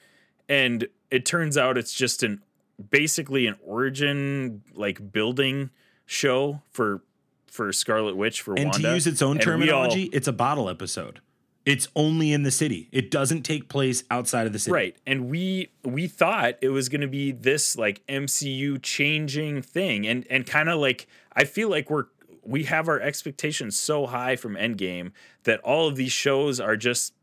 And 0.49 0.87
it 1.11 1.25
turns 1.25 1.57
out 1.57 1.77
it's 1.77 1.93
just 1.93 2.23
an 2.23 2.41
basically 2.89 3.47
an 3.47 3.55
origin 3.63 4.61
like 4.73 5.11
building 5.11 5.69
show 6.05 6.61
for 6.71 7.03
for 7.47 7.71
Scarlet 7.71 8.15
Witch 8.17 8.41
for 8.41 8.55
And 8.55 8.71
Wanda. 8.71 8.87
to 8.89 8.93
use 8.95 9.05
its 9.07 9.21
own 9.21 9.37
And 9.37 9.45
we 9.45 9.69
all- 9.69 9.83
terminology, 9.83 10.03
it's 10.05 10.27
a 10.27 10.33
bottle 10.33 10.69
episode. 10.69 11.19
It's 11.65 11.87
only 11.95 12.33
in 12.33 12.43
the 12.43 12.51
city. 12.51 12.89
It 12.91 13.09
doesn't 13.09 13.43
take 13.43 13.69
place 13.69 14.03
outside 14.11 14.47
of 14.47 14.53
the 14.53 14.59
city. 14.59 14.73
Right. 14.73 14.97
And 15.07 15.29
we 15.29 15.69
we 15.83 16.07
thought 16.07 16.55
it 16.61 16.69
was 16.69 16.89
going 16.89 17.01
to 17.01 17.07
be 17.07 17.31
this 17.31 17.77
like 17.77 18.05
MCU 18.07 18.79
changing 18.81 19.61
thing 19.61 20.05
and 20.07 20.25
and 20.29 20.45
kind 20.45 20.67
of 20.67 20.79
like 20.79 21.07
I 21.33 21.45
feel 21.45 21.69
like 21.69 21.89
we're 21.89 22.05
we 22.45 22.63
have 22.65 22.89
our 22.89 22.99
expectations 22.99 23.77
so 23.77 24.07
high 24.07 24.35
from 24.35 24.55
Endgame 24.55 25.11
that 25.43 25.61
all 25.61 25.87
of 25.87 25.95
these 25.95 26.11
shows 26.11 26.59
are 26.59 26.75
just 26.75 27.13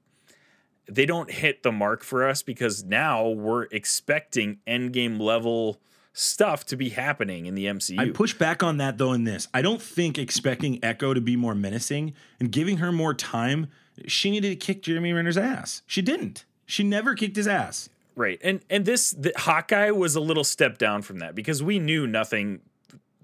they 0.91 1.07
don't 1.07 1.31
hit 1.31 1.63
the 1.63 1.73
mark 1.73 2.03
for 2.03 2.27
us 2.27 2.43
because 2.43 2.85
now 2.85 3.29
we're 3.29 3.65
expecting 3.71 4.59
Endgame 4.67 5.21
level 5.21 5.81
stuff 6.13 6.67
to 6.67 6.77
be 6.77 6.91
happening 6.91 7.47
in 7.47 7.55
the 7.55 7.67
MCU. 7.67 7.99
I 7.99 8.11
push 8.11 8.35
back 8.35 8.63
on 8.63 8.79
that 8.79 8.99
though 8.99 9.13
in 9.13 9.25
this. 9.25 9.49
I 9.55 9.63
don't 9.63 9.81
think 9.81 10.19
expecting 10.19 10.83
Echo 10.83 11.15
to 11.15 11.21
be 11.21 11.37
more 11.37 11.55
menacing 11.55 12.15
and 12.41 12.51
giving 12.51 12.79
her 12.79 12.91
more 12.91 13.15
time, 13.15 13.69
she 14.07 14.31
needed 14.31 14.49
to 14.51 14.57
kick 14.57 14.83
Jeremy 14.83 15.13
Renner's 15.13 15.39
ass. 15.39 15.83
She 15.87 16.03
didn't. 16.03 16.45
She 16.67 16.83
never 16.83 17.15
kicked 17.15 17.37
his 17.37 17.49
ass. 17.49 17.89
Right. 18.17 18.41
And 18.43 18.61
and 18.69 18.85
this 18.85 19.13
the, 19.13 19.33
Hawkeye 19.37 19.91
was 19.91 20.17
a 20.17 20.21
little 20.21 20.45
step 20.45 20.77
down 20.77 21.03
from 21.03 21.21
that 21.21 21.35
because 21.35 21.63
we 21.63 21.79
knew 21.79 22.07
nothing 22.07 22.61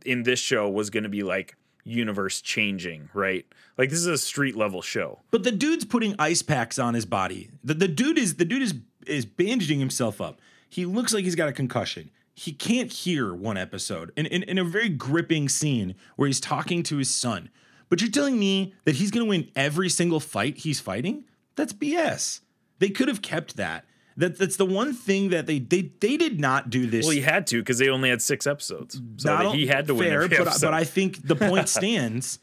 in 0.05 0.23
this 0.23 0.39
show 0.39 0.71
was 0.71 0.91
going 0.91 1.03
to 1.03 1.09
be 1.09 1.25
like 1.25 1.57
universe 1.87 2.41
changing, 2.41 3.09
right? 3.15 3.47
Like 3.79 3.91
this 3.91 4.01
is 4.01 4.07
a 4.07 4.19
street 4.19 4.57
level 4.57 4.83
show. 4.83 5.21
But 5.31 5.45
the 5.45 5.53
dude's 5.53 5.85
putting 5.85 6.15
ice 6.19 6.43
packs 6.43 6.79
on 6.79 6.95
his 6.95 7.07
body. 7.07 7.51
The, 7.63 7.75
the 7.75 7.89
dude 7.89 8.19
is 8.19 8.37
the 8.37 8.45
dude 8.45 8.63
is 8.63 8.75
is 9.07 9.25
bandaging 9.25 9.79
himself 9.79 10.21
up. 10.21 10.41
He 10.69 10.85
looks 10.85 11.15
like 11.15 11.25
he's 11.25 11.37
got 11.37 11.49
a 11.49 11.53
concussion. 11.53 12.11
He 12.35 12.53
can't 12.53 12.93
hear 12.93 13.33
one 13.33 13.57
episode 13.57 14.13
in, 14.17 14.27
in, 14.27 14.43
in 14.43 14.59
a 14.59 14.65
very 14.65 14.91
gripping 14.91 15.49
scene 15.49 15.95
where 16.17 16.27
he's 16.27 16.41
talking 16.41 16.83
to 16.83 16.99
his 16.99 17.15
son. 17.15 17.49
But 17.89 18.01
you're 18.01 18.11
telling 18.11 18.39
me 18.39 18.75
that 18.85 18.97
he's 18.97 19.11
going 19.11 19.25
to 19.25 19.31
win 19.31 19.51
every 19.55 19.89
single 19.89 20.21
fight 20.21 20.59
he's 20.59 20.81
fighting? 20.81 21.25
That's 21.55 21.73
BS. 21.73 22.41
They 22.79 22.91
could 22.91 23.09
have 23.09 23.23
kept 23.23 23.57
that. 23.57 23.87
That 24.19 24.39
that's 24.39 24.57
the 24.57 24.65
one 24.67 24.95
thing 24.95 25.29
that 25.31 25.47
they 25.47 25.59
they 25.59 25.93
they 26.01 26.17
did 26.17 26.41
not 26.41 26.71
do 26.71 26.87
this. 26.87 27.05
Well, 27.05 27.15
he 27.15 27.21
had 27.21 27.47
to 27.49 27.61
because 27.61 27.79
they 27.79 27.89
only 27.91 28.09
had 28.09 28.23
six 28.23 28.47
episodes, 28.47 29.01
so 29.17 29.35
Not 29.37 29.55
he 29.55 29.67
had 29.67 29.87
to 29.89 29.95
win 29.95 30.09
fair, 30.09 30.23
every 30.23 30.37
but, 30.39 30.47
episode. 30.49 30.67
but 30.69 30.75
I 30.75 30.85
think 30.85 31.27
the 31.27 31.37
point 31.37 31.69
stands. 31.79 32.39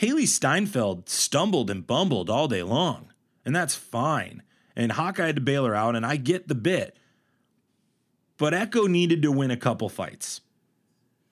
Hailee 0.00 0.26
Steinfeld 0.28 1.08
stumbled 1.08 1.70
and 1.70 1.86
bumbled 1.86 2.30
all 2.30 2.48
day 2.48 2.62
long, 2.62 3.12
and 3.44 3.54
that's 3.54 3.74
fine. 3.74 4.42
And 4.74 4.92
Hawkeye 4.92 5.26
had 5.26 5.34
to 5.36 5.42
bail 5.42 5.64
her 5.66 5.74
out, 5.74 5.96
and 5.96 6.06
I 6.06 6.16
get 6.16 6.48
the 6.48 6.54
bit. 6.54 6.96
But 8.38 8.54
Echo 8.54 8.86
needed 8.86 9.22
to 9.22 9.30
win 9.32 9.50
a 9.50 9.56
couple 9.56 9.88
fights. 9.88 10.40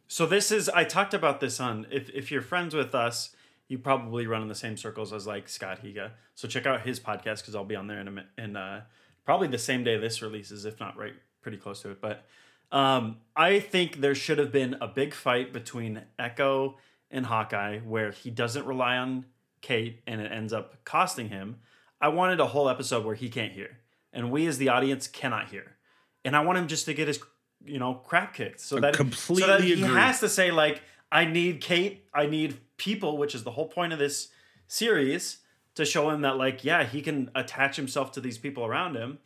So 0.09 0.27
this 0.27 0.51
is 0.51 0.69
I 0.69 0.85
talked 0.85 1.15
about 1.15 1.41
this 1.41 1.61
on 1.61 1.87
if 1.91 2.11
if 2.11 2.31
you're 2.33 2.43
friends 2.43 2.75
with 2.75 2.95
us, 2.95 3.35
you 3.69 3.79
probably 3.79 4.27
run 4.27 4.43
in 4.43 4.49
the 4.49 4.55
same 4.55 4.77
circles 4.77 5.13
as 5.13 5.27
like 5.27 5.49
Scott 5.49 5.83
Higa. 5.83 6.11
So 6.35 6.49
check 6.49 6.67
out 6.67 6.83
his 6.83 6.99
podcast 6.99 7.39
because 7.39 7.55
I'll 7.55 7.65
be 7.65 7.77
on 7.77 7.87
there 7.87 8.01
in 8.01 8.09
a 8.09 8.11
mi- 8.11 8.27
in 8.37 8.57
uh, 8.57 8.83
probably 9.25 9.49
the 9.49 9.59
same 9.59 9.85
day 9.85 9.97
this 9.97 10.23
releases, 10.23 10.65
if 10.65 10.81
not 10.81 10.97
right 10.97 11.15
pretty 11.43 11.59
close 11.59 11.81
to 11.83 11.91
it. 11.91 12.01
But 12.01 12.25
um, 12.73 13.19
I 13.37 13.61
think 13.61 14.01
there 14.01 14.15
should 14.15 14.39
have 14.39 14.53
been 14.53 14.77
a 14.81 14.87
big 14.87 15.15
fight 15.15 15.53
between 15.53 16.03
Echo 16.19 16.79
and 17.11 17.27
Hawkeye 17.27 17.81
where 17.81 18.13
he 18.13 18.31
doesn't 18.31 18.65
rely 18.67 18.97
on 18.97 19.25
Kate 19.61 20.01
and 20.07 20.21
it 20.21 20.31
ends 20.31 20.53
up 20.53 20.85
costing 20.85 21.29
him. 21.29 21.57
I 22.01 22.09
wanted 22.09 22.41
a 22.41 22.47
whole 22.47 22.69
episode 22.69 23.05
where 23.05 23.15
he 23.15 23.29
can't 23.29 23.53
hear, 23.53 23.79
and 24.13 24.31
we 24.31 24.47
as 24.47 24.57
the 24.59 24.71
audience 24.71 25.07
cannot 25.07 25.51
hear, 25.51 25.77
and 26.25 26.35
I 26.35 26.41
want 26.41 26.59
him 26.59 26.67
just 26.67 26.87
to 26.87 26.95
get 26.95 27.09
his 27.09 27.21
you 27.63 27.79
know 27.79 27.93
crap 27.95 28.33
kicked 28.33 28.61
so 28.61 28.81
that 28.81 28.95
so 28.95 29.03
completely 29.03 29.47
that 29.47 29.61
he 29.61 29.73
agree. 29.75 29.95
has 29.95 30.21
to 30.21 30.29
say 30.31 30.51
like 30.51 30.81
I 31.13 31.27
need 31.27 31.61
Kate, 31.61 32.07
I 32.15 32.27
need 32.27 32.57
people, 32.79 33.19
which 33.19 33.35
is 33.35 33.45
the 33.45 33.51
whole 33.51 33.69
point 33.69 33.93
of 33.93 33.99
this 33.99 34.29
series 34.67 35.40
to 35.75 35.85
show 35.85 36.11
him 36.11 36.23
that 36.23 36.37
like 36.37 36.65
yeah 36.65 36.85
he 36.85 37.03
can 37.03 37.31
attach 37.35 37.77
himself 37.77 38.13
to 38.13 38.21
these 38.21 38.39
people 38.39 38.65
around 38.65 38.97
him, 38.97 39.19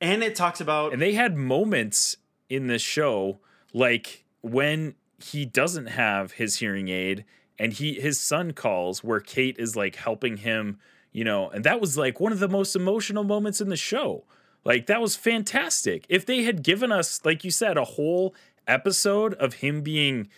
and 0.00 0.22
it 0.22 0.34
talks 0.34 0.60
about 0.60 0.92
and 0.92 1.02
they 1.02 1.14
had 1.14 1.36
moments 1.36 2.16
in 2.48 2.66
this 2.66 2.82
show 2.82 3.38
like 3.72 4.24
when 4.42 4.94
he 5.22 5.44
doesn't 5.44 5.86
have 5.86 6.32
his 6.32 6.56
hearing 6.56 6.88
aid 6.88 7.24
and 7.58 7.74
he 7.74 7.94
his 7.94 8.20
son 8.20 8.52
calls 8.52 9.02
where 9.02 9.20
Kate 9.20 9.56
is 9.58 9.76
like 9.76 9.96
helping 9.96 10.38
him, 10.38 10.78
you 11.12 11.24
know, 11.24 11.50
and 11.50 11.64
that 11.64 11.80
was 11.80 11.98
like 11.98 12.20
one 12.20 12.32
of 12.32 12.38
the 12.38 12.48
most 12.48 12.76
emotional 12.76 13.24
moments 13.24 13.60
in 13.60 13.68
the 13.68 13.76
show. 13.76 14.24
Like 14.64 14.86
that 14.86 15.00
was 15.00 15.16
fantastic. 15.16 16.06
If 16.08 16.24
they 16.24 16.42
had 16.42 16.62
given 16.62 16.92
us 16.92 17.20
like 17.24 17.44
you 17.44 17.50
said 17.50 17.76
a 17.76 17.84
whole 17.84 18.34
episode 18.66 19.34
of 19.34 19.54
him 19.54 19.82
being 19.82 20.28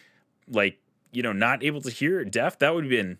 like, 0.48 0.78
you 1.12 1.22
know, 1.22 1.32
not 1.32 1.62
able 1.62 1.82
to 1.82 1.90
hear 1.90 2.24
deaf, 2.24 2.58
that 2.60 2.74
would 2.74 2.84
have 2.84 2.90
been 2.90 3.18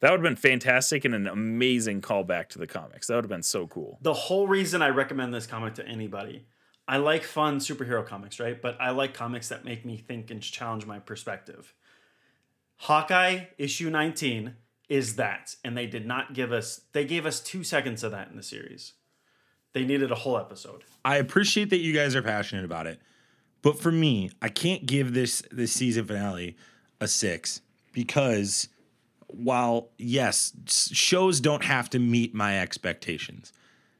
that 0.00 0.10
would 0.10 0.20
have 0.20 0.24
been 0.24 0.36
fantastic 0.36 1.04
and 1.04 1.14
an 1.14 1.26
amazing 1.26 2.00
callback 2.00 2.48
to 2.48 2.58
the 2.58 2.66
comics. 2.66 3.06
That 3.06 3.16
would 3.16 3.24
have 3.24 3.30
been 3.30 3.42
so 3.42 3.66
cool. 3.66 3.98
the 4.02 4.14
whole 4.14 4.46
reason 4.48 4.82
I 4.82 4.88
recommend 4.88 5.32
this 5.32 5.46
comic 5.46 5.74
to 5.74 5.86
anybody. 5.86 6.46
I 6.88 6.96
like 6.96 7.22
fun 7.22 7.58
superhero 7.58 8.04
comics, 8.04 8.40
right? 8.40 8.60
But 8.60 8.76
I 8.80 8.90
like 8.90 9.14
comics 9.14 9.48
that 9.50 9.64
make 9.64 9.84
me 9.84 9.96
think 9.96 10.30
and 10.30 10.42
challenge 10.42 10.86
my 10.86 10.98
perspective. 10.98 11.72
Hawkeye 12.78 13.44
issue 13.58 13.90
19 13.90 14.56
is 14.88 15.16
that, 15.16 15.54
and 15.62 15.76
they 15.76 15.86
did 15.86 16.04
not 16.06 16.34
give 16.34 16.50
us 16.50 16.80
they 16.92 17.04
gave 17.04 17.26
us 17.26 17.38
2 17.40 17.62
seconds 17.62 18.02
of 18.02 18.10
that 18.10 18.28
in 18.28 18.36
the 18.36 18.42
series. 18.42 18.94
They 19.72 19.84
needed 19.84 20.10
a 20.10 20.16
whole 20.16 20.36
episode. 20.36 20.82
I 21.04 21.18
appreciate 21.18 21.70
that 21.70 21.78
you 21.78 21.92
guys 21.92 22.16
are 22.16 22.22
passionate 22.22 22.64
about 22.64 22.88
it, 22.88 23.00
but 23.62 23.78
for 23.78 23.92
me, 23.92 24.30
I 24.42 24.48
can't 24.48 24.84
give 24.86 25.14
this 25.14 25.42
this 25.52 25.72
season 25.72 26.06
finale 26.06 26.56
a 27.00 27.06
six 27.06 27.60
because 27.92 28.68
while 29.34 29.90
yes, 29.98 30.52
shows 30.66 31.40
don't 31.40 31.64
have 31.64 31.90
to 31.90 31.98
meet 31.98 32.34
my 32.34 32.60
expectations. 32.60 33.52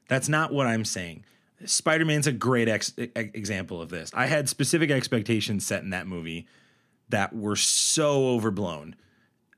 That's 0.08 0.28
not 0.28 0.52
what 0.52 0.66
I'm 0.66 0.84
saying. 0.84 1.24
Spider 1.66 2.04
Man's 2.04 2.26
a 2.26 2.32
great 2.32 2.68
ex- 2.68 2.94
example 2.96 3.82
of 3.82 3.90
this. 3.90 4.10
I 4.14 4.26
had 4.26 4.48
specific 4.48 4.90
expectations 4.90 5.66
set 5.66 5.82
in 5.82 5.90
that 5.90 6.06
movie 6.06 6.46
that 7.10 7.34
were 7.34 7.56
so 7.56 8.28
overblown, 8.28 8.96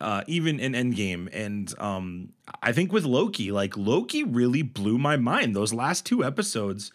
uh, 0.00 0.22
even 0.26 0.58
in 0.58 0.72
Endgame. 0.72 1.28
And 1.32 1.72
um, 1.78 2.32
I 2.62 2.72
think 2.72 2.92
with 2.92 3.04
Loki, 3.04 3.52
like 3.52 3.76
Loki 3.76 4.24
really 4.24 4.62
blew 4.62 4.98
my 4.98 5.16
mind. 5.16 5.54
Those 5.54 5.72
last 5.72 6.04
two 6.04 6.24
episodes 6.24 6.92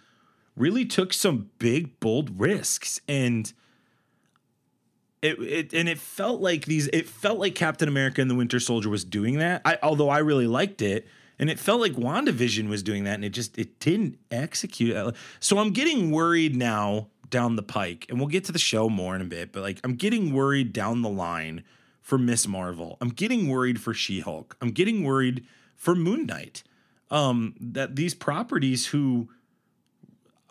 really 0.55 0.85
took 0.85 1.13
some 1.13 1.49
big, 1.59 1.99
bold 1.99 2.39
risks. 2.39 2.99
And 3.07 3.51
it, 5.21 5.39
it 5.39 5.73
and 5.73 5.89
it 5.89 5.99
felt 5.99 6.41
like 6.41 6.65
these 6.65 6.87
it 6.87 7.07
felt 7.07 7.39
like 7.39 7.55
Captain 7.55 7.87
America 7.87 8.21
and 8.21 8.29
the 8.29 8.35
Winter 8.35 8.59
Soldier 8.59 8.89
was 8.89 9.03
doing 9.03 9.39
that. 9.39 9.61
I 9.65 9.77
although 9.81 10.09
I 10.09 10.19
really 10.19 10.47
liked 10.47 10.81
it. 10.81 11.07
And 11.39 11.51
it 11.51 11.59
felt 11.59 11.79
like 11.79 11.93
WandaVision 11.93 12.67
was 12.67 12.81
doing 12.81 13.03
that, 13.03 13.13
and 13.13 13.23
it 13.23 13.29
just 13.29 13.59
it 13.59 13.79
didn't 13.79 14.17
execute. 14.31 15.15
So 15.39 15.59
I'm 15.59 15.69
getting 15.69 16.09
worried 16.09 16.55
now 16.55 17.09
down 17.29 17.55
the 17.55 17.61
pike, 17.61 18.07
and 18.09 18.17
we'll 18.17 18.27
get 18.27 18.45
to 18.45 18.51
the 18.51 18.57
show 18.57 18.89
more 18.89 19.15
in 19.15 19.21
a 19.21 19.25
bit. 19.25 19.51
But 19.51 19.61
like 19.61 19.79
I'm 19.83 19.93
getting 19.93 20.33
worried 20.33 20.73
down 20.73 21.03
the 21.03 21.09
line 21.09 21.63
for 22.01 22.17
Miss 22.17 22.47
Marvel. 22.47 22.97
I'm 23.01 23.09
getting 23.09 23.49
worried 23.49 23.79
for 23.79 23.93
She-Hulk. 23.93 24.57
I'm 24.61 24.71
getting 24.71 25.03
worried 25.03 25.45
for 25.75 25.93
Moon 25.93 26.25
Knight. 26.25 26.63
Um, 27.11 27.53
that 27.59 27.95
these 27.95 28.13
properties 28.13 28.87
who 28.87 29.29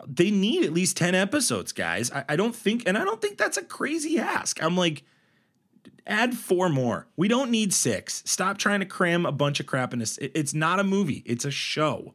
they 0.07 0.31
need 0.31 0.65
at 0.65 0.73
least 0.73 0.97
10 0.97 1.15
episodes, 1.15 1.73
guys. 1.73 2.11
I, 2.11 2.25
I 2.31 2.37
don't 2.37 2.55
think, 2.55 2.83
and 2.87 2.99
I 2.99 3.05
don't 3.05 3.21
think 3.21 3.39
that's 3.39 3.57
a 3.57 3.63
crazy 3.63 4.19
ask. 4.19 4.63
I'm 4.63 4.77
like, 4.77 5.05
add 6.07 6.35
four 6.35 6.69
more. 6.69 7.07
We 7.17 7.29
don't 7.29 7.51
need 7.51 7.73
six. 7.73 8.23
Stop 8.27 8.59
trying 8.59 8.81
to 8.81 8.87
cram 8.87 9.27
a 9.27 9.33
bunch 9.33 9.61
of 9.61 9.67
crap 9.67 9.93
in 9.93 10.01
this. 10.01 10.19
It, 10.19 10.33
it's 10.35 10.55
not 10.55 10.81
a 10.81 10.85
movie, 10.85 11.23
it's 11.27 11.45
a 11.45 11.51
show. 11.51 12.15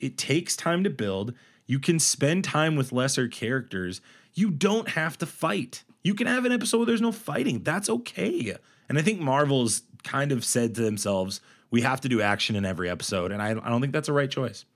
It 0.00 0.18
takes 0.18 0.56
time 0.56 0.84
to 0.84 0.90
build. 0.90 1.34
You 1.66 1.78
can 1.78 1.98
spend 1.98 2.44
time 2.44 2.76
with 2.76 2.92
lesser 2.92 3.26
characters. 3.26 4.00
You 4.34 4.50
don't 4.50 4.90
have 4.90 5.16
to 5.18 5.26
fight. 5.26 5.84
You 6.02 6.14
can 6.14 6.26
have 6.26 6.44
an 6.44 6.52
episode 6.52 6.78
where 6.78 6.86
there's 6.86 7.00
no 7.00 7.12
fighting. 7.12 7.62
That's 7.62 7.88
okay. 7.88 8.56
And 8.88 8.98
I 8.98 9.02
think 9.02 9.20
Marvel's 9.20 9.82
kind 10.02 10.30
of 10.30 10.44
said 10.44 10.74
to 10.74 10.82
themselves, 10.82 11.40
we 11.70 11.80
have 11.80 12.02
to 12.02 12.08
do 12.08 12.20
action 12.20 12.54
in 12.54 12.66
every 12.66 12.90
episode. 12.90 13.32
And 13.32 13.40
I, 13.40 13.50
I 13.50 13.54
don't 13.70 13.80
think 13.80 13.94
that's 13.94 14.10
a 14.10 14.12
right 14.12 14.30
choice. 14.30 14.66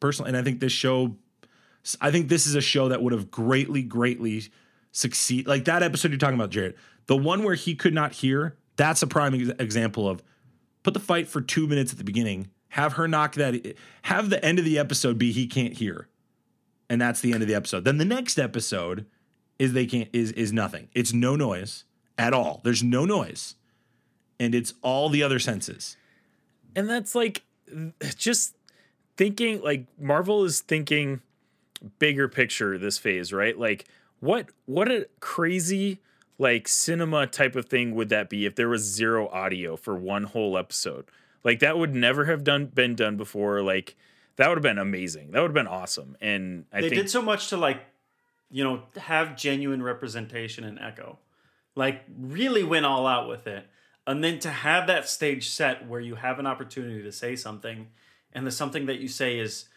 Personally, 0.00 0.30
and 0.30 0.36
I 0.36 0.42
think 0.42 0.60
this 0.60 0.72
show 0.72 1.16
I 2.00 2.10
think 2.10 2.28
this 2.28 2.46
is 2.46 2.54
a 2.54 2.60
show 2.60 2.88
that 2.88 3.02
would 3.02 3.12
have 3.12 3.30
greatly, 3.30 3.82
greatly 3.82 4.44
succeed. 4.92 5.46
Like 5.46 5.66
that 5.66 5.82
episode 5.82 6.10
you're 6.10 6.18
talking 6.18 6.34
about, 6.34 6.50
Jared, 6.50 6.74
the 7.06 7.16
one 7.16 7.44
where 7.44 7.54
he 7.54 7.74
could 7.74 7.94
not 7.94 8.12
hear, 8.12 8.56
that's 8.76 9.02
a 9.02 9.06
prime 9.06 9.34
ex- 9.34 9.50
example 9.58 10.08
of 10.08 10.22
put 10.82 10.94
the 10.94 11.00
fight 11.00 11.28
for 11.28 11.40
two 11.40 11.66
minutes 11.66 11.92
at 11.92 11.98
the 11.98 12.04
beginning, 12.04 12.48
have 12.70 12.94
her 12.94 13.06
knock 13.06 13.34
that, 13.34 13.76
have 14.02 14.30
the 14.30 14.44
end 14.44 14.58
of 14.58 14.64
the 14.64 14.78
episode 14.78 15.18
be 15.18 15.32
he 15.32 15.46
can't 15.46 15.74
hear, 15.74 16.08
and 16.88 17.00
that's 17.00 17.20
the 17.20 17.32
end 17.32 17.42
of 17.42 17.48
the 17.48 17.54
episode. 17.54 17.84
Then 17.84 17.98
the 17.98 18.04
next 18.04 18.38
episode 18.38 19.06
is 19.58 19.72
they 19.72 19.86
can't 19.86 20.08
is 20.12 20.32
is 20.32 20.52
nothing. 20.52 20.88
It's 20.94 21.12
no 21.12 21.36
noise 21.36 21.84
at 22.18 22.32
all. 22.32 22.60
There's 22.64 22.82
no 22.82 23.04
noise, 23.04 23.54
and 24.38 24.54
it's 24.54 24.74
all 24.82 25.08
the 25.08 25.22
other 25.22 25.38
senses. 25.38 25.96
and 26.74 26.88
that's 26.88 27.14
like 27.14 27.42
just 28.16 28.54
thinking 29.16 29.62
like 29.62 29.86
Marvel 29.98 30.44
is 30.44 30.60
thinking 30.60 31.20
bigger 31.98 32.28
picture 32.28 32.78
this 32.78 32.98
phase, 32.98 33.32
right? 33.32 33.58
Like 33.58 33.86
what 34.20 34.48
what 34.66 34.90
a 34.90 35.08
crazy 35.20 36.00
like 36.38 36.68
cinema 36.68 37.26
type 37.26 37.56
of 37.56 37.66
thing 37.66 37.94
would 37.94 38.08
that 38.10 38.28
be 38.28 38.46
if 38.46 38.54
there 38.54 38.68
was 38.68 38.82
zero 38.82 39.28
audio 39.28 39.76
for 39.76 39.96
one 39.96 40.24
whole 40.24 40.56
episode? 40.58 41.06
Like 41.44 41.60
that 41.60 41.78
would 41.78 41.94
never 41.94 42.24
have 42.26 42.44
done 42.44 42.66
been 42.66 42.94
done 42.94 43.16
before. 43.16 43.62
Like 43.62 43.96
that 44.36 44.48
would 44.48 44.58
have 44.58 44.62
been 44.62 44.78
amazing. 44.78 45.30
That 45.30 45.40
would 45.40 45.50
have 45.50 45.54
been 45.54 45.66
awesome. 45.66 46.16
And 46.20 46.66
I 46.72 46.80
they 46.80 46.88
think 46.90 47.02
did 47.02 47.10
so 47.10 47.22
much 47.22 47.48
to 47.48 47.56
like 47.56 47.80
you 48.50 48.64
know 48.64 48.82
have 48.96 49.36
genuine 49.36 49.82
representation 49.82 50.64
in 50.64 50.78
echo 50.78 51.18
like 51.74 52.02
really 52.18 52.64
went 52.64 52.86
all 52.86 53.06
out 53.06 53.28
with 53.28 53.46
it 53.46 53.66
and 54.06 54.22
then 54.22 54.38
to 54.40 54.50
have 54.50 54.86
that 54.86 55.08
stage 55.08 55.50
set 55.50 55.86
where 55.86 56.00
you 56.00 56.14
have 56.14 56.38
an 56.38 56.46
opportunity 56.46 57.02
to 57.02 57.12
say 57.12 57.36
something 57.36 57.88
and 58.32 58.46
the 58.46 58.50
something 58.50 58.86
that 58.86 58.98
you 58.98 59.08
say 59.08 59.38
is 59.38 59.68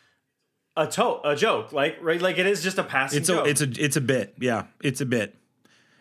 a 0.82 0.88
to- 0.88 1.20
a 1.28 1.36
joke 1.36 1.72
like 1.74 1.98
right 2.02 2.22
like 2.22 2.38
it 2.38 2.46
is 2.46 2.64
just 2.64 2.78
a 2.78 2.84
passing 2.84 3.20
It's 3.20 3.28
joke 3.28 3.46
a 3.46 3.50
it's 3.50 3.62
a 3.62 3.70
it's 3.86 3.96
a 3.98 4.02
bit. 4.02 4.36
Yeah, 4.40 4.66
it's 4.84 5.02
a 5.02 5.06
bit. 5.06 5.36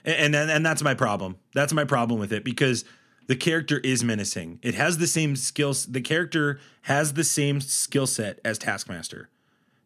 And 0.05 0.35
and 0.35 0.51
and 0.51 0.65
that's 0.65 0.83
my 0.83 0.95
problem. 0.95 1.37
That's 1.55 1.73
my 1.73 1.85
problem 1.85 2.19
with 2.21 2.33
it 2.33 2.45
because 2.45 2.85
the 3.27 3.37
character 3.37 3.79
is 3.79 4.03
menacing. 4.05 4.59
It 4.63 4.75
has 4.75 4.99
the 4.99 5.07
same 5.07 5.37
skills. 5.37 5.85
The 5.87 6.01
character 6.01 6.59
has 6.83 7.13
the 7.15 7.25
same 7.25 7.61
skill 7.61 8.07
set 8.07 8.39
as 8.45 8.57
Taskmaster. 8.59 9.29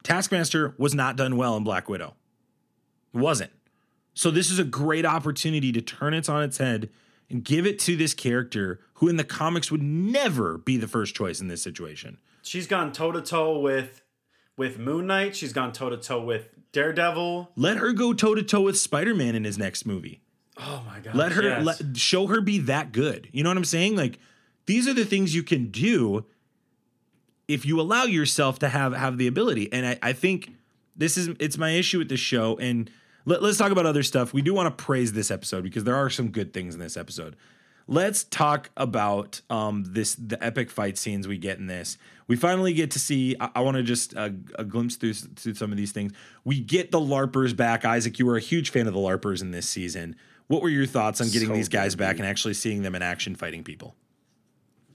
Taskmaster 0.04 0.74
was 0.78 0.94
not 0.94 1.16
done 1.16 1.36
well 1.36 1.56
in 1.56 1.64
Black 1.64 1.88
Widow. 1.88 2.14
It 3.14 3.18
wasn't. 3.18 3.50
So 4.14 4.30
this 4.30 4.50
is 4.50 4.58
a 4.58 4.64
great 4.64 5.06
opportunity 5.06 5.72
to 5.72 5.80
turn 5.80 6.12
it 6.14 6.28
on 6.28 6.42
its 6.42 6.58
head 6.58 6.90
and 7.30 7.42
give 7.42 7.66
it 7.66 7.78
to 7.80 7.96
this 7.96 8.14
character 8.14 8.80
who 8.94 9.08
in 9.08 9.16
the 9.16 9.24
comics 9.24 9.70
would 9.70 9.82
never 9.82 10.58
be 10.58 10.76
the 10.76 10.86
first 10.88 11.14
choice 11.16 11.40
in 11.40 11.48
this 11.48 11.62
situation. 11.62 12.18
she's 12.42 12.66
gone 12.66 12.92
toe 12.92 13.10
to 13.12 13.22
toe 13.22 13.58
with 13.58 14.02
with 14.56 14.78
moon 14.78 15.06
knight. 15.06 15.36
She's 15.36 15.52
gone 15.52 15.72
toe 15.72 15.90
to 15.90 15.96
toe 15.96 16.22
with 16.22 16.48
daredevil. 16.72 17.50
Let 17.56 17.76
her 17.78 17.92
go 17.92 18.12
toe 18.12 18.34
to 18.34 18.42
toe 18.42 18.62
with 18.62 18.78
Spider-Man 18.78 19.34
in 19.34 19.44
his 19.44 19.58
next 19.58 19.86
movie. 19.86 20.22
oh 20.58 20.82
my 20.86 21.00
god 21.00 21.14
let 21.14 21.32
her 21.32 21.42
yes. 21.42 21.64
let, 21.64 21.96
show 21.96 22.26
her 22.26 22.40
be 22.40 22.58
that 22.58 22.92
good. 22.92 23.28
You 23.32 23.42
know 23.42 23.50
what 23.50 23.56
i'm 23.56 23.64
saying? 23.64 23.96
Like 23.96 24.18
these 24.66 24.86
are 24.86 24.94
the 24.94 25.04
things 25.04 25.34
you 25.34 25.42
can 25.42 25.70
do 25.70 26.26
if 27.48 27.64
you 27.66 27.80
allow 27.80 28.04
yourself 28.04 28.58
to 28.60 28.68
have 28.68 28.92
have 28.92 29.18
the 29.18 29.26
ability. 29.26 29.72
And 29.72 29.86
i, 29.86 29.98
I 30.02 30.12
think 30.12 30.52
this 30.96 31.16
is 31.16 31.30
it's 31.40 31.58
my 31.58 31.70
issue 31.70 31.98
with 31.98 32.08
this 32.08 32.20
show. 32.20 32.58
And 32.58 32.90
let, 33.24 33.42
let's 33.42 33.56
talk 33.58 33.72
about 33.72 33.86
other 33.86 34.02
stuff. 34.02 34.32
We 34.32 34.42
do 34.42 34.52
want 34.52 34.76
to 34.76 34.84
praise 34.84 35.12
this 35.12 35.30
episode 35.30 35.62
because 35.64 35.84
there 35.84 35.96
are 35.96 36.10
some 36.10 36.28
good 36.28 36.52
things 36.52 36.74
in 36.74 36.80
this 36.80 36.96
episode 36.96 37.36
let's 37.86 38.24
talk 38.24 38.70
about 38.76 39.40
um 39.50 39.84
this 39.86 40.14
the 40.14 40.42
epic 40.42 40.70
fight 40.70 40.98
scenes 40.98 41.28
we 41.28 41.38
get 41.38 41.58
in 41.58 41.66
this. 41.66 41.98
We 42.28 42.36
finally 42.36 42.72
get 42.72 42.90
to 42.92 42.98
see 42.98 43.36
i, 43.40 43.50
I 43.56 43.60
want 43.60 43.76
to 43.76 43.82
just 43.82 44.16
uh, 44.16 44.30
a 44.54 44.64
glimpse 44.64 44.96
through, 44.96 45.14
through 45.14 45.54
some 45.54 45.70
of 45.70 45.76
these 45.76 45.92
things. 45.92 46.12
We 46.44 46.60
get 46.60 46.90
the 46.90 47.00
larpers 47.00 47.54
back. 47.56 47.84
Isaac 47.84 48.18
you 48.18 48.26
were 48.26 48.36
a 48.36 48.40
huge 48.40 48.70
fan 48.70 48.86
of 48.86 48.94
the 48.94 49.00
larpers 49.00 49.42
in 49.42 49.50
this 49.50 49.68
season. 49.68 50.16
What 50.48 50.62
were 50.62 50.68
your 50.68 50.86
thoughts 50.86 51.20
on 51.20 51.28
getting 51.28 51.48
So 51.48 51.54
these 51.54 51.68
guys 51.68 51.94
back 51.94 52.18
and 52.18 52.26
actually 52.26 52.54
seeing 52.54 52.82
them 52.82 52.94
in 52.94 53.02
action 53.02 53.34
fighting 53.34 53.64
people? 53.64 53.94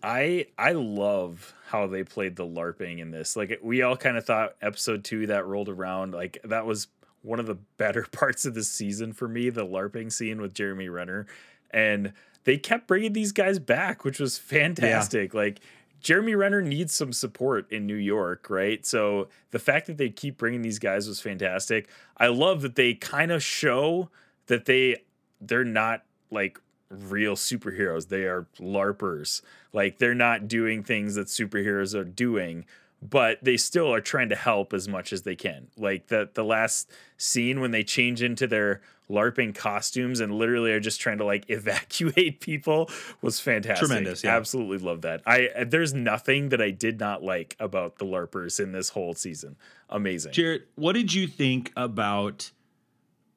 I 0.03 0.47
I 0.57 0.73
love 0.73 1.53
how 1.65 1.87
they 1.87 2.03
played 2.03 2.35
the 2.35 2.45
LARPing 2.45 2.99
in 2.99 3.11
this. 3.11 3.35
Like 3.35 3.59
we 3.61 3.81
all 3.81 3.97
kind 3.97 4.17
of 4.17 4.25
thought 4.25 4.55
episode 4.61 5.03
two 5.03 5.27
that 5.27 5.45
rolled 5.45 5.69
around, 5.69 6.13
like 6.13 6.37
that 6.43 6.65
was 6.65 6.87
one 7.23 7.39
of 7.39 7.45
the 7.45 7.57
better 7.77 8.05
parts 8.11 8.45
of 8.45 8.53
the 8.53 8.63
season 8.63 9.13
for 9.13 9.27
me, 9.27 9.49
the 9.49 9.65
LARPing 9.65 10.11
scene 10.11 10.41
with 10.41 10.53
Jeremy 10.53 10.89
Renner. 10.89 11.27
And 11.71 12.13
they 12.47 12.57
kept 12.57 12.87
bringing 12.87 13.11
these 13.11 13.33
guys 13.33 13.59
back, 13.59 14.05
which 14.05 14.21
was 14.21 14.37
fantastic. 14.37 15.33
Like 15.33 15.59
Jeremy 15.99 16.33
Renner 16.33 16.61
needs 16.61 16.95
some 16.95 17.11
support 17.11 17.69
in 17.69 17.85
New 17.85 17.95
York, 17.95 18.49
right? 18.49 18.85
So 18.85 19.27
the 19.51 19.59
fact 19.59 19.85
that 19.87 19.97
they 19.97 20.09
keep 20.09 20.37
bringing 20.37 20.61
these 20.61 20.79
guys 20.79 21.09
was 21.09 21.19
fantastic. 21.19 21.89
I 22.15 22.27
love 22.27 22.61
that 22.61 22.77
they 22.77 22.93
kind 22.93 23.33
of 23.33 23.43
show 23.43 24.09
that 24.45 24.63
they 24.63 25.03
they're 25.41 25.65
not 25.65 26.03
like 26.31 26.57
real 26.89 27.35
superheroes. 27.35 28.07
They 28.07 28.23
are 28.23 28.47
LARPers. 28.61 29.41
Like 29.73 29.97
they're 29.97 30.15
not 30.15 30.47
doing 30.47 30.83
things 30.83 31.15
that 31.15 31.27
superheroes 31.27 31.93
are 31.93 32.05
doing, 32.05 32.63
but 33.01 33.43
they 33.43 33.57
still 33.57 33.93
are 33.93 34.01
trying 34.01 34.29
to 34.29 34.35
help 34.35 34.73
as 34.73 34.87
much 34.87 35.13
as 35.13 35.21
they 35.21 35.35
can. 35.35 35.67
Like 35.77 36.07
the 36.07 36.29
the 36.33 36.43
last 36.43 36.91
scene 37.17 37.59
when 37.59 37.71
they 37.71 37.83
change 37.83 38.21
into 38.21 38.47
their 38.47 38.81
LARPing 39.09 39.55
costumes 39.55 40.19
and 40.19 40.33
literally 40.33 40.71
are 40.71 40.79
just 40.79 40.99
trying 40.99 41.19
to 41.19 41.25
like 41.25 41.45
evacuate 41.49 42.41
people 42.41 42.89
was 43.21 43.39
fantastic. 43.39 43.87
Tremendous, 43.87 44.23
yeah. 44.23 44.35
Absolutely 44.35 44.79
love 44.79 45.01
that. 45.01 45.21
I 45.25 45.49
uh, 45.49 45.65
there's 45.67 45.93
nothing 45.93 46.49
that 46.49 46.61
I 46.61 46.71
did 46.71 46.99
not 46.99 47.23
like 47.23 47.55
about 47.59 47.97
the 47.99 48.05
LARPers 48.05 48.59
in 48.59 48.71
this 48.71 48.89
whole 48.89 49.13
season. 49.13 49.57
Amazing. 49.89 50.33
Jarret, 50.33 50.63
what 50.75 50.93
did 50.93 51.13
you 51.13 51.27
think 51.27 51.71
about 51.75 52.51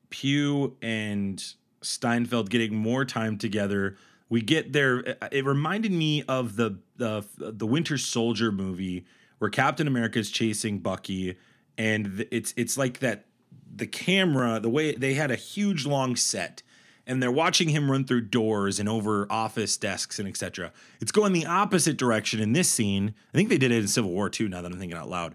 Pugh 0.08 0.76
and 0.82 1.42
Steinfeld 1.82 2.50
getting 2.50 2.74
more 2.74 3.04
time 3.04 3.36
together? 3.38 3.96
We 4.28 4.42
get 4.42 4.72
there. 4.72 5.16
Uh, 5.20 5.28
it 5.30 5.44
reminded 5.44 5.92
me 5.92 6.22
of 6.28 6.56
the 6.56 6.78
the 6.96 7.24
the 7.36 7.66
Winter 7.66 7.98
Soldier 7.98 8.50
movie 8.50 9.04
where 9.40 9.50
Captain 9.50 9.88
America 9.88 10.18
is 10.18 10.30
chasing 10.30 10.78
Bucky, 10.78 11.36
and 11.76 12.26
it's 12.30 12.54
it's 12.56 12.78
like 12.78 13.00
that. 13.00 13.26
The 13.72 13.86
camera, 13.86 14.58
the 14.60 14.68
way 14.68 14.94
they 14.94 15.14
had 15.14 15.30
a 15.30 15.36
huge 15.36 15.86
long 15.86 16.16
set, 16.16 16.62
and 17.06 17.22
they're 17.22 17.30
watching 17.30 17.68
him 17.70 17.90
run 17.90 18.04
through 18.04 18.22
doors 18.22 18.78
and 18.78 18.88
over 18.88 19.26
office 19.30 19.76
desks 19.76 20.18
and 20.18 20.28
etc. 20.28 20.72
It's 21.00 21.12
going 21.12 21.32
the 21.32 21.46
opposite 21.46 21.96
direction 21.96 22.40
in 22.40 22.52
this 22.52 22.68
scene. 22.68 23.14
I 23.32 23.36
think 23.36 23.48
they 23.48 23.58
did 23.58 23.70
it 23.72 23.78
in 23.78 23.88
Civil 23.88 24.10
War 24.10 24.28
too. 24.28 24.48
Now 24.48 24.60
that 24.60 24.72
I'm 24.72 24.78
thinking 24.78 24.98
out 24.98 25.08
loud, 25.08 25.34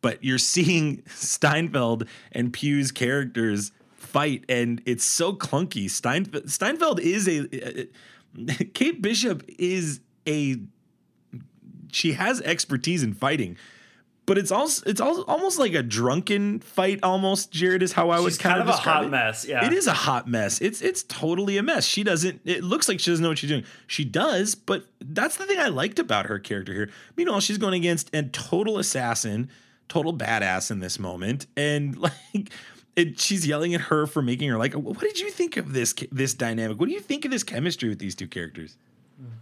but 0.00 0.22
you're 0.24 0.38
seeing 0.38 1.02
Steinfeld 1.06 2.08
and 2.32 2.52
Pugh's 2.52 2.92
characters 2.92 3.72
fight, 3.96 4.44
and 4.48 4.80
it's 4.86 5.04
so 5.04 5.34
clunky. 5.34 5.90
Steinfeld, 5.90 6.48
Steinfeld 6.48 7.00
is 7.00 7.28
a, 7.28 7.40
uh, 7.40 7.82
uh, 8.50 8.54
Kate 8.74 9.02
Bishop 9.02 9.44
is 9.58 10.00
a 10.26 10.56
she 11.92 12.12
has 12.12 12.40
expertise 12.42 13.02
in 13.02 13.14
fighting, 13.14 13.56
but 14.26 14.36
it's 14.36 14.50
also 14.50 14.82
it's 14.86 15.00
also 15.00 15.24
almost 15.24 15.58
like 15.58 15.72
a 15.72 15.82
drunken 15.82 16.60
fight. 16.60 17.00
Almost 17.02 17.50
Jared 17.50 17.82
is 17.82 17.92
how 17.92 18.10
I 18.10 18.20
would 18.20 18.32
She's 18.32 18.38
kind 18.38 18.60
of 18.60 18.68
a 18.68 18.72
hot 18.72 19.04
it. 19.04 19.08
mess. 19.08 19.46
Yeah. 19.46 19.64
It 19.66 19.72
is 19.72 19.86
a 19.86 19.94
hot 19.94 20.28
mess. 20.28 20.60
It's 20.60 20.82
it's 20.82 21.02
totally 21.04 21.56
a 21.56 21.62
mess. 21.62 21.86
She 21.86 22.04
doesn't. 22.04 22.42
It 22.44 22.62
looks 22.62 22.88
like 22.88 23.00
she 23.00 23.10
doesn't 23.10 23.22
know 23.22 23.30
what 23.30 23.38
she's 23.38 23.48
doing. 23.48 23.64
She 23.86 24.04
does, 24.04 24.54
but 24.54 24.84
that's 25.00 25.36
the 25.36 25.46
thing 25.46 25.58
I 25.58 25.68
liked 25.68 25.98
about 25.98 26.26
her 26.26 26.38
character 26.38 26.74
here. 26.74 26.90
Meanwhile, 27.16 27.40
she's 27.40 27.56
going 27.58 27.74
against 27.74 28.14
a 28.14 28.22
total 28.24 28.78
assassin, 28.78 29.48
total 29.88 30.12
badass 30.12 30.70
in 30.70 30.80
this 30.80 30.98
moment, 30.98 31.46
and 31.56 31.96
like. 32.34 32.50
It, 32.96 33.20
she's 33.20 33.46
yelling 33.46 33.74
at 33.74 33.82
her 33.82 34.08
for 34.08 34.20
making 34.22 34.48
her 34.48 34.58
like. 34.58 34.74
What 34.74 34.98
did 34.98 35.20
you 35.20 35.30
think 35.30 35.56
of 35.56 35.72
this 35.72 35.94
this 36.10 36.34
dynamic? 36.34 36.80
What 36.80 36.88
do 36.88 36.94
you 36.96 37.00
think 37.00 37.24
of 37.24 37.30
this 37.30 37.44
chemistry 37.44 37.88
with 37.88 38.00
these 38.00 38.16
two 38.16 38.26
characters? 38.26 38.76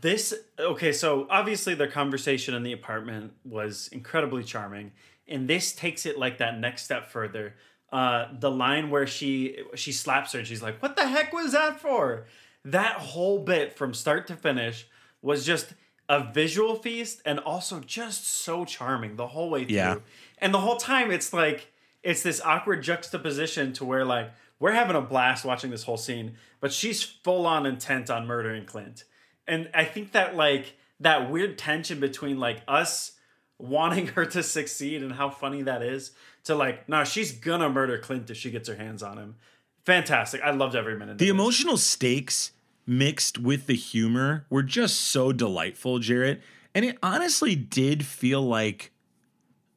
This 0.01 0.33
okay, 0.59 0.93
so 0.93 1.27
obviously 1.29 1.75
their 1.75 1.91
conversation 1.91 2.55
in 2.55 2.63
the 2.63 2.73
apartment 2.73 3.33
was 3.45 3.89
incredibly 3.93 4.43
charming, 4.43 4.93
and 5.29 5.49
this 5.49 5.75
takes 5.75 6.07
it 6.07 6.19
like 6.19 6.39
that 6.39 6.59
next 6.59 6.85
step 6.85 7.11
further. 7.11 7.55
Uh, 7.93 8.29
the 8.41 8.51
line 8.51 8.89
where 8.89 9.07
she 9.07 9.59
she 9.75 9.93
slaps 9.93 10.33
her 10.33 10.39
and 10.39 10.49
she's 10.49 10.63
like, 10.63 10.83
"What 10.83 10.97
the 10.97 11.07
heck 11.07 11.33
was 11.33 11.53
that 11.53 11.79
for?" 11.79 12.27
That 12.65 12.97
whole 12.97 13.41
bit 13.41 13.77
from 13.77 13.93
start 13.93 14.27
to 14.29 14.37
finish 14.37 14.87
was 15.21 15.45
just 15.45 15.75
a 16.09 16.33
visual 16.33 16.77
feast 16.77 17.21
and 17.25 17.39
also 17.41 17.81
just 17.81 18.27
so 18.27 18.65
charming 18.65 19.17
the 19.17 19.29
whole 19.29 19.51
way 19.51 19.65
through. 19.65 19.77
Yeah. 19.77 19.97
And 20.39 20.55
the 20.55 20.61
whole 20.61 20.77
time 20.77 21.11
it's 21.11 21.33
like 21.33 21.69
it's 22.03 22.23
this 22.23 22.41
awkward 22.41 22.83
juxtaposition 22.83 23.73
to 23.75 23.85
where 23.85 24.05
like 24.05 24.31
we're 24.59 24.73
having 24.73 24.97
a 24.97 25.03
blast 25.03 25.45
watching 25.45 25.71
this 25.71 25.83
whole 25.83 25.97
scene, 25.97 26.37
but 26.61 26.73
she's 26.73 27.03
full 27.03 27.47
on 27.47 27.67
intent 27.67 28.09
on 28.09 28.27
murdering 28.27 28.65
Clint. 28.65 29.05
And 29.47 29.71
I 29.75 29.85
think 29.85 30.13
that 30.13 30.37
like 30.37 30.77
that 31.01 31.31
weird 31.31 31.59
tension 31.59 32.01
between 32.01 32.39
like 32.39 32.63
us 32.67 33.13
wanting 33.59 34.07
her 34.15 34.27
to 34.27 34.43
succeed 34.43 35.03
and 35.03 35.13
how 35.13 35.31
funny 35.31 35.63
that 35.63 35.83
is 35.83 36.13
to 36.45 36.55
like, 36.55 36.89
no, 36.89 37.05
she's 37.05 37.33
gonna 37.33 37.69
murder 37.69 37.99
Clint 37.99 38.31
if 38.31 38.37
she 38.37 38.51
gets 38.51 38.69
her 38.69 38.77
hands 38.77 39.03
on 39.03 39.19
him. 39.19 39.37
Fantastic. 39.85 40.43
I 40.43 40.51
loved 40.51 40.75
every 40.75 40.97
minute. 40.99 41.19
The 41.19 41.29
emotional 41.29 41.77
stakes 41.77 42.53
mixed 42.87 43.39
with 43.39 43.67
the 43.67 43.77
humor 43.77 44.47
were 44.51 44.63
just 44.63 45.01
so 45.01 45.33
delightful, 45.33 45.99
Jarret. 45.99 46.41
And 46.75 46.85
it 46.85 46.99
honestly 47.03 47.55
did 47.55 48.05
feel 48.05 48.43
like, 48.43 48.93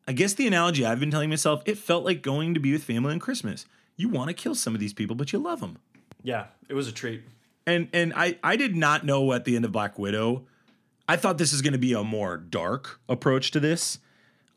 I 0.07 0.13
guess 0.13 0.33
the 0.33 0.47
analogy 0.47 0.85
I've 0.85 0.99
been 0.99 1.11
telling 1.11 1.29
myself, 1.29 1.61
it 1.65 1.77
felt 1.77 2.05
like 2.05 2.21
going 2.21 2.53
to 2.53 2.59
be 2.59 2.71
with 2.71 2.83
family 2.83 3.13
on 3.13 3.19
Christmas. 3.19 3.65
you 3.95 4.09
want 4.09 4.29
to 4.29 4.33
kill 4.33 4.55
some 4.55 4.73
of 4.73 4.79
these 4.79 4.93
people, 4.93 5.15
but 5.15 5.31
you 5.31 5.39
love 5.39 5.59
them. 5.59 5.77
Yeah, 6.23 6.45
it 6.67 6.73
was 6.73 6.87
a 6.87 6.91
treat. 6.91 7.21
And 7.69 7.87
and 7.93 8.13
I 8.15 8.37
I 8.43 8.55
did 8.55 8.75
not 8.75 9.05
know 9.05 9.31
at 9.33 9.45
the 9.45 9.55
end 9.55 9.63
of 9.63 9.71
Black 9.71 9.99
Widow. 9.99 10.45
I 11.07 11.15
thought 11.15 11.37
this 11.37 11.53
is 11.53 11.61
going 11.61 11.73
to 11.73 11.79
be 11.79 11.93
a 11.93 12.03
more 12.03 12.37
dark 12.37 12.99
approach 13.07 13.51
to 13.51 13.59
this. 13.59 13.99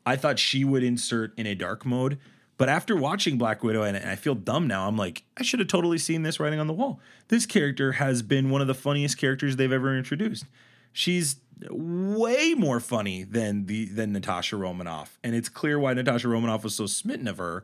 I 0.05 0.15
thought 0.15 0.37
she 0.39 0.63
would 0.63 0.83
insert 0.83 1.37
in 1.37 1.47
a 1.47 1.55
dark 1.55 1.85
mode, 1.85 2.19
but 2.57 2.69
after 2.69 2.95
watching 2.95 3.37
Black 3.37 3.63
Widow 3.63 3.83
and 3.83 3.97
I 3.97 4.15
feel 4.15 4.35
dumb 4.35 4.67
now, 4.67 4.87
I'm 4.87 4.97
like 4.97 5.23
I 5.37 5.43
should 5.43 5.59
have 5.59 5.67
totally 5.67 5.97
seen 5.97 6.23
this 6.23 6.39
writing 6.39 6.59
on 6.59 6.67
the 6.67 6.73
wall. 6.73 6.99
This 7.27 7.45
character 7.45 7.93
has 7.93 8.21
been 8.21 8.49
one 8.49 8.61
of 8.61 8.67
the 8.67 8.73
funniest 8.73 9.17
characters 9.17 9.55
they've 9.55 9.71
ever 9.71 9.95
introduced. 9.95 10.45
She's 10.91 11.37
way 11.69 12.53
more 12.55 12.79
funny 12.79 13.23
than 13.23 13.67
the 13.67 13.85
than 13.85 14.11
Natasha 14.11 14.57
Romanoff, 14.57 15.19
and 15.23 15.35
it's 15.35 15.49
clear 15.49 15.79
why 15.79 15.93
Natasha 15.93 16.27
Romanoff 16.27 16.63
was 16.63 16.75
so 16.75 16.87
smitten 16.87 17.27
of 17.27 17.37
her, 17.37 17.63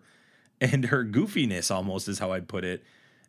and 0.62 0.86
her 0.86 1.04
goofiness 1.04 1.74
almost 1.74 2.08
is 2.08 2.20
how 2.20 2.32
I'd 2.32 2.48
put 2.48 2.64
it. 2.64 2.84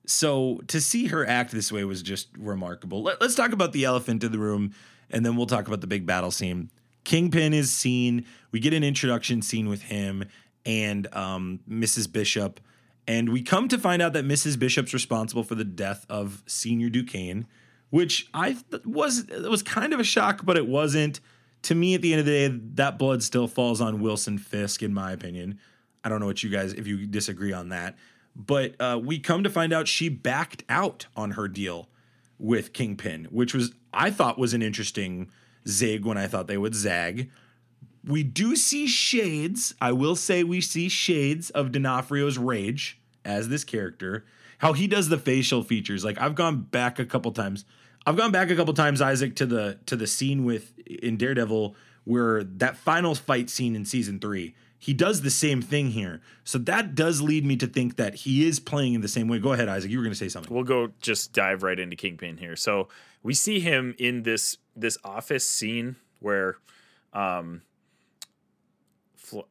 So 0.07 0.61
to 0.69 0.81
see 0.81 1.07
her 1.07 1.27
act 1.27 1.53
this 1.53 1.71
way 1.71 1.85
was 1.85 2.03
just 2.03 2.29
remarkable. 2.37 3.03
Let, 3.03 3.23
us 3.23 3.35
talk 3.35 3.53
about 3.53 3.73
the 3.73 3.85
elephant 3.85 4.25
in 4.25 4.33
the 4.33 4.39
room, 4.39 4.75
and 5.11 5.25
then 5.25 5.37
we'll 5.37 5.47
talk 5.47 5.67
about 5.67 5.81
the 5.81 5.87
big 5.87 6.07
battle 6.07 6.31
scene. 6.31 6.71
Kingpin 7.05 7.55
is 7.55 7.71
seen. 7.71 8.27
We 8.53 8.61
get 8.61 8.75
an 8.75 8.85
introduction 8.85 9.43
scene 9.43 9.69
with 9.69 9.83
him 9.83 10.25
and 10.67 11.13
um, 11.15 11.61
Mrs. 11.69 12.11
Bishop, 12.11 12.61
and 13.07 13.31
we 13.31 13.43
come 13.43 13.69
to 13.69 13.79
find 13.79 14.03
out 14.03 14.13
that 14.13 14.25
Mrs. 14.25 14.59
Bishop's 14.59 14.93
responsible 14.93 15.43
for 15.43 15.55
the 15.55 15.65
death 15.65 16.05
of 16.09 16.43
Senior 16.47 16.91
Duquesne 16.91 17.47
which 17.91 18.29
I 18.33 18.53
th- 18.53 18.85
was 18.85 19.27
was 19.49 19.63
kind 19.63 19.93
of 19.93 20.01
a 20.01 20.05
shock, 20.05 20.45
but 20.45 20.57
it 20.57 20.67
wasn't. 20.67 21.21
To 21.65 21.75
me, 21.75 21.95
at 21.95 22.01
the 22.01 22.15
end 22.15 22.21
of 22.21 22.27
the 22.27 22.49
day, 22.49 22.61
that 22.77 22.99
blood 22.99 23.23
still 23.23 23.47
falls 23.47 23.83
on 23.83 24.01
Wilson 24.01 24.39
Fisk, 24.39 24.83
in 24.83 24.95
my 24.95 25.13
opinion. 25.13 25.59
I 26.03 26.09
don't 26.09 26.19
know 26.19 26.27
what 26.27 26.43
you 26.43 26.49
guys 26.49 26.73
if 26.73 26.87
you 26.87 27.07
disagree 27.07 27.53
on 27.53 27.69
that, 27.69 27.97
but 28.35 28.75
uh, 28.81 29.01
we 29.03 29.19
come 29.19 29.43
to 29.43 29.51
find 29.51 29.73
out 29.73 29.89
she 29.89 30.09
backed 30.09 30.65
out 30.69 31.07
on 31.17 31.33
her 31.33 31.49
deal 31.49 31.89
with 32.39 32.73
Kingpin, 32.73 33.27
which 33.31 33.55
was 33.55 33.75
I 33.93 34.11
thought 34.11 34.39
was 34.39 34.55
an 34.55 34.63
interesting 34.63 35.31
zig 35.69 36.05
when 36.05 36.17
I 36.17 36.27
thought 36.27 36.47
they 36.47 36.59
would 36.59 36.75
zag. 36.75 37.31
We 38.05 38.23
do 38.23 38.57
see 38.57 38.87
shades. 38.87 39.75
I 39.81 39.93
will 39.93 40.17
say 40.17 40.43
we 40.43 40.61
see 40.61 40.89
shades 40.89 41.51
of 41.51 41.71
D'Onofrio's 41.71 42.39
rage 42.39 42.99
as 43.25 43.49
this 43.49 43.65
character. 43.65 44.25
How 44.59 44.73
he 44.73 44.87
does 44.87 45.09
the 45.09 45.19
facial 45.19 45.63
features. 45.63 46.05
Like 46.05 46.19
I've 46.19 46.35
gone 46.35 46.63
back 46.63 46.99
a 46.99 47.05
couple 47.05 47.33
times 47.33 47.65
I've 48.07 48.17
gone 48.17 48.33
back 48.33 48.51
a 48.51 48.57
couple 48.57 48.75
times, 48.75 49.01
Isaac, 49.01 49.37
to 49.37 49.47
the 49.47 49.79
to 49.87 49.97
the 49.97 50.07
scene 50.07 50.45
with 50.45 50.79
in 50.87 51.17
Daredevil 51.17 51.77
where 52.05 52.43
that 52.43 52.77
final 52.77 53.15
fight 53.15 53.51
scene 53.51 53.77
in 53.77 53.85
season 53.85 54.19
three. 54.19 54.55
He 54.83 54.95
does 54.95 55.21
the 55.21 55.31
same 55.31 55.61
thing 55.61 55.91
here, 55.91 56.23
so 56.43 56.57
that 56.57 56.95
does 56.95 57.21
lead 57.21 57.45
me 57.45 57.55
to 57.57 57.67
think 57.67 57.97
that 57.97 58.15
he 58.15 58.49
is 58.49 58.59
playing 58.59 58.95
in 58.95 59.03
the 59.03 59.09
same 59.09 59.29
way. 59.29 59.39
Go 59.39 59.53
ahead, 59.53 59.69
Isaac. 59.69 59.91
You 59.91 59.99
were 59.99 60.05
going 60.05 60.15
to 60.15 60.19
say 60.19 60.31
something. 60.31 60.53
We'll 60.53 60.65
go 60.65 60.89
just 61.03 61.35
dive 61.35 61.63
right 61.63 61.79
into 61.79 61.97
Kingpin 61.97 62.39
here. 62.39 62.57
So 62.57 62.89
we 63.23 63.35
see 63.35 63.61
him 63.61 63.95
in 63.99 64.23
this 64.23 64.57
this 64.75 64.97
office 65.05 65.47
scene 65.47 65.97
where, 66.21 66.57
um, 67.13 67.61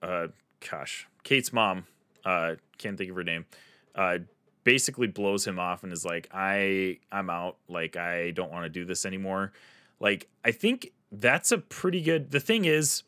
uh, 0.02 0.28
gosh, 0.68 1.08
Kate's 1.24 1.54
mom, 1.54 1.86
uh, 2.26 2.56
can't 2.80 2.98
think 2.98 3.12
of 3.12 3.16
her 3.16 3.24
name, 3.24 3.46
uh, 3.94 4.18
basically 4.64 5.08
blows 5.08 5.46
him 5.46 5.60
off 5.60 5.84
and 5.84 5.94
is 5.94 6.04
like, 6.04 6.28
I 6.34 6.98
I'm 7.12 7.30
out. 7.30 7.58
Like 7.68 7.98
I 7.98 8.32
don't 8.32 8.52
want 8.52 8.66
to 8.66 8.70
do 8.70 8.84
this 8.84 9.06
anymore. 9.06 9.52
Like 10.00 10.28
I 10.44 10.52
think 10.52 10.92
that's 11.12 11.52
a 11.52 11.58
pretty 11.58 12.02
good. 12.02 12.32
The 12.32 12.40
thing 12.40 12.66
is, 12.66 13.04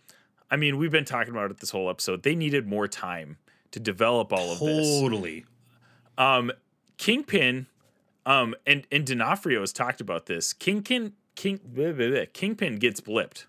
I 0.52 0.58
mean, 0.58 0.78
we've 0.78 0.92
been 0.92 1.06
talking 1.06 1.32
about 1.32 1.50
it 1.50 1.60
this 1.60 1.72
whole 1.72 1.90
episode. 1.90 2.24
They 2.24 2.36
needed 2.36 2.68
more 2.68 2.88
time 2.88 3.38
to 3.72 3.80
develop 3.80 4.34
all 4.34 4.52
of 4.52 4.60
this. 4.60 5.00
Totally. 5.00 5.46
Um, 6.18 6.52
Kingpin, 6.98 7.68
um, 8.26 8.54
and 8.68 8.86
and 8.92 9.06
D'Onofrio 9.06 9.62
has 9.62 9.74
talked 9.74 10.02
about 10.02 10.26
this. 10.26 10.54
Kingpin, 10.54 11.14
King, 11.36 11.60
blah, 11.64 11.94
blah, 11.94 12.10
blah, 12.10 12.26
Kingpin 12.34 12.76
gets 12.76 13.02
blipped. 13.02 13.46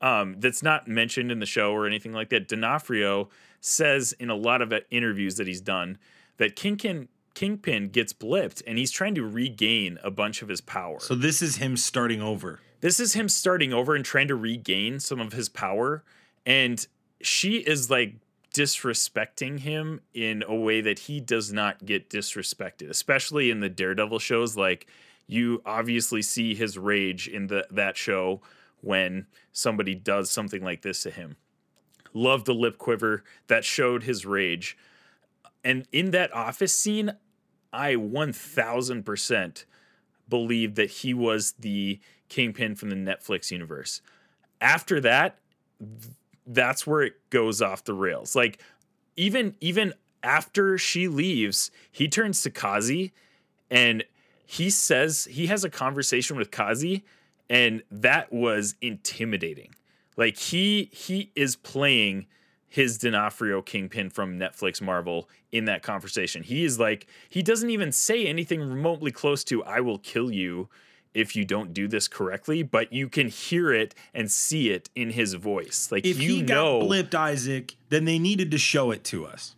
Um, 0.00 0.36
that's 0.38 0.62
not 0.62 0.86
mentioned 0.86 1.32
in 1.32 1.40
the 1.40 1.46
show 1.46 1.72
or 1.72 1.84
anything 1.86 2.12
like 2.12 2.28
that. 2.30 2.46
D'Onofrio 2.46 3.28
says 3.60 4.12
in 4.20 4.30
a 4.30 4.36
lot 4.36 4.62
of 4.62 4.72
interviews 4.90 5.36
that 5.36 5.48
he's 5.48 5.60
done 5.60 5.98
that 6.36 6.54
Kingpin 6.54 7.08
Kingpin 7.34 7.88
gets 7.88 8.12
blipped 8.12 8.62
and 8.66 8.78
he's 8.78 8.90
trying 8.90 9.14
to 9.16 9.26
regain 9.26 9.98
a 10.02 10.10
bunch 10.10 10.40
of 10.42 10.48
his 10.48 10.60
power. 10.60 10.98
So 11.00 11.14
this 11.14 11.42
is 11.42 11.56
him 11.56 11.76
starting 11.76 12.22
over. 12.22 12.60
This 12.80 13.00
is 13.00 13.14
him 13.14 13.28
starting 13.28 13.72
over 13.72 13.94
and 13.94 14.04
trying 14.04 14.28
to 14.28 14.36
regain 14.36 15.00
some 15.00 15.20
of 15.20 15.32
his 15.32 15.48
power. 15.48 16.04
And 16.48 16.84
she 17.20 17.58
is 17.58 17.90
like 17.90 18.14
disrespecting 18.54 19.60
him 19.60 20.00
in 20.14 20.42
a 20.48 20.54
way 20.54 20.80
that 20.80 21.00
he 21.00 21.20
does 21.20 21.52
not 21.52 21.84
get 21.84 22.08
disrespected, 22.08 22.88
especially 22.88 23.50
in 23.50 23.60
the 23.60 23.68
Daredevil 23.68 24.18
shows. 24.18 24.56
Like 24.56 24.86
you 25.26 25.60
obviously 25.66 26.22
see 26.22 26.54
his 26.54 26.78
rage 26.78 27.28
in 27.28 27.48
the 27.48 27.66
that 27.70 27.98
show 27.98 28.40
when 28.80 29.26
somebody 29.52 29.94
does 29.94 30.30
something 30.30 30.64
like 30.64 30.80
this 30.80 31.02
to 31.02 31.10
him. 31.10 31.36
Love 32.14 32.46
the 32.46 32.54
lip 32.54 32.78
quiver 32.78 33.22
that 33.48 33.62
showed 33.64 34.04
his 34.04 34.24
rage. 34.24 34.76
And 35.62 35.86
in 35.92 36.12
that 36.12 36.32
office 36.32 36.72
scene, 36.72 37.12
I 37.74 37.94
1000% 37.96 39.64
believe 40.30 40.76
that 40.76 40.90
he 40.90 41.12
was 41.12 41.52
the 41.58 42.00
kingpin 42.30 42.74
from 42.74 42.88
the 42.88 42.96
Netflix 42.96 43.50
universe. 43.50 44.00
After 44.62 44.98
that, 45.02 45.38
that's 46.48 46.86
where 46.86 47.02
it 47.02 47.14
goes 47.30 47.62
off 47.62 47.84
the 47.84 47.94
rails. 47.94 48.34
Like 48.34 48.60
even 49.16 49.54
even 49.60 49.92
after 50.22 50.78
she 50.78 51.06
leaves, 51.06 51.70
he 51.92 52.08
turns 52.08 52.42
to 52.42 52.50
Kazi 52.50 53.12
and 53.70 54.02
he 54.44 54.70
says 54.70 55.28
he 55.30 55.46
has 55.46 55.62
a 55.62 55.70
conversation 55.70 56.36
with 56.36 56.50
Kazi 56.50 57.04
and 57.48 57.82
that 57.90 58.32
was 58.32 58.74
intimidating. 58.80 59.74
Like 60.16 60.36
he 60.38 60.90
he 60.92 61.30
is 61.36 61.54
playing 61.54 62.26
his 62.68 62.98
D'Onofrio 62.98 63.62
Kingpin 63.62 64.10
from 64.10 64.38
Netflix 64.38 64.82
Marvel 64.82 65.28
in 65.52 65.64
that 65.64 65.82
conversation. 65.82 66.42
He 66.42 66.64
is 66.64 66.78
like, 66.78 67.06
he 67.30 67.42
doesn't 67.42 67.70
even 67.70 67.92
say 67.92 68.26
anything 68.26 68.60
remotely 68.60 69.10
close 69.10 69.42
to, 69.44 69.64
I 69.64 69.80
will 69.80 69.98
kill 69.98 70.30
you 70.30 70.68
if 71.18 71.34
you 71.34 71.44
don't 71.44 71.74
do 71.74 71.88
this 71.88 72.06
correctly, 72.08 72.62
but 72.62 72.92
you 72.92 73.08
can 73.08 73.28
hear 73.28 73.72
it 73.72 73.94
and 74.14 74.30
see 74.30 74.70
it 74.70 74.88
in 74.94 75.10
his 75.10 75.34
voice. 75.34 75.88
Like, 75.90 76.06
if 76.06 76.20
you 76.20 76.36
he 76.36 76.42
know. 76.42 76.80
got 76.80 76.88
blipped, 76.88 77.14
Isaac, 77.14 77.76
then 77.88 78.04
they 78.04 78.18
needed 78.18 78.50
to 78.52 78.58
show 78.58 78.90
it 78.90 79.04
to 79.04 79.26
us. 79.26 79.56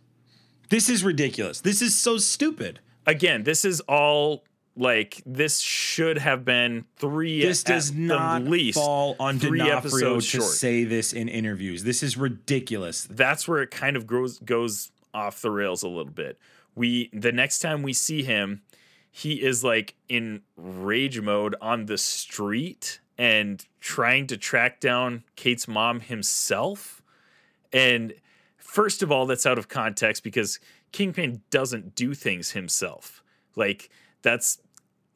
This 0.69 0.89
is 0.89 1.03
ridiculous. 1.03 1.61
This 1.61 1.81
is 1.81 1.97
so 1.97 2.17
stupid. 2.17 2.79
Again, 3.05 3.43
this 3.43 3.65
is 3.65 3.81
all 3.81 4.43
like 4.75 5.21
this 5.25 5.59
should 5.59 6.17
have 6.17 6.45
been 6.45 6.85
three. 6.95 7.41
This 7.41 7.63
does 7.63 7.91
not 7.91 8.43
least 8.43 8.77
fall 8.77 9.15
on 9.19 9.37
three 9.37 9.59
D'Onofrio 9.59 10.15
to 10.15 10.21
short. 10.21 10.43
say 10.45 10.83
this 10.83 11.13
in 11.13 11.27
interviews. 11.27 11.83
This 11.83 12.01
is 12.01 12.17
ridiculous. 12.17 13.07
that's 13.09 13.47
where 13.47 13.61
it 13.61 13.69
kind 13.71 13.97
of 13.97 14.07
goes 14.07 14.39
goes 14.39 14.91
off 15.13 15.41
the 15.41 15.51
rails 15.51 15.83
a 15.83 15.87
little 15.87 16.05
bit. 16.11 16.39
We 16.73 17.09
the 17.11 17.31
next 17.33 17.59
time 17.59 17.83
we 17.83 17.93
see 17.93 18.23
him, 18.23 18.61
he 19.11 19.41
is 19.43 19.63
like 19.63 19.95
in 20.07 20.41
rage 20.55 21.19
mode 21.19 21.55
on 21.61 21.85
the 21.85 21.97
street 21.97 23.01
and 23.17 23.65
trying 23.81 24.25
to 24.27 24.37
track 24.37 24.79
down 24.79 25.23
Kate's 25.35 25.67
mom 25.67 25.99
himself. 25.99 27.03
And 27.73 28.13
first 28.57 29.03
of 29.03 29.11
all, 29.11 29.25
that's 29.25 29.45
out 29.45 29.57
of 29.57 29.67
context 29.67 30.23
because 30.23 30.59
Kingpin 30.93 31.41
doesn't 31.49 31.93
do 31.93 32.13
things 32.13 32.51
himself. 32.51 33.21
Like 33.55 33.89
that's 34.21 34.59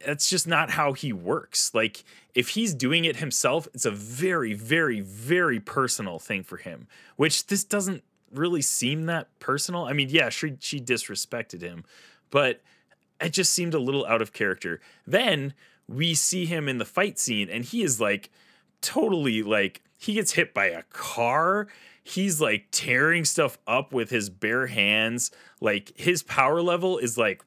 that's 0.04 0.28
just 0.28 0.46
not 0.46 0.70
how 0.70 0.92
he 0.92 1.12
works. 1.12 1.74
Like 1.74 2.04
if 2.34 2.50
he's 2.50 2.74
doing 2.74 3.06
it 3.06 3.16
himself, 3.16 3.66
it's 3.72 3.86
a 3.86 3.90
very 3.90 4.52
very 4.52 5.00
very 5.00 5.58
personal 5.58 6.18
thing 6.18 6.42
for 6.42 6.58
him, 6.58 6.86
which 7.16 7.46
this 7.46 7.64
doesn't 7.64 8.04
really 8.30 8.62
seem 8.62 9.06
that 9.06 9.28
personal. 9.38 9.86
I 9.86 9.94
mean, 9.94 10.10
yeah, 10.10 10.28
she 10.28 10.56
she 10.60 10.80
disrespected 10.80 11.62
him, 11.62 11.84
but 12.30 12.60
it 13.20 13.30
just 13.30 13.52
seemed 13.52 13.74
a 13.74 13.78
little 13.78 14.06
out 14.06 14.22
of 14.22 14.32
character. 14.32 14.80
Then 15.06 15.54
we 15.88 16.14
see 16.14 16.46
him 16.46 16.68
in 16.68 16.78
the 16.78 16.84
fight 16.84 17.18
scene 17.18 17.48
and 17.48 17.64
he 17.64 17.82
is 17.82 18.00
like 18.00 18.30
totally 18.80 19.42
like 19.42 19.82
he 19.96 20.14
gets 20.14 20.32
hit 20.32 20.52
by 20.52 20.66
a 20.66 20.82
car. 20.84 21.68
He's 22.02 22.40
like 22.40 22.68
tearing 22.70 23.24
stuff 23.24 23.58
up 23.66 23.92
with 23.92 24.10
his 24.10 24.30
bare 24.30 24.66
hands. 24.66 25.30
Like 25.60 25.92
his 25.96 26.22
power 26.22 26.60
level 26.60 26.98
is 26.98 27.16
like 27.16 27.42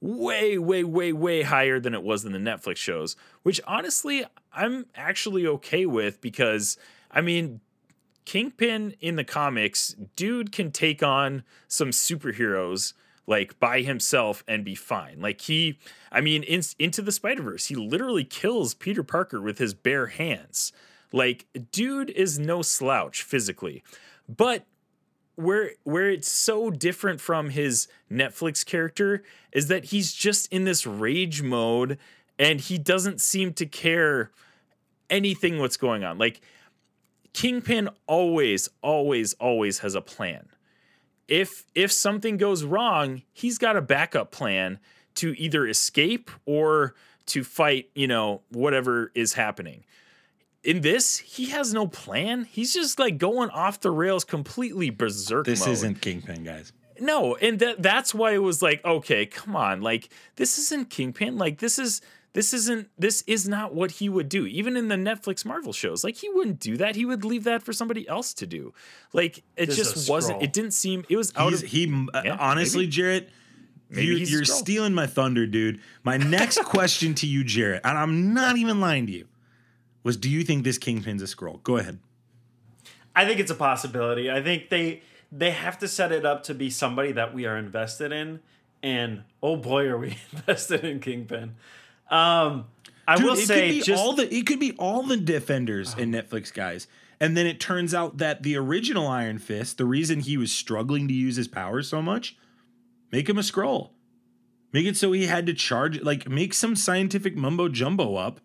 way, 0.00 0.58
way, 0.58 0.84
way, 0.84 1.12
way 1.12 1.42
higher 1.42 1.80
than 1.80 1.94
it 1.94 2.02
was 2.02 2.24
in 2.24 2.32
the 2.32 2.38
Netflix 2.38 2.76
shows, 2.76 3.16
which 3.42 3.60
honestly, 3.66 4.24
I'm 4.52 4.86
actually 4.94 5.46
okay 5.46 5.86
with 5.86 6.20
because, 6.20 6.76
I 7.10 7.20
mean, 7.20 7.60
Kingpin 8.24 8.94
in 9.00 9.16
the 9.16 9.24
comics, 9.24 9.94
dude 10.16 10.52
can 10.52 10.70
take 10.70 11.02
on 11.02 11.42
some 11.68 11.90
superheroes 11.90 12.94
like 13.26 13.58
by 13.58 13.80
himself 13.82 14.44
and 14.46 14.64
be 14.64 14.74
fine. 14.74 15.20
Like 15.20 15.40
he, 15.42 15.78
I 16.12 16.20
mean, 16.20 16.42
in, 16.42 16.62
into 16.78 17.02
the 17.02 17.12
Spider 17.12 17.42
Verse, 17.42 17.66
he 17.66 17.74
literally 17.74 18.24
kills 18.24 18.74
Peter 18.74 19.02
Parker 19.02 19.40
with 19.40 19.58
his 19.58 19.74
bare 19.74 20.06
hands. 20.06 20.72
Like, 21.12 21.46
dude 21.72 22.10
is 22.10 22.38
no 22.38 22.62
slouch 22.62 23.22
physically. 23.22 23.82
But 24.28 24.66
where 25.36 25.72
where 25.84 26.10
it's 26.10 26.28
so 26.28 26.70
different 26.70 27.20
from 27.20 27.50
his 27.50 27.88
Netflix 28.10 28.64
character 28.64 29.22
is 29.52 29.68
that 29.68 29.86
he's 29.86 30.12
just 30.12 30.52
in 30.52 30.64
this 30.64 30.86
rage 30.86 31.42
mode 31.42 31.98
and 32.38 32.60
he 32.60 32.78
doesn't 32.78 33.20
seem 33.20 33.52
to 33.54 33.66
care 33.66 34.30
anything 35.10 35.58
what's 35.58 35.76
going 35.76 36.04
on. 36.04 36.18
Like 36.18 36.40
Kingpin 37.32 37.88
always 38.06 38.68
always 38.82 39.34
always 39.34 39.80
has 39.80 39.94
a 39.94 40.00
plan. 40.00 40.48
If 41.28 41.64
if 41.74 41.90
something 41.92 42.36
goes 42.36 42.64
wrong, 42.64 43.22
he's 43.32 43.58
got 43.58 43.76
a 43.76 43.82
backup 43.82 44.30
plan 44.30 44.78
to 45.16 45.34
either 45.40 45.66
escape 45.66 46.30
or 46.44 46.94
to 47.26 47.44
fight, 47.44 47.88
you 47.94 48.06
know, 48.06 48.42
whatever 48.50 49.10
is 49.14 49.34
happening 49.34 49.84
in 50.64 50.80
this, 50.80 51.18
he 51.18 51.50
has 51.50 51.72
no 51.72 51.86
plan. 51.86 52.44
He's 52.44 52.72
just 52.72 52.98
like 52.98 53.18
going 53.18 53.50
off 53.50 53.80
the 53.80 53.90
rails, 53.90 54.24
completely 54.24 54.90
berserk. 54.90 55.46
This 55.46 55.60
mode. 55.60 55.68
isn't 55.70 56.00
Kingpin, 56.00 56.42
guys. 56.42 56.72
No, 56.98 57.36
and 57.36 57.58
that 57.58 57.82
that's 57.82 58.14
why 58.14 58.32
it 58.32 58.42
was 58.42 58.62
like, 58.62 58.84
okay, 58.84 59.26
come 59.26 59.54
on, 59.54 59.82
like 59.82 60.08
this 60.36 60.58
isn't 60.58 60.90
Kingpin. 60.90 61.36
Like 61.36 61.58
this 61.58 61.78
is 61.78 62.00
this 62.34 62.52
isn't 62.52 62.88
this 62.98 63.22
is 63.26 63.48
not 63.48 63.74
what 63.74 63.92
he 63.92 64.08
would 64.08 64.28
do. 64.28 64.44
Even 64.44 64.76
in 64.76 64.88
the 64.88 64.96
Netflix 64.96 65.44
Marvel 65.44 65.72
shows, 65.72 66.04
like 66.04 66.16
he 66.16 66.28
wouldn't 66.28 66.60
do 66.60 66.76
that. 66.76 66.96
He 66.96 67.04
would 67.04 67.24
leave 67.24 67.44
that 67.44 67.62
for 67.62 67.72
somebody 67.72 68.06
else 68.08 68.34
to 68.34 68.46
do. 68.46 68.74
Like 69.12 69.38
it 69.56 69.66
This 69.66 69.76
just 69.76 70.10
wasn't. 70.10 70.40
Skrull. 70.40 70.44
It 70.44 70.52
didn't 70.52 70.72
seem. 70.72 71.04
It 71.08 71.16
was 71.16 71.32
out 71.36 71.50
He's, 71.50 71.62
of. 71.62 71.68
he 71.70 72.06
uh, 72.12 72.22
Yeah, 72.24 72.36
honestly, 72.38 72.82
maybe. 72.84 72.92
Jarret, 72.92 73.26
Maybe 73.88 74.06
you, 74.06 74.16
you're 74.26 74.42
Skrull. 74.42 74.46
stealing 74.58 74.94
my 74.94 75.06
thunder, 75.06 75.46
dude. 75.46 75.80
My 76.02 76.16
next 76.16 76.58
question 76.64 77.14
to 77.14 77.26
you, 77.26 77.44
Jarret, 77.44 77.80
and 77.84 77.96
I'm 77.96 78.34
not 78.34 78.56
even 78.56 78.80
lying 78.80 79.06
to 79.06 79.12
you, 79.12 79.28
was: 80.02 80.16
Do 80.16 80.28
you 80.28 80.42
think 80.42 80.64
this 80.64 80.76
Kingpin's 80.78 81.22
a 81.22 81.26
Skrull? 81.26 81.62
Go 81.62 81.76
ahead. 81.76 82.00
I 83.14 83.24
think 83.24 83.38
it's 83.38 83.50
a 83.52 83.54
possibility. 83.54 84.28
I 84.30 84.42
think 84.42 84.70
they 84.70 85.02
they 85.30 85.52
have 85.52 85.78
to 85.78 85.88
set 85.88 86.10
it 86.10 86.26
up 86.26 86.42
to 86.44 86.54
be 86.54 86.68
somebody 86.68 87.12
that 87.12 87.32
we 87.32 87.46
are 87.46 87.56
invested 87.56 88.10
in, 88.10 88.40
and 88.82 89.22
oh 89.40 89.54
boy, 89.56 89.86
are 89.86 89.98
we 89.98 90.16
invested 90.32 90.84
in 90.84 90.98
Kingpin. 90.98 91.54
Um, 92.14 92.66
I 93.06 93.16
Dude, 93.16 93.24
will 93.24 93.34
it 93.34 93.46
say 93.46 93.68
could 93.68 93.74
be 93.74 93.80
just 93.82 94.02
all 94.02 94.12
the 94.14 94.32
it 94.34 94.46
could 94.46 94.60
be 94.60 94.72
all 94.78 95.02
the 95.02 95.16
defenders 95.16 95.94
in 95.94 96.12
Netflix 96.12 96.52
guys. 96.52 96.86
And 97.20 97.36
then 97.36 97.46
it 97.46 97.60
turns 97.60 97.94
out 97.94 98.18
that 98.18 98.42
the 98.42 98.56
original 98.56 99.06
Iron 99.06 99.38
Fist, 99.38 99.78
the 99.78 99.84
reason 99.84 100.20
he 100.20 100.36
was 100.36 100.52
struggling 100.52 101.08
to 101.08 101.14
use 101.14 101.36
his 101.36 101.48
powers 101.48 101.88
so 101.88 102.02
much, 102.02 102.36
make 103.10 103.28
him 103.28 103.38
a 103.38 103.42
Skrull. 103.42 103.90
Make 104.72 104.86
it 104.86 104.96
so 104.96 105.12
he 105.12 105.26
had 105.26 105.46
to 105.46 105.54
charge 105.54 106.02
like 106.02 106.28
make 106.28 106.54
some 106.54 106.76
scientific 106.76 107.36
mumbo 107.36 107.68
jumbo 107.68 108.16
up 108.16 108.40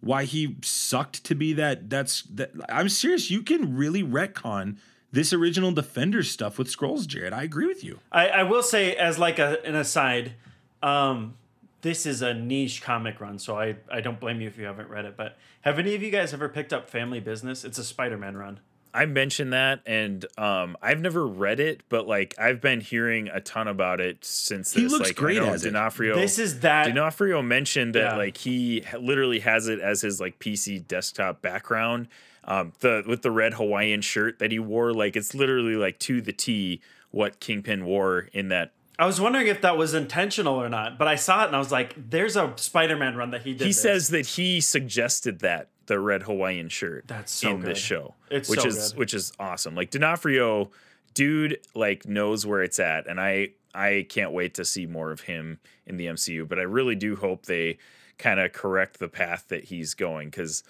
why 0.00 0.24
he 0.24 0.56
sucked 0.62 1.24
to 1.24 1.34
be 1.34 1.54
that 1.54 1.88
that's 1.88 2.22
that 2.22 2.52
I'm 2.68 2.88
serious, 2.88 3.30
you 3.30 3.42
can 3.42 3.74
really 3.74 4.02
retcon 4.02 4.76
this 5.10 5.32
original 5.32 5.72
defender 5.72 6.22
stuff 6.22 6.58
with 6.58 6.68
Skrulls, 6.68 7.06
Jared. 7.06 7.32
I 7.32 7.42
agree 7.42 7.66
with 7.66 7.82
you. 7.82 8.00
I, 8.12 8.28
I 8.28 8.42
will 8.42 8.62
say 8.62 8.94
as 8.96 9.18
like 9.18 9.38
a, 9.38 9.64
an 9.64 9.76
aside, 9.76 10.34
um, 10.82 11.36
this 11.84 12.06
is 12.06 12.22
a 12.22 12.32
niche 12.34 12.82
comic 12.82 13.20
run, 13.20 13.38
so 13.38 13.56
I, 13.56 13.76
I 13.92 14.00
don't 14.00 14.18
blame 14.18 14.40
you 14.40 14.48
if 14.48 14.56
you 14.58 14.64
haven't 14.64 14.88
read 14.88 15.04
it. 15.04 15.16
But 15.16 15.36
have 15.60 15.78
any 15.78 15.94
of 15.94 16.02
you 16.02 16.10
guys 16.10 16.32
ever 16.34 16.48
picked 16.48 16.72
up 16.72 16.88
Family 16.88 17.20
Business? 17.20 17.62
It's 17.64 17.78
a 17.78 17.84
Spider-Man 17.84 18.36
run. 18.36 18.60
I 18.92 19.06
mentioned 19.06 19.52
that, 19.52 19.80
and 19.86 20.24
um, 20.38 20.76
I've 20.80 21.00
never 21.00 21.26
read 21.26 21.60
it, 21.60 21.82
but 21.88 22.06
like 22.06 22.34
I've 22.38 22.60
been 22.60 22.80
hearing 22.80 23.28
a 23.28 23.40
ton 23.40 23.68
about 23.68 24.00
it 24.00 24.24
since. 24.24 24.72
He 24.72 24.84
This. 24.84 24.92
looks 24.92 25.08
like, 25.10 25.16
great 25.16 25.38
I 25.40 25.46
know 25.46 25.52
as 25.52 25.64
it. 25.64 25.70
D'Onofrio. 25.72 26.14
This 26.16 26.38
is 26.38 26.60
that. 26.60 26.86
D'Onofrio 26.86 27.42
mentioned 27.42 27.94
that 27.96 28.12
Yeah. 28.12 28.16
like 28.16 28.36
he 28.38 28.82
literally 28.98 29.40
has 29.40 29.68
it 29.68 29.80
as 29.80 30.00
his 30.00 30.20
like 30.20 30.38
PC 30.38 30.86
desktop 30.86 31.42
background. 31.42 32.08
Um, 32.44 32.72
the 32.80 33.02
with 33.06 33.22
the 33.22 33.30
red 33.30 33.54
Hawaiian 33.54 34.00
shirt 34.00 34.38
that 34.38 34.50
he 34.52 34.58
wore, 34.58 34.92
like 34.92 35.16
it's 35.16 35.34
literally 35.34 35.76
like 35.76 35.98
to 36.00 36.20
the 36.20 36.32
T 36.32 36.80
what 37.10 37.40
Kingpin 37.40 37.84
wore 37.84 38.28
in 38.32 38.48
that. 38.48 38.72
I 38.98 39.06
was 39.06 39.20
wondering 39.20 39.48
if 39.48 39.60
that 39.62 39.76
was 39.76 39.92
intentional 39.94 40.54
or 40.54 40.68
not, 40.68 40.98
but 40.98 41.08
I 41.08 41.16
saw 41.16 41.42
it 41.44 41.48
and 41.48 41.56
I 41.56 41.58
was 41.58 41.72
like, 41.72 41.94
"There's 42.10 42.36
a 42.36 42.52
Spider-Man 42.56 43.16
run 43.16 43.30
that 43.32 43.42
he 43.42 43.52
did." 43.52 43.62
He 43.62 43.68
this. 43.70 43.82
says 43.82 44.08
that 44.10 44.26
he 44.26 44.60
suggested 44.60 45.40
that 45.40 45.68
the 45.86 45.98
red 45.98 46.22
Hawaiian 46.22 46.68
shirt 46.68 47.06
That's 47.08 47.32
so 47.32 47.50
in 47.50 47.60
good. 47.60 47.70
this 47.70 47.78
show, 47.78 48.14
It's 48.30 48.48
which 48.48 48.60
so 48.60 48.68
is 48.68 48.92
good. 48.92 48.98
which 48.98 49.14
is 49.14 49.32
awesome. 49.38 49.74
Like 49.74 49.90
D'Onofrio, 49.90 50.70
dude, 51.12 51.58
like 51.74 52.06
knows 52.06 52.46
where 52.46 52.62
it's 52.62 52.78
at, 52.78 53.06
and 53.06 53.20
I 53.20 53.50
I 53.74 54.06
can't 54.08 54.30
wait 54.32 54.54
to 54.54 54.64
see 54.64 54.86
more 54.86 55.10
of 55.10 55.22
him 55.22 55.58
in 55.86 55.96
the 55.96 56.06
MCU. 56.06 56.46
But 56.48 56.58
I 56.60 56.62
really 56.62 56.94
do 56.94 57.16
hope 57.16 57.46
they 57.46 57.78
kind 58.18 58.38
of 58.38 58.52
correct 58.52 59.00
the 59.00 59.08
path 59.08 59.46
that 59.48 59.64
he's 59.64 59.94
going 59.94 60.30
because 60.30 60.62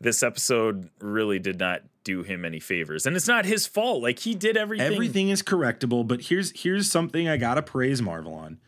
this 0.00 0.22
episode 0.22 0.90
really 1.00 1.38
did 1.38 1.58
not 1.58 1.82
do 2.04 2.22
him 2.22 2.44
any 2.44 2.60
favors, 2.60 3.06
and 3.06 3.16
it's 3.16 3.28
not 3.28 3.44
his 3.44 3.66
fault. 3.66 4.02
Like 4.02 4.20
he 4.20 4.34
did 4.34 4.56
everything. 4.56 4.92
Everything 4.92 5.28
is 5.28 5.42
correctable, 5.42 6.06
but 6.06 6.22
here's 6.22 6.52
here's 6.60 6.90
something 6.90 7.28
I 7.28 7.36
gotta 7.36 7.62
praise 7.62 8.00
Marvel 8.00 8.34
on. 8.34 8.58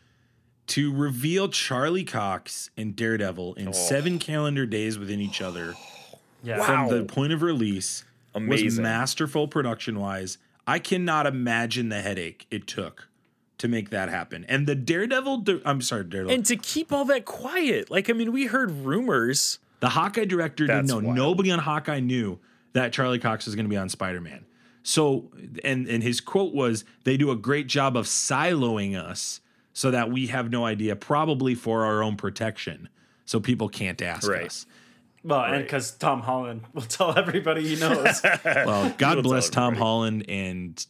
To 0.67 0.93
reveal 0.93 1.49
Charlie 1.49 2.03
Cox 2.03 2.69
and 2.77 2.95
Daredevil 2.95 3.55
in 3.55 3.69
oh. 3.69 3.71
seven 3.71 4.19
calendar 4.19 4.65
days 4.65 4.97
within 4.97 5.19
each 5.19 5.41
other 5.41 5.75
yeah. 6.43 6.59
Wow. 6.59 6.65
from 6.87 6.97
the 6.97 7.03
point 7.05 7.33
of 7.33 7.41
release 7.41 8.05
was 8.35 8.79
masterful 8.79 9.47
production 9.47 9.99
wise. 9.99 10.37
I 10.67 10.79
cannot 10.79 11.25
imagine 11.25 11.89
the 11.89 12.01
headache 12.01 12.45
it 12.51 12.67
took 12.67 13.07
to 13.57 13.67
make 13.67 13.89
that 13.89 14.09
happen. 14.09 14.45
And 14.47 14.67
the 14.67 14.75
Daredevil, 14.75 15.45
I'm 15.65 15.81
sorry, 15.81 16.03
Daredevil, 16.03 16.33
and 16.33 16.45
to 16.45 16.55
keep 16.55 16.91
all 16.91 17.05
that 17.05 17.25
quiet. 17.25 17.91
Like 17.91 18.09
I 18.09 18.13
mean, 18.13 18.31
we 18.31 18.45
heard 18.47 18.71
rumors. 18.71 19.59
The 19.81 19.89
Hawkeye 19.89 20.25
director 20.25 20.65
didn't 20.65 20.85
know. 20.87 20.99
wild. 20.99 21.15
Nobody 21.15 21.51
on 21.51 21.59
Hawkeye 21.59 21.99
knew 21.99 22.39
that 22.73 22.93
Charlie 22.93 23.19
Cox 23.19 23.45
was 23.45 23.55
going 23.55 23.65
to 23.65 23.69
be 23.69 23.75
on 23.77 23.89
Spider 23.89 24.21
Man. 24.21 24.45
So, 24.83 25.29
and 25.63 25.87
and 25.87 26.01
his 26.01 26.21
quote 26.21 26.53
was, 26.55 26.85
"They 27.03 27.17
do 27.17 27.29
a 27.29 27.35
great 27.35 27.67
job 27.67 27.95
of 27.97 28.05
siloing 28.05 28.95
us 28.97 29.41
so 29.73 29.91
that 29.91 30.09
we 30.09 30.27
have 30.27 30.49
no 30.49 30.65
idea, 30.65 30.95
probably 30.95 31.53
for 31.53 31.85
our 31.85 32.01
own 32.01 32.15
protection, 32.15 32.89
so 33.25 33.39
people 33.39 33.69
can't 33.69 34.01
ask 34.01 34.27
Right. 34.27 34.45
us." 34.45 34.65
Well, 35.23 35.43
and 35.43 35.63
because 35.63 35.91
Tom 35.91 36.21
Holland 36.21 36.61
will 36.73 36.81
tell 36.81 37.15
everybody 37.15 37.67
he 37.67 37.75
knows. 37.79 38.21
Well, 38.43 38.91
God 38.97 39.15
We'll 39.17 39.23
bless 39.23 39.49
Tom 39.51 39.73
everybody. 39.73 39.79
Holland 39.83 40.25
and 40.29 40.85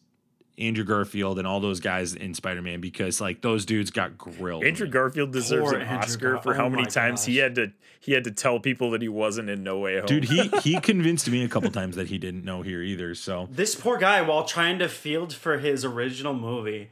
Andrew 0.62 0.84
Garfield 0.84 1.40
and 1.40 1.48
all 1.48 1.60
those 1.60 1.80
guys 1.80 2.14
in 2.14 2.34
Spider 2.34 2.62
Man 2.62 2.80
because 2.80 3.20
like 3.20 3.42
those 3.42 3.66
dudes 3.66 3.92
got 3.92 4.18
grilled. 4.18 4.64
Andrew 4.64 4.88
Garfield 4.88 5.32
deserves 5.32 5.72
Poor 5.72 5.80
an 5.80 5.82
Andrew 5.82 5.98
Oscar 5.98 6.32
Gar- 6.34 6.42
for 6.42 6.54
how 6.54 6.66
oh 6.66 6.70
many 6.70 6.84
my 6.84 6.90
times 6.90 7.26
he 7.26 7.38
had 7.38 7.56
to 7.56 7.72
he 8.00 8.14
had 8.14 8.24
to 8.24 8.32
tell 8.32 8.60
people 8.60 8.92
that 8.92 9.02
he 9.02 9.10
wasn't 9.10 9.50
in 9.50 9.64
No 9.64 9.80
Way 9.80 9.98
Home. 9.98 10.06
Dude, 10.06 10.26
he 10.26 10.48
he 10.64 10.80
convinced 10.80 11.30
me 11.30 11.44
a 11.44 11.50
couple 11.50 11.70
times 11.72 11.96
that 11.96 12.08
he 12.08 12.18
didn't 12.18 12.46
know 12.46 12.62
here 12.62 12.82
either. 12.82 13.16
So 13.16 13.48
this 13.52 13.76
poor 13.76 13.98
guy, 13.98 14.22
while 14.22 14.46
trying 14.46 14.80
to 14.80 14.88
field 14.88 15.34
for 15.34 15.58
his 15.58 15.84
original 15.84 16.34
movie, 16.34 16.90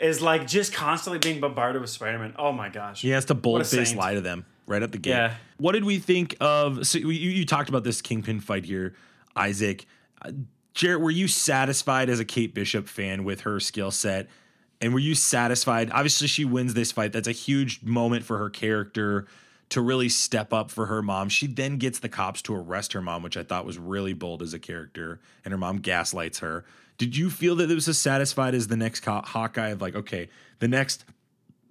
is 0.00 0.22
like 0.22 0.46
just 0.46 0.72
constantly 0.72 1.18
being 1.18 1.40
bombarded 1.40 1.80
with 1.80 1.90
Spider-Man. 1.90 2.34
Oh 2.38 2.52
my 2.52 2.68
gosh. 2.68 3.02
He 3.02 3.10
has 3.10 3.24
to 3.26 3.34
bold 3.34 3.66
face 3.66 3.94
lie 3.94 4.14
to 4.14 4.20
them 4.20 4.46
right 4.66 4.82
at 4.82 4.92
the 4.92 4.98
gate. 4.98 5.10
Yeah. 5.10 5.34
What 5.56 5.72
did 5.72 5.84
we 5.84 5.98
think 5.98 6.36
of? 6.40 6.86
So 6.86 6.98
you, 6.98 7.08
you 7.08 7.44
talked 7.44 7.68
about 7.68 7.84
this 7.84 8.00
Kingpin 8.00 8.40
fight 8.40 8.64
here, 8.64 8.94
Isaac. 9.34 9.86
Jarret, 10.78 11.00
were 11.00 11.10
you 11.10 11.26
satisfied 11.26 12.08
as 12.08 12.20
a 12.20 12.24
Kate 12.24 12.54
Bishop 12.54 12.88
fan 12.88 13.24
with 13.24 13.40
her 13.40 13.58
skill 13.58 13.90
set? 13.90 14.28
And 14.80 14.92
were 14.92 15.00
you 15.00 15.16
satisfied? 15.16 15.90
Obviously, 15.90 16.28
she 16.28 16.44
wins 16.44 16.72
this 16.72 16.92
fight. 16.92 17.12
That's 17.12 17.26
a 17.26 17.32
huge 17.32 17.82
moment 17.82 18.24
for 18.24 18.38
her 18.38 18.48
character 18.48 19.26
to 19.70 19.80
really 19.80 20.08
step 20.08 20.52
up 20.52 20.70
for 20.70 20.86
her 20.86 21.02
mom. 21.02 21.30
She 21.30 21.48
then 21.48 21.78
gets 21.78 21.98
the 21.98 22.08
cops 22.08 22.40
to 22.42 22.54
arrest 22.54 22.92
her 22.92 23.02
mom, 23.02 23.24
which 23.24 23.36
I 23.36 23.42
thought 23.42 23.66
was 23.66 23.76
really 23.76 24.12
bold 24.12 24.40
as 24.40 24.54
a 24.54 24.60
character. 24.60 25.18
And 25.44 25.50
her 25.50 25.58
mom 25.58 25.78
gaslights 25.78 26.38
her. 26.38 26.64
Did 26.96 27.16
you 27.16 27.28
feel 27.28 27.56
that 27.56 27.68
it 27.68 27.74
was 27.74 27.88
as 27.88 27.98
satisfied 27.98 28.54
as 28.54 28.68
the 28.68 28.76
next 28.76 29.04
Hawkeye 29.04 29.70
of 29.70 29.82
like, 29.82 29.96
okay, 29.96 30.28
the 30.60 30.68
next 30.68 31.04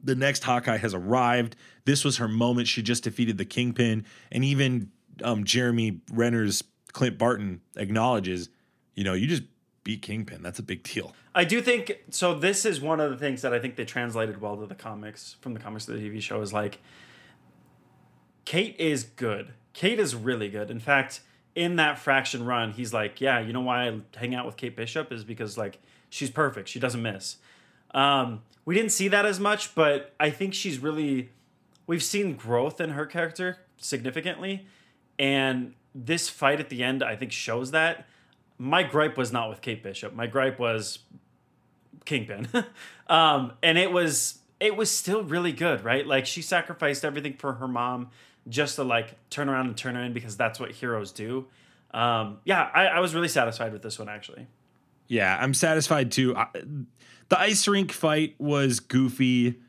the 0.03 0.15
next 0.15 0.43
Hawkeye 0.43 0.77
has 0.77 0.93
arrived. 0.93 1.55
This 1.85 2.03
was 2.03 2.17
her 2.17 2.27
moment. 2.27 2.67
She 2.67 2.83
just 2.83 3.03
defeated 3.03 3.37
the 3.37 3.45
Kingpin, 3.45 4.05
and 4.31 4.43
even 4.43 4.91
um, 5.23 5.43
Jeremy 5.43 6.01
Renner's 6.11 6.63
Clint 6.93 7.17
Barton 7.17 7.61
acknowledges, 7.75 8.49
you 8.97 9.03
know, 9.03 9.13
you 9.13 9.27
just 9.27 9.43
beat 9.83 10.01
Kingpin. 10.01 10.41
That's 10.41 10.59
a 10.59 10.63
big 10.63 10.83
deal. 10.83 11.13
I 11.33 11.45
do 11.45 11.61
think 11.61 12.03
so. 12.09 12.33
This 12.33 12.65
is 12.65 12.81
one 12.81 12.99
of 12.99 13.11
the 13.11 13.17
things 13.17 13.43
that 13.43 13.53
I 13.53 13.59
think 13.59 13.77
they 13.77 13.85
translated 13.85 14.41
well 14.41 14.57
to 14.57 14.65
the 14.65 14.75
comics 14.75 15.37
from 15.39 15.53
the 15.53 15.59
comics 15.59 15.85
to 15.85 15.93
the 15.93 15.99
TV 15.99 16.21
show 16.21 16.41
is 16.41 16.51
like 16.51 16.79
Kate 18.43 18.75
is 18.79 19.03
good. 19.03 19.53
Kate 19.71 19.99
is 19.99 20.15
really 20.15 20.49
good. 20.49 20.71
In 20.71 20.79
fact, 20.79 21.21
in 21.53 21.75
that 21.75 21.99
Fraction 21.99 22.43
run, 22.43 22.71
he's 22.71 22.91
like, 22.91 23.21
yeah, 23.21 23.39
you 23.39 23.53
know 23.53 23.61
why 23.61 23.87
I 23.87 23.99
hang 24.15 24.33
out 24.33 24.47
with 24.47 24.57
Kate 24.57 24.75
Bishop 24.75 25.11
is 25.11 25.23
because 25.23 25.57
like 25.57 25.79
she's 26.09 26.31
perfect. 26.31 26.67
She 26.67 26.79
doesn't 26.79 27.01
miss. 27.01 27.37
Um, 27.91 28.41
we 28.65 28.73
didn't 28.73 28.91
see 28.91 29.07
that 29.09 29.25
as 29.27 29.39
much, 29.39 29.75
but 29.75 30.15
I 30.19 30.31
think 30.31 30.55
she's 30.55 30.79
really 30.79 31.29
we've 31.85 32.03
seen 32.03 32.35
growth 32.35 32.81
in 32.81 32.89
her 32.89 33.05
character 33.05 33.59
significantly, 33.77 34.65
and 35.19 35.75
this 35.93 36.29
fight 36.29 36.59
at 36.59 36.69
the 36.69 36.83
end 36.83 37.03
I 37.03 37.15
think 37.15 37.31
shows 37.31 37.69
that. 37.71 38.07
My 38.57 38.83
gripe 38.83 39.17
was 39.17 39.31
not 39.31 39.49
with 39.49 39.61
Kate 39.61 39.83
Bishop. 39.83 40.13
My 40.13 40.27
gripe 40.27 40.59
was 40.59 40.99
Kingpin, 42.05 42.47
um, 43.07 43.53
and 43.61 43.77
it 43.77 43.91
was 43.91 44.39
it 44.59 44.75
was 44.75 44.89
still 44.89 45.23
really 45.23 45.51
good, 45.51 45.83
right? 45.83 46.05
Like 46.05 46.25
she 46.25 46.41
sacrificed 46.41 47.05
everything 47.05 47.33
for 47.33 47.53
her 47.53 47.67
mom 47.67 48.09
just 48.49 48.75
to 48.75 48.83
like 48.83 49.15
turn 49.29 49.49
around 49.49 49.67
and 49.67 49.77
turn 49.77 49.95
her 49.95 50.03
in 50.03 50.13
because 50.13 50.37
that's 50.37 50.59
what 50.59 50.71
heroes 50.71 51.11
do. 51.11 51.45
Um, 51.91 52.39
yeah, 52.43 52.69
I, 52.73 52.87
I 52.87 52.99
was 52.99 53.13
really 53.13 53.27
satisfied 53.27 53.73
with 53.73 53.81
this 53.81 53.99
one 53.99 54.09
actually. 54.09 54.47
Yeah, 55.07 55.37
I'm 55.39 55.53
satisfied 55.53 56.11
too. 56.11 56.35
I, 56.35 56.47
the 57.29 57.39
ice 57.39 57.67
rink 57.67 57.91
fight 57.91 58.35
was 58.39 58.79
goofy 58.79 59.59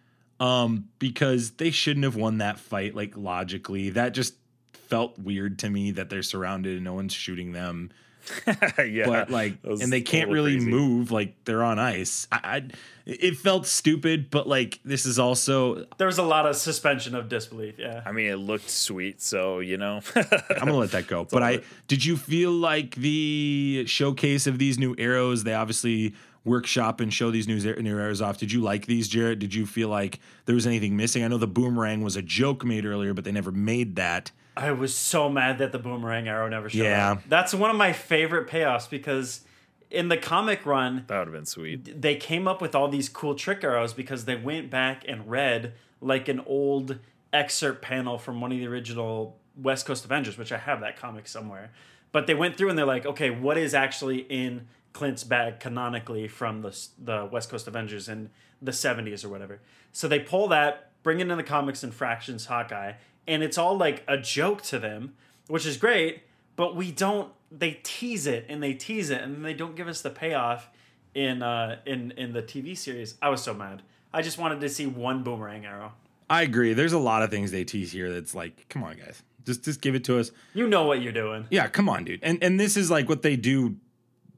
um, 0.41 0.89
because 0.99 1.53
they 1.53 1.71
shouldn't 1.71 2.05
have 2.05 2.17
won 2.17 2.39
that 2.39 2.59
fight. 2.59 2.95
Like 2.95 3.17
logically, 3.17 3.91
that 3.91 4.15
just 4.15 4.35
felt 4.73 5.19
weird 5.19 5.59
to 5.61 5.71
me 5.71 5.91
that 5.93 6.11
they're 6.11 6.23
surrounded 6.23 6.77
and 6.77 6.85
no 6.85 6.95
one's 6.95 7.13
shooting 7.13 7.53
them. 7.53 7.91
yeah, 8.79 9.07
But 9.07 9.31
like, 9.31 9.61
that 9.63 9.83
and 9.83 9.93
they 9.93 10.01
can't 10.03 10.31
really 10.31 10.57
crazy. 10.57 10.71
move. 10.71 11.11
Like 11.11 11.35
they're 11.45 11.63
on 11.63 11.79
ice. 11.79 12.27
I, 12.33 12.39
I, 12.43 12.63
it 13.07 13.37
felt 13.37 13.67
stupid, 13.67 14.31
but 14.31 14.47
like 14.47 14.81
this 14.85 15.07
is 15.07 15.19
also. 15.19 15.87
There 15.99 16.07
was 16.07 16.19
a 16.19 16.23
lot 16.23 16.47
of 16.47 16.57
suspension 16.57 17.15
of 17.15 17.29
disbelief. 17.29 17.77
Yeah. 17.79 18.03
I 18.05 18.13
mean, 18.13 18.27
it 18.31 18.37
looked 18.37 18.69
sweet, 18.71 19.23
so 19.23 19.61
you 19.61 19.77
know. 19.77 20.01
I'm 20.15 20.25
gonna 20.59 20.77
let 20.77 20.91
that 20.93 21.07
go. 21.07 21.25
but 21.25 21.43
I 21.43 21.51
it- 21.53 21.65
did 21.87 22.05
you 22.05 22.17
feel 22.17 22.53
like 22.53 22.95
the 22.97 23.85
showcase 23.87 24.47
of 24.47 24.59
these 24.59 24.79
new 24.79 24.95
arrows? 24.99 25.45
They 25.45 25.55
obviously 25.55 26.15
workshop 26.45 27.01
and 27.01 27.13
show 27.13 27.31
these 27.31 27.47
new 27.49 27.59
new 27.83 27.99
arrows 27.99 28.23
off. 28.23 28.39
Did 28.39 28.53
you 28.53 28.61
like 28.63 28.87
these, 28.87 29.09
Jarret? 29.09 29.39
Did 29.39 29.55
you 29.55 29.67
feel 29.67 29.89
like 29.89 30.21
there 30.47 30.55
was 30.55 30.67
anything 30.67 30.97
missing? 30.97 31.25
I 31.25 31.29
know 31.29 31.39
the 31.39 31.47
boomerang 31.47 32.03
was 32.03 32.17
a 32.17 32.23
joke 32.23 32.65
made 32.65 32.85
earlier, 32.87 33.13
but 33.15 33.25
they 33.25 33.33
never 33.33 33.51
made 33.53 33.97
that. 33.97 34.31
I 34.59 34.73
was 34.73 34.95
so 34.95 35.29
mad 35.29 35.59
that 35.59 35.71
the 35.73 35.79
boomerang 35.79 36.27
arrow 36.29 36.49
never 36.49 36.69
showed 36.69 36.83
Yeah. 36.85 37.13
up. 37.13 37.23
That's 37.29 37.55
one 37.55 37.71
of 37.71 37.77
my 37.77 37.93
favorite 37.93 38.49
payoffs 38.49 38.91
because 38.91 39.43
in 39.91 40.09
the 40.09 40.17
comic 40.17 40.67
run, 40.67 41.05
that 41.07 41.19
would 41.19 41.29
have 41.29 41.33
been 41.35 41.47
sweet. 41.47 42.01
they 42.03 42.17
came 42.17 42.49
up 42.49 42.61
with 42.61 42.75
all 42.75 42.89
these 42.89 43.09
cool 43.09 43.35
trick 43.35 43.63
arrows 43.63 43.93
because 43.95 44.25
they 44.25 44.37
went 44.37 44.69
back 44.69 45.05
and 45.07 45.31
read 45.31 45.75
like 46.01 46.29
an 46.29 46.41
old 46.41 46.99
excerpt 47.33 47.83
panel 47.83 48.19
from 48.19 48.41
one 48.41 48.51
of 48.53 48.59
the 48.59 48.67
original 48.67 49.39
West 49.57 49.87
Coast 49.87 50.05
Avengers, 50.05 50.37
which 50.37 50.53
I 50.53 50.59
have 50.59 50.81
that 50.81 50.97
comic 50.99 51.29
somewhere. 51.29 51.71
But 52.11 52.27
they 52.27 52.35
went 52.35 52.57
through 52.57 52.71
and 52.71 52.79
they're 52.79 52.87
like, 52.87 53.07
okay, 53.07 53.31
what 53.31 53.57
is 53.59 53.75
actually 53.75 54.19
in 54.19 54.67
Clint's 54.93 55.23
bag 55.25 55.61
canonically 55.61 56.27
from 56.27 56.63
the 56.63 56.77
the 56.99 57.29
West 57.31 57.49
Coast 57.51 57.69
Avengers 57.69 58.09
in 58.09 58.31
the 58.61 58.73
70s 58.73 59.25
or 59.25 59.29
whatever. 59.29 59.61
So 59.93 60.09
they 60.09 60.19
pull 60.19 60.49
that, 60.49 60.91
bring 61.05 61.21
it 61.21 61.29
in 61.31 61.37
the 61.37 61.43
comics 61.45 61.83
and 61.85 61.95
Fraction's 61.95 62.47
Hawkeye, 62.47 62.95
and 63.29 63.43
it's 63.43 63.59
all 63.59 63.77
like 63.77 64.03
a 64.09 64.17
joke 64.17 64.63
to 64.63 64.79
them, 64.81 65.15
which 65.47 65.67
is 65.67 65.77
great, 65.77 66.23
but 66.57 66.75
we 66.75 66.91
don't 66.91 67.31
they 67.51 67.79
tease 67.83 68.27
it 68.27 68.47
and 68.49 68.63
they 68.63 68.75
tease 68.75 69.11
it 69.11 69.23
and 69.23 69.45
they 69.45 69.55
don't 69.55 69.77
give 69.77 69.89
us 69.89 70.03
the 70.03 70.11
payoff 70.11 70.69
in 71.15 71.43
uh 71.43 71.77
in 71.87 72.11
in 72.13 72.33
the 72.33 72.43
TV 72.43 72.77
series. 72.77 73.15
I 73.23 73.29
was 73.29 73.43
so 73.43 73.55
mad. 73.55 73.83
I 74.13 74.23
just 74.23 74.39
wanted 74.39 74.61
to 74.63 74.69
see 74.69 74.87
one 74.87 75.23
boomerang 75.23 75.67
arrow. 75.67 75.93
I 76.31 76.43
agree. 76.43 76.73
There's 76.73 76.93
a 76.93 76.99
lot 76.99 77.23
of 77.23 77.31
things 77.31 77.53
they 77.53 77.65
tease 77.65 77.93
here 77.93 78.13
that's 78.13 78.35
like, 78.35 78.69
come 78.69 78.83
on, 78.83 78.97
guys, 78.97 79.23
just 79.45 79.65
just 79.65 79.81
give 79.81 79.95
it 79.95 80.05
to 80.05 80.19
us. 80.19 80.31
You 80.55 80.67
know 80.67 80.85
what 80.85 81.03
you're 81.03 81.13
doing. 81.13 81.47
Yeah, 81.51 81.69
come 81.69 81.89
on, 81.89 82.05
dude. 82.05 82.21
And 82.23 82.43
and 82.43 82.59
this 82.59 82.77
is 82.77 82.91
like 82.91 83.09
what 83.09 83.23
they 83.23 83.37
do. 83.37 83.77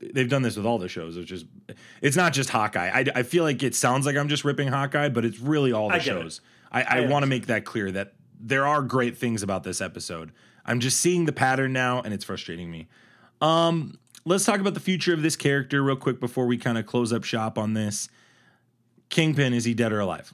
They've 0.00 0.28
done 0.28 0.42
this 0.42 0.56
with 0.56 0.64
all 0.64 0.78
the 0.78 0.88
shows, 0.88 1.16
which 1.16 1.30
is 1.30 1.44
it's 2.00 2.16
not 2.16 2.32
just 2.32 2.48
Hawkeye. 2.50 2.88
I, 2.88 3.04
I 3.14 3.22
feel 3.22 3.44
like 3.44 3.62
it 3.62 3.74
sounds 3.74 4.06
like 4.06 4.16
I'm 4.16 4.28
just 4.28 4.44
ripping 4.44 4.68
Hawkeye, 4.68 5.10
but 5.10 5.26
it's 5.26 5.38
really 5.38 5.72
all 5.72 5.88
the 5.88 5.96
I 5.96 5.98
get 5.98 6.16
it. 6.16 6.22
shows. 6.22 6.40
I, 6.72 6.82
I, 6.82 7.06
want 7.06 7.24
to 7.24 7.26
make 7.26 7.46
that 7.46 7.64
clear 7.64 7.90
that 7.90 8.14
there 8.40 8.66
are 8.66 8.82
great 8.82 9.16
things 9.16 9.42
about 9.42 9.62
this 9.62 9.80
episode. 9.80 10.32
I'm 10.64 10.80
just 10.80 11.00
seeing 11.00 11.24
the 11.24 11.32
pattern 11.32 11.72
now, 11.72 12.00
and 12.00 12.14
it's 12.14 12.24
frustrating 12.24 12.70
me. 12.70 12.88
Um, 13.40 13.98
let's 14.24 14.44
talk 14.44 14.60
about 14.60 14.74
the 14.74 14.80
future 14.80 15.14
of 15.14 15.22
this 15.22 15.36
character 15.36 15.82
real 15.82 15.96
quick 15.96 16.20
before 16.20 16.46
we 16.46 16.56
kind 16.56 16.78
of 16.78 16.86
close 16.86 17.12
up 17.12 17.24
shop 17.24 17.58
on 17.58 17.74
this. 17.74 18.08
Kingpin, 19.08 19.52
is 19.52 19.64
he 19.64 19.74
dead 19.74 19.92
or 19.92 20.00
alive? 20.00 20.32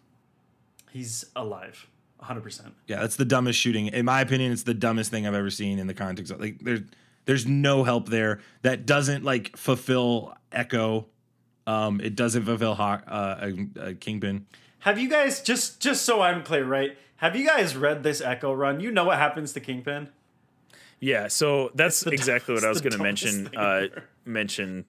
He's 0.91 1.25
alive. 1.35 1.87
100%. 2.23 2.73
Yeah, 2.87 3.01
that's 3.01 3.17
the 3.17 3.25
dumbest 3.25 3.59
shooting. 3.59 3.89
In 3.89 4.05
my 4.05 4.21
opinion, 4.21 4.53
it's 4.53 4.65
the 4.65 4.75
dumbest 4.75 5.11
thing 5.11 5.27
I've 5.27 5.35
ever 5.35 5.51
seen 5.51 5.79
in 5.79 5.87
the 5.87 5.95
context 5.95 6.33
of 6.33 6.41
like 6.41 6.59
there's 6.61 6.81
there's 7.25 7.47
no 7.47 7.85
help 7.85 8.09
there. 8.09 8.41
That 8.63 8.87
doesn't 8.87 9.25
like 9.25 9.57
fulfill 9.57 10.35
Echo. 10.53 11.07
Um, 11.67 12.01
it 12.01 12.15
doesn't 12.15 12.45
fulfill 12.45 12.75
Hawk, 12.75 13.05
uh, 13.07 13.51
a, 13.77 13.89
a 13.89 13.95
Kingpin. 13.95 14.47
Have 14.81 14.99
you 14.99 15.09
guys 15.09 15.43
just 15.43 15.81
just 15.81 16.05
so 16.05 16.23
I'm 16.23 16.43
clear, 16.43 16.65
right? 16.65 16.97
Have 17.17 17.37
you 17.37 17.47
guys 17.47 17.77
read 17.77 18.03
this 18.03 18.21
Echo 18.21 18.53
run? 18.53 18.81
You 18.81 18.91
know 18.91 19.05
what 19.05 19.19
happens 19.19 19.53
to 19.55 19.61
Kingpin? 19.61 20.11
Yeah, 21.01 21.29
so 21.29 21.71
that's 21.75 22.07
exactly 22.07 22.55
what 22.55 22.65
I 22.65 22.69
was 22.69 22.81
going 22.81 22.93
to 22.93 23.03
mention. 23.03 23.55
Uh, 23.57 23.89
mention 24.25 24.87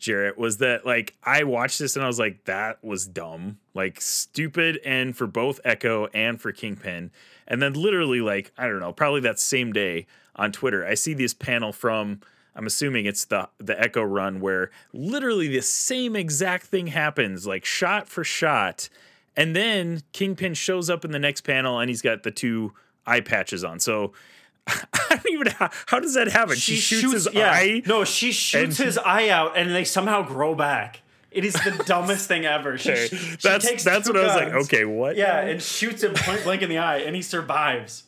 Jarret 0.00 0.36
was 0.36 0.58
that 0.58 0.84
like 0.84 1.14
I 1.22 1.44
watched 1.44 1.78
this 1.78 1.96
and 1.96 2.04
I 2.04 2.08
was 2.08 2.18
like, 2.18 2.44
that 2.44 2.82
was 2.84 3.06
dumb, 3.06 3.58
like 3.72 4.00
stupid, 4.00 4.80
and 4.84 5.16
for 5.16 5.26
both 5.26 5.60
Echo 5.64 6.08
and 6.12 6.40
for 6.40 6.52
Kingpin. 6.52 7.10
And 7.46 7.62
then 7.62 7.72
literally, 7.74 8.20
like 8.20 8.52
I 8.58 8.66
don't 8.66 8.80
know, 8.80 8.92
probably 8.92 9.20
that 9.20 9.38
same 9.38 9.72
day 9.72 10.06
on 10.36 10.52
Twitter, 10.52 10.86
I 10.86 10.94
see 10.94 11.14
this 11.14 11.34
panel 11.34 11.72
from. 11.72 12.20
I'm 12.56 12.66
assuming 12.66 13.06
it's 13.06 13.24
the 13.24 13.48
the 13.58 13.80
Echo 13.80 14.02
run 14.02 14.40
where 14.40 14.70
literally 14.92 15.48
the 15.48 15.62
same 15.62 16.14
exact 16.14 16.66
thing 16.66 16.88
happens, 16.88 17.48
like 17.48 17.64
shot 17.64 18.06
for 18.08 18.22
shot, 18.22 18.88
and 19.36 19.54
then 19.54 20.02
Kingpin 20.12 20.54
shows 20.54 20.88
up 20.90 21.04
in 21.04 21.10
the 21.10 21.18
next 21.18 21.42
panel 21.42 21.78
and 21.78 21.88
he's 21.88 22.02
got 22.02 22.22
the 22.22 22.30
two 22.30 22.72
eye 23.06 23.20
patches 23.20 23.64
on. 23.64 23.80
So 23.80 24.12
I 24.66 24.84
don't 25.10 25.30
even 25.30 25.46
how, 25.48 25.70
how 25.86 26.00
does 26.00 26.14
that 26.14 26.28
happen? 26.28 26.56
She, 26.56 26.76
shoots, 26.76 27.12
his 27.12 27.28
eye. 27.28 27.82
No, 27.86 28.04
she 28.04 28.32
shoots 28.32 28.78
his 28.78 28.96
eye 28.98 29.28
out, 29.28 29.56
and 29.58 29.74
they 29.74 29.84
somehow 29.84 30.22
grow 30.22 30.54
back. 30.54 31.02
It 31.30 31.44
is 31.44 31.54
the 31.54 31.82
dumbest 31.86 32.28
thing 32.28 32.46
ever. 32.46 32.78
She, 32.78 32.92
Okay, 32.92 33.06
she 33.08 33.36
that's 33.42 33.68
takes 33.68 33.84
that's 33.84 34.08
what 34.08 34.16
I 34.16 34.22
was 34.22 34.36
like. 34.36 34.52
Okay, 34.64 34.84
what? 34.84 35.16
Yeah, 35.16 35.40
and 35.40 35.60
shoots 35.60 36.02
him 36.02 36.14
point 36.14 36.44
blank 36.44 36.62
in 36.62 36.70
the 36.70 36.78
eye, 36.78 36.98
and 36.98 37.14
he 37.14 37.22
survives. 37.22 38.04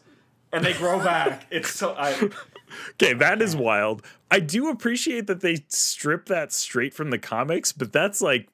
And 0.53 0.65
they 0.65 0.73
grow 0.73 1.03
back. 1.03 1.47
It's 1.51 1.71
so. 1.71 1.95
I, 1.99 2.31
Okay, 2.95 3.13
that 3.15 3.43
is 3.43 3.55
wild. 3.55 4.03
I 4.31 4.41
do 4.41 4.69
appreciate 4.69 5.27
that 5.27 5.41
they 5.41 5.65
strip 5.69 6.27
that 6.27 6.53
straight 6.53 6.95
from 6.95 7.11
the 7.11 7.19
comics, 7.19 7.73
but 7.73 7.93
that's 7.93 8.21
like 8.21 8.49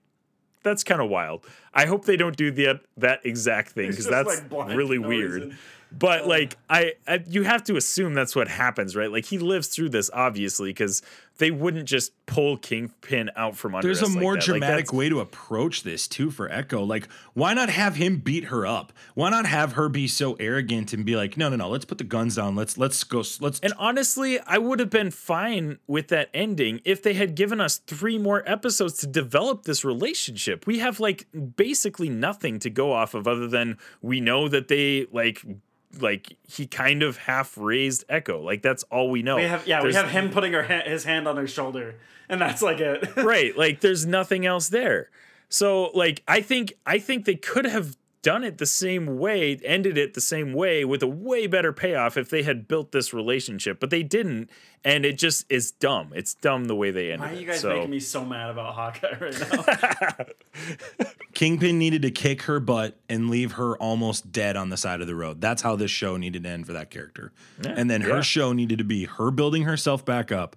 that's 0.62 0.84
kind 0.84 1.00
of 1.00 1.10
wild. 1.10 1.44
I 1.74 1.86
hope 1.86 2.04
they 2.04 2.16
don't 2.16 2.36
do 2.36 2.50
the 2.50 2.80
that 2.96 3.24
exact 3.24 3.72
thing 3.72 3.90
because 3.90 4.06
that's 4.06 4.42
like, 4.50 4.68
really 4.68 4.98
no 4.98 5.08
weird. 5.08 5.32
reason. 5.32 5.58
But 5.98 6.26
like 6.26 6.56
I, 6.70 6.94
I, 7.06 7.22
you 7.26 7.42
have 7.42 7.64
to 7.64 7.76
assume 7.76 8.14
that's 8.14 8.34
what 8.34 8.48
happens, 8.48 8.96
right? 8.96 9.10
Like 9.10 9.26
he 9.26 9.38
lives 9.38 9.68
through 9.68 9.90
this 9.90 10.10
obviously 10.12 10.70
because 10.70 11.02
they 11.38 11.50
wouldn't 11.50 11.88
just 11.88 12.12
pull 12.26 12.56
Kingpin 12.56 13.30
out 13.36 13.56
from 13.56 13.74
under. 13.74 13.86
There's 13.86 14.02
a 14.02 14.06
like 14.06 14.20
more. 14.20 14.34
Like, 14.34 14.42
dramatic 14.44 14.86
that's- 14.86 14.92
way 14.92 15.08
to 15.08 15.20
approach 15.20 15.82
this 15.82 16.06
too 16.08 16.30
for 16.30 16.50
Echo. 16.50 16.82
Like, 16.84 17.08
why 17.34 17.54
not 17.54 17.68
have 17.68 17.96
him 17.96 18.18
beat 18.18 18.44
her 18.44 18.66
up? 18.66 18.92
Why 19.14 19.30
not 19.30 19.46
have 19.46 19.72
her 19.72 19.88
be 19.88 20.08
so 20.08 20.34
arrogant 20.34 20.92
and 20.92 21.04
be 21.04 21.16
like, 21.16 21.36
no, 21.36 21.48
no, 21.48 21.56
no, 21.56 21.68
let's 21.68 21.84
put 21.84 21.98
the 21.98 22.04
guns 22.04 22.36
down. 22.36 22.56
Let's 22.56 22.76
let's 22.78 23.02
go. 23.04 23.22
Let's 23.40 23.60
And 23.60 23.72
honestly, 23.78 24.38
I 24.40 24.58
would 24.58 24.80
have 24.80 24.90
been 24.90 25.10
fine 25.10 25.78
with 25.86 26.08
that 26.08 26.30
ending 26.34 26.80
if 26.84 27.02
they 27.02 27.14
had 27.14 27.34
given 27.34 27.60
us 27.60 27.78
three 27.78 28.18
more 28.18 28.42
episodes 28.46 28.98
to 28.98 29.06
develop 29.06 29.64
this 29.64 29.84
relationship. 29.84 30.66
We 30.66 30.78
have 30.80 31.00
like 31.00 31.26
basically 31.56 32.08
nothing 32.08 32.58
to 32.60 32.70
go 32.70 32.92
off 32.92 33.14
of 33.14 33.26
other 33.26 33.46
than 33.48 33.78
we 34.00 34.20
know 34.20 34.48
that 34.48 34.68
they 34.68 35.06
like 35.12 35.44
like 36.00 36.36
he 36.48 36.66
kind 36.66 37.02
of 37.02 37.16
half 37.16 37.56
raised 37.56 38.04
Echo. 38.08 38.40
Like 38.40 38.62
that's 38.62 38.82
all 38.84 39.10
we 39.10 39.22
know. 39.22 39.36
we 39.36 39.42
have 39.42 39.66
yeah, 39.66 39.82
we 39.82 39.94
have 39.94 40.10
him 40.10 40.30
putting 40.30 40.52
her 40.52 40.62
ha- 40.62 40.82
his 40.84 41.04
hand 41.04 41.26
on 41.28 41.36
her 41.36 41.46
shoulder, 41.46 41.96
and 42.28 42.40
that's 42.40 42.62
like 42.62 42.80
it. 42.80 43.16
right 43.16 43.56
like 43.56 43.80
there's 43.80 44.06
nothing 44.06 44.46
else 44.46 44.68
there 44.68 45.10
so 45.48 45.90
like 45.94 46.22
i 46.26 46.40
think 46.40 46.72
i 46.86 46.98
think 46.98 47.24
they 47.26 47.34
could 47.34 47.66
have 47.66 47.96
done 48.22 48.44
it 48.44 48.58
the 48.58 48.66
same 48.66 49.18
way 49.18 49.58
ended 49.64 49.98
it 49.98 50.14
the 50.14 50.20
same 50.20 50.52
way 50.52 50.84
with 50.84 51.02
a 51.02 51.08
way 51.08 51.46
better 51.46 51.72
payoff 51.72 52.16
if 52.16 52.30
they 52.30 52.44
had 52.44 52.68
built 52.68 52.92
this 52.92 53.12
relationship 53.12 53.80
but 53.80 53.90
they 53.90 54.02
didn't 54.02 54.48
and 54.84 55.04
it 55.04 55.18
just 55.18 55.44
is 55.50 55.72
dumb 55.72 56.12
it's 56.14 56.34
dumb 56.34 56.66
the 56.66 56.76
way 56.76 56.90
they 56.90 57.12
ended 57.12 57.28
Why 57.28 57.34
are 57.34 57.34
you 57.34 57.42
it 57.42 57.46
guys 57.46 57.60
so 57.60 57.68
making 57.70 57.90
me 57.90 58.00
so 58.00 58.24
mad 58.24 58.50
about 58.50 58.74
Hawkeye 58.74 59.18
right 59.20 60.26
now? 60.98 61.06
Kingpin 61.34 61.78
needed 61.78 62.02
to 62.02 62.10
kick 62.10 62.42
her 62.42 62.60
butt 62.60 62.96
and 63.08 63.30
leave 63.30 63.52
her 63.52 63.76
almost 63.78 64.30
dead 64.32 64.56
on 64.56 64.68
the 64.68 64.76
side 64.76 65.00
of 65.00 65.06
the 65.06 65.14
road. 65.14 65.40
That's 65.40 65.62
how 65.62 65.76
this 65.76 65.90
show 65.90 66.16
needed 66.16 66.44
to 66.44 66.48
end 66.48 66.66
for 66.66 66.72
that 66.74 66.90
character. 66.90 67.32
and 67.64 67.90
then 67.90 68.02
her 68.02 68.16
yeah. 68.16 68.20
show 68.20 68.52
needed 68.52 68.78
to 68.78 68.84
be 68.84 69.06
her 69.06 69.30
building 69.30 69.62
herself 69.64 70.04
back 70.04 70.30
up 70.30 70.56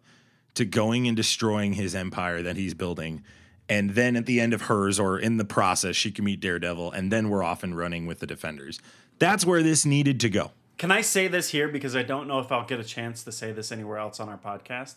to 0.56 0.66
going 0.66 1.08
and 1.08 1.16
destroying 1.16 1.74
his 1.74 1.96
empire 1.96 2.42
that 2.42 2.58
he's 2.58 2.74
building. 2.74 3.24
And 3.68 3.92
then 3.92 4.16
at 4.16 4.26
the 4.26 4.40
end 4.40 4.54
of 4.54 4.64
hers 4.64 5.00
or 5.00 5.18
in 5.18 5.38
the 5.38 5.46
process, 5.46 5.96
she 5.96 6.12
can 6.12 6.26
meet 6.26 6.40
Daredevil. 6.40 6.92
And 6.92 7.12
then 7.12 7.30
we're 7.30 7.44
off 7.44 7.64
and 7.64 7.76
running 7.76 8.06
with 8.06 8.20
the 8.20 8.28
Defenders. 8.28 8.80
That's 9.18 9.46
where 9.46 9.64
this 9.64 9.86
needed 9.86 10.20
to 10.22 10.30
go. 10.30 10.52
Can 10.78 10.92
I 10.92 11.02
say 11.02 11.28
this 11.28 11.50
here 11.50 11.68
because 11.68 11.96
I 11.96 12.04
don't 12.04 12.28
know 12.28 12.40
if 12.40 12.52
I'll 12.52 12.66
get 12.66 12.80
a 12.80 12.84
chance 12.84 13.24
to 13.24 13.32
say 13.32 13.52
this 13.52 13.72
anywhere 13.72 13.98
else 13.98 14.20
on 14.20 14.28
our 14.28 14.38
podcast? 14.38 14.96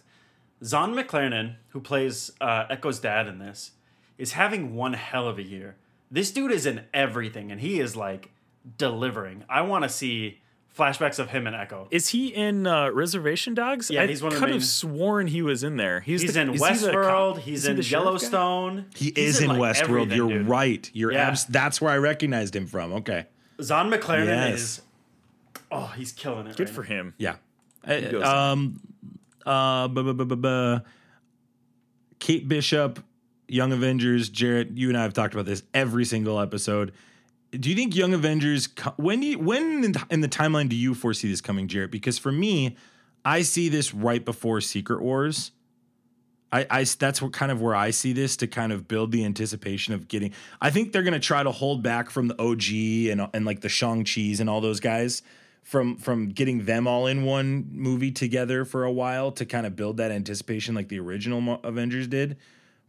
Zahn 0.65 0.93
McClarnon, 0.95 1.55
who 1.69 1.81
plays 1.81 2.33
uh, 2.41 2.65
Echo's 2.69 2.99
dad 2.99 3.29
in 3.29 3.39
this, 3.39 3.73
is 4.19 4.33
having 4.33 4.75
one 4.75 4.95
hell 4.95 5.29
of 5.29 5.39
a 5.39 5.43
year. 5.43 5.77
This 6.11 6.33
dude 6.33 6.51
is 6.51 6.67
in 6.67 6.85
everything, 6.93 7.53
and 7.53 7.61
he 7.61 7.79
is 7.79 7.95
like 7.95 8.33
delivering. 8.77 9.45
I 9.49 9.63
want 9.63 9.85
to 9.85 9.89
see 9.89 10.41
flashbacks 10.79 11.19
of 11.19 11.31
him 11.31 11.47
and 11.49 11.57
Echo. 11.57 11.89
is 11.91 12.09
he 12.09 12.29
in 12.29 12.67
uh, 12.67 12.91
Reservation 12.91 13.53
Dogs? 13.55 13.91
Yeah, 13.91 14.03
I 14.03 14.07
he's 14.07 14.23
one 14.23 14.29
of 14.33 14.35
the 14.35 14.41
could 14.41 14.51
main- 14.51 14.61
have 14.61 14.65
sworn 14.65 15.27
he 15.27 15.43
was 15.43 15.65
in 15.65 15.77
there. 15.77 16.01
He's, 16.01 16.23
He's 16.23 16.35
the, 16.35 16.41
in 16.43 16.51
is 16.55 16.65
he 16.65 16.75
the 16.87 16.93
Westworld. 16.93 17.35
cop- 17.35 17.39
he's 17.43 17.59
is 17.61 17.65
he 17.65 17.71
in 17.73 17.77
the 17.77 17.83
sheriff 17.83 18.05
guy? 18.05 18.09
Yellowstone. 18.11 18.85
He 18.95 19.05
He's 19.07 19.17
is 19.37 19.41
in 19.43 19.49
like, 19.49 19.59
Westworld. 19.77 19.81
everything, 19.83 20.17
You're 20.17 20.29
dude. 20.39 20.49
right. 20.49 20.91
You're 20.95 21.13
Yeah. 21.13 21.29
abs- 21.29 21.45
that's 21.47 21.81
where 21.81 21.91
I 21.93 21.99
recognized 21.99 22.55
him 22.55 22.67
from. 22.67 22.93
Okay. 22.93 23.27
Zahn 23.61 23.91
McClarnon 23.91 24.27
Yes. 24.27 24.61
is. 24.61 24.83
Oh, 25.71 25.93
he's 25.97 26.13
killing 26.13 26.47
it. 26.47 26.57
Good 26.57 26.69
right 26.69 26.75
for 26.75 26.83
him. 26.85 27.15
Yeah. 27.19 27.37
Uh, 27.87 28.01
goes. 28.01 28.25
um. 28.25 28.81
Uh. 29.45 29.89
bu- 29.89 30.03
bu- 30.05 30.15
bu- 30.15 30.25
bu- 30.25 30.37
bu- 30.37 30.81
Kate 32.19 32.49
Bishop, 32.49 33.01
Young 33.49 33.73
Avengers, 33.73 34.29
Jarret, 34.31 34.77
you 34.77 34.89
and 34.89 34.99
I 34.99 35.03
have 35.03 35.13
talked 35.15 35.35
about 35.35 35.47
this 35.47 35.63
every 35.75 36.05
single 36.05 36.41
episode. 36.41 36.93
Do 37.51 37.71
you 37.71 37.77
think 37.77 37.97
Young 37.97 38.13
Avengers 38.13 38.69
when 38.97 39.21
do 39.21 39.27
you, 39.27 39.39
when 39.39 39.85
in 39.85 39.93
the- 39.93 40.07
in 40.11 40.21
the 40.21 40.29
timeline 40.29 40.69
do 40.69 40.77
you 40.77 40.95
foresee 40.95 41.29
this 41.29 41.41
coming, 41.41 41.67
Jarret? 41.69 41.91
Because 41.91 42.19
for 42.19 42.31
me, 42.33 42.77
I 43.25 43.43
see 43.43 43.69
this 43.69 43.95
right 43.95 44.25
before 44.25 44.61
Secret 44.61 45.03
Wars. 45.03 45.53
I, 46.51 46.67
I 46.71 46.85
that's 46.85 47.21
what 47.21 47.33
kind 47.33 47.53
of 47.53 47.61
where 47.61 47.75
I 47.75 47.91
see 47.91 48.13
this 48.13 48.37
to 48.39 48.47
kind 48.47 48.73
of 48.73 48.89
build 48.89 49.13
the 49.13 49.25
anticipation 49.25 49.93
of 49.95 50.09
getting. 50.09 50.33
I 50.61 50.71
think 50.71 50.93
they're 50.93 51.03
gonna 51.03 51.19
try 51.21 51.43
to 51.43 51.51
hold 51.51 51.83
back 51.83 52.11
from 52.11 52.29
the 52.29 52.41
OG 52.41 53.11
and 53.11 53.29
and 53.35 53.45
like 53.45 53.61
the 53.61 53.69
Shang 53.69 54.05
Chi's 54.05 54.41
and 54.41 54.49
all 54.49 54.61
those 54.61 54.81
guys 54.81 55.23
from 55.63 55.97
from 55.97 56.31
getting 56.31 56.65
them 56.65 56.87
all 56.87 57.07
in 57.07 57.25
one 57.25 57.69
movie 57.71 58.11
together 58.11 58.65
for 58.65 58.85
a 58.85 58.93
while 58.93 59.31
to 59.33 59.45
kind 59.45 59.67
of 59.67 59.77
build 59.77 59.99
that 59.99 60.11
anticipation 60.11 60.75
like 60.75 60.89
the 60.89 60.99
original 60.99 61.61
Avengers 61.65 62.09
did. 62.09 62.39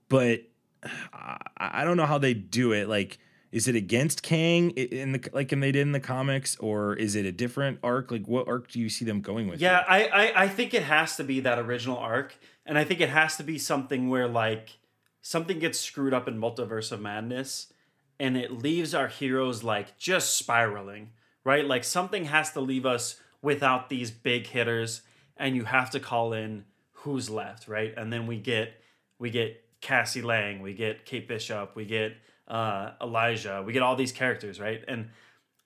But 0.07 0.43
I, 1.13 1.37
I 1.57 1.83
don't 1.83 1.97
know 1.97 2.05
how 2.05 2.17
they 2.17 2.33
do 2.33 2.71
it. 2.71 2.87
Like, 2.87 3.19
is 3.51 3.67
it 3.67 3.75
against 3.75 4.21
Kang 4.21 4.71
in 4.71 5.13
the 5.13 5.29
like 5.33 5.51
and 5.51 5.61
they 5.61 5.71
did 5.71 5.81
in 5.81 5.91
the 5.91 5.99
comics, 5.99 6.55
or 6.57 6.93
is 6.95 7.15
it 7.15 7.25
a 7.25 7.31
different 7.31 7.79
arc? 7.83 8.11
Like, 8.11 8.27
what 8.27 8.47
arc 8.47 8.69
do 8.69 8.79
you 8.79 8.89
see 8.89 9.05
them 9.05 9.21
going 9.21 9.47
with? 9.47 9.59
Yeah. 9.59 9.83
I, 9.87 10.05
I 10.05 10.43
I 10.43 10.47
think 10.47 10.73
it 10.73 10.83
has 10.83 11.15
to 11.17 11.23
be 11.23 11.39
that 11.41 11.57
original 11.57 11.97
arc, 11.97 12.35
and 12.65 12.77
I 12.77 12.83
think 12.83 13.01
it 13.01 13.09
has 13.09 13.37
to 13.37 13.43
be 13.43 13.57
something 13.57 14.09
where 14.09 14.27
like 14.27 14.77
something 15.21 15.59
gets 15.59 15.79
screwed 15.79 16.13
up 16.13 16.27
in 16.27 16.39
Multiverse 16.39 16.91
of 16.91 17.01
Madness, 17.01 17.73
and 18.19 18.37
it 18.37 18.51
leaves 18.51 18.93
our 18.93 19.07
heroes 19.07 19.63
like 19.63 19.97
just 19.97 20.37
spiraling, 20.37 21.09
right? 21.43 21.65
Like 21.65 21.83
something 21.83 22.25
has 22.25 22.51
to 22.51 22.61
leave 22.61 22.85
us 22.85 23.19
without 23.41 23.89
these 23.89 24.11
big 24.11 24.47
hitters, 24.47 25.01
and 25.37 25.55
you 25.55 25.63
have 25.65 25.89
to 25.91 25.99
call 25.99 26.33
in 26.33 26.65
who's 26.91 27.29
left, 27.29 27.67
right? 27.67 27.93
And 27.97 28.11
then 28.13 28.27
we 28.27 28.37
get 28.37 28.73
we 29.17 29.29
get 29.31 29.63
Cassie 29.81 30.21
Lang, 30.21 30.61
we 30.61 30.73
get 30.73 31.05
Kate 31.05 31.27
Bishop, 31.27 31.75
we 31.75 31.85
get 31.85 32.13
uh, 32.49 32.91
Elijah, 33.01 33.63
we 33.65 33.73
get 33.73 33.81
all 33.83 33.95
these 33.95 34.11
characters, 34.11 34.59
right? 34.59 34.83
And 34.87 35.09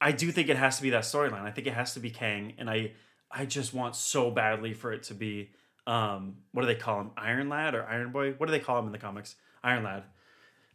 I 0.01 0.11
do 0.11 0.31
think 0.31 0.49
it 0.49 0.57
has 0.57 0.77
to 0.77 0.84
be 0.84 0.89
that 0.91 1.03
storyline. 1.03 1.43
I 1.43 1.51
think 1.51 1.67
it 1.67 1.73
has 1.73 1.93
to 1.93 1.99
be 1.99 2.09
Kang, 2.09 2.53
and 2.57 2.69
I 2.69 2.91
I 3.31 3.45
just 3.45 3.73
want 3.73 3.95
so 3.95 4.29
badly 4.29 4.73
for 4.73 4.91
it 4.91 5.03
to 5.03 5.13
be 5.13 5.51
um 5.88 6.38
what 6.51 6.61
do 6.61 6.67
they 6.67 6.75
call 6.75 7.01
him 7.01 7.11
Iron 7.17 7.49
Lad 7.49 7.73
or 7.75 7.86
Iron 7.86 8.11
Boy? 8.11 8.34
What 8.34 8.47
do 8.47 8.51
they 8.51 8.59
call 8.59 8.79
him 8.79 8.86
in 8.86 8.91
the 8.91 8.97
comics? 8.97 9.36
Iron 9.63 9.84
Lad. 9.84 10.03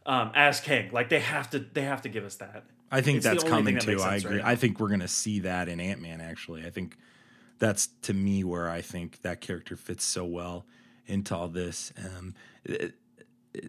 Um, 0.07 0.33
as 0.35 0.61
Kang, 0.61 0.91
like 0.93 1.11
they 1.11 1.21
have 1.21 1.51
to 1.51 1.59
they 1.59 1.83
have 1.83 2.03
to 2.03 2.09
give 2.09 2.25
us 2.25 2.37
that. 2.37 2.65
I 2.91 3.03
think 3.03 3.19
It's 3.19 3.27
that's 3.27 3.45
coming 3.45 3.75
that 3.75 3.83
too. 3.83 4.01
I 4.01 4.17
agree. 4.17 4.37
right 4.37 4.45
I 4.47 4.57
think 4.57 4.81
we're 4.81 4.89
gonna 4.89 5.09
see 5.09 5.41
that 5.41 5.69
in 5.69 5.81
Ant 5.81 6.01
Man. 6.01 6.23
Actually, 6.23 6.65
I 6.65 6.71
think 6.71 6.97
that's 7.59 7.89
to 8.03 8.15
me 8.15 8.45
where 8.45 8.71
I 8.71 8.81
think 8.81 9.21
that 9.23 9.43
character 9.43 9.77
fits 9.77 10.05
so 10.05 10.25
well 10.25 10.65
into 11.07 11.37
all 11.37 11.49
this. 11.49 11.93
Um, 11.99 12.35
eh, 12.67 12.89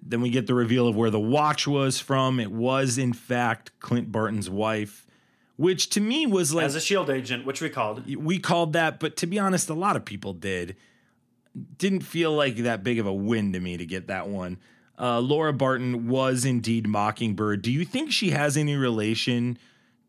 then 0.01 0.21
we 0.21 0.29
get 0.29 0.47
the 0.47 0.53
reveal 0.53 0.87
of 0.87 0.95
where 0.95 1.09
the 1.09 1.19
watch 1.19 1.67
was 1.67 1.99
from. 1.99 2.39
It 2.39 2.51
was 2.51 2.97
in 2.97 3.13
fact 3.13 3.71
Clint 3.79 4.11
Barton's 4.11 4.49
wife, 4.49 5.05
which 5.57 5.89
to 5.91 6.01
me 6.01 6.25
was 6.25 6.53
like 6.53 6.65
As 6.65 6.75
a 6.75 6.81
shield 6.81 7.09
agent, 7.09 7.45
which 7.45 7.61
we 7.61 7.69
called. 7.69 8.05
we 8.15 8.39
called 8.39 8.73
that, 8.73 8.99
but 8.99 9.15
to 9.17 9.27
be 9.27 9.39
honest, 9.39 9.69
a 9.69 9.73
lot 9.73 9.95
of 9.95 10.05
people 10.05 10.33
did. 10.33 10.75
Didn't 11.77 12.01
feel 12.01 12.31
like 12.31 12.57
that 12.57 12.83
big 12.83 12.99
of 12.99 13.05
a 13.05 13.13
win 13.13 13.53
to 13.53 13.59
me 13.59 13.75
to 13.77 13.85
get 13.85 14.07
that 14.07 14.27
one. 14.29 14.59
Uh, 14.99 15.19
Laura 15.19 15.53
Barton 15.53 16.07
was 16.07 16.45
indeed 16.45 16.87
Mockingbird. 16.87 17.61
Do 17.61 17.71
you 17.71 17.85
think 17.85 18.11
she 18.11 18.31
has 18.31 18.57
any 18.57 18.75
relation 18.75 19.57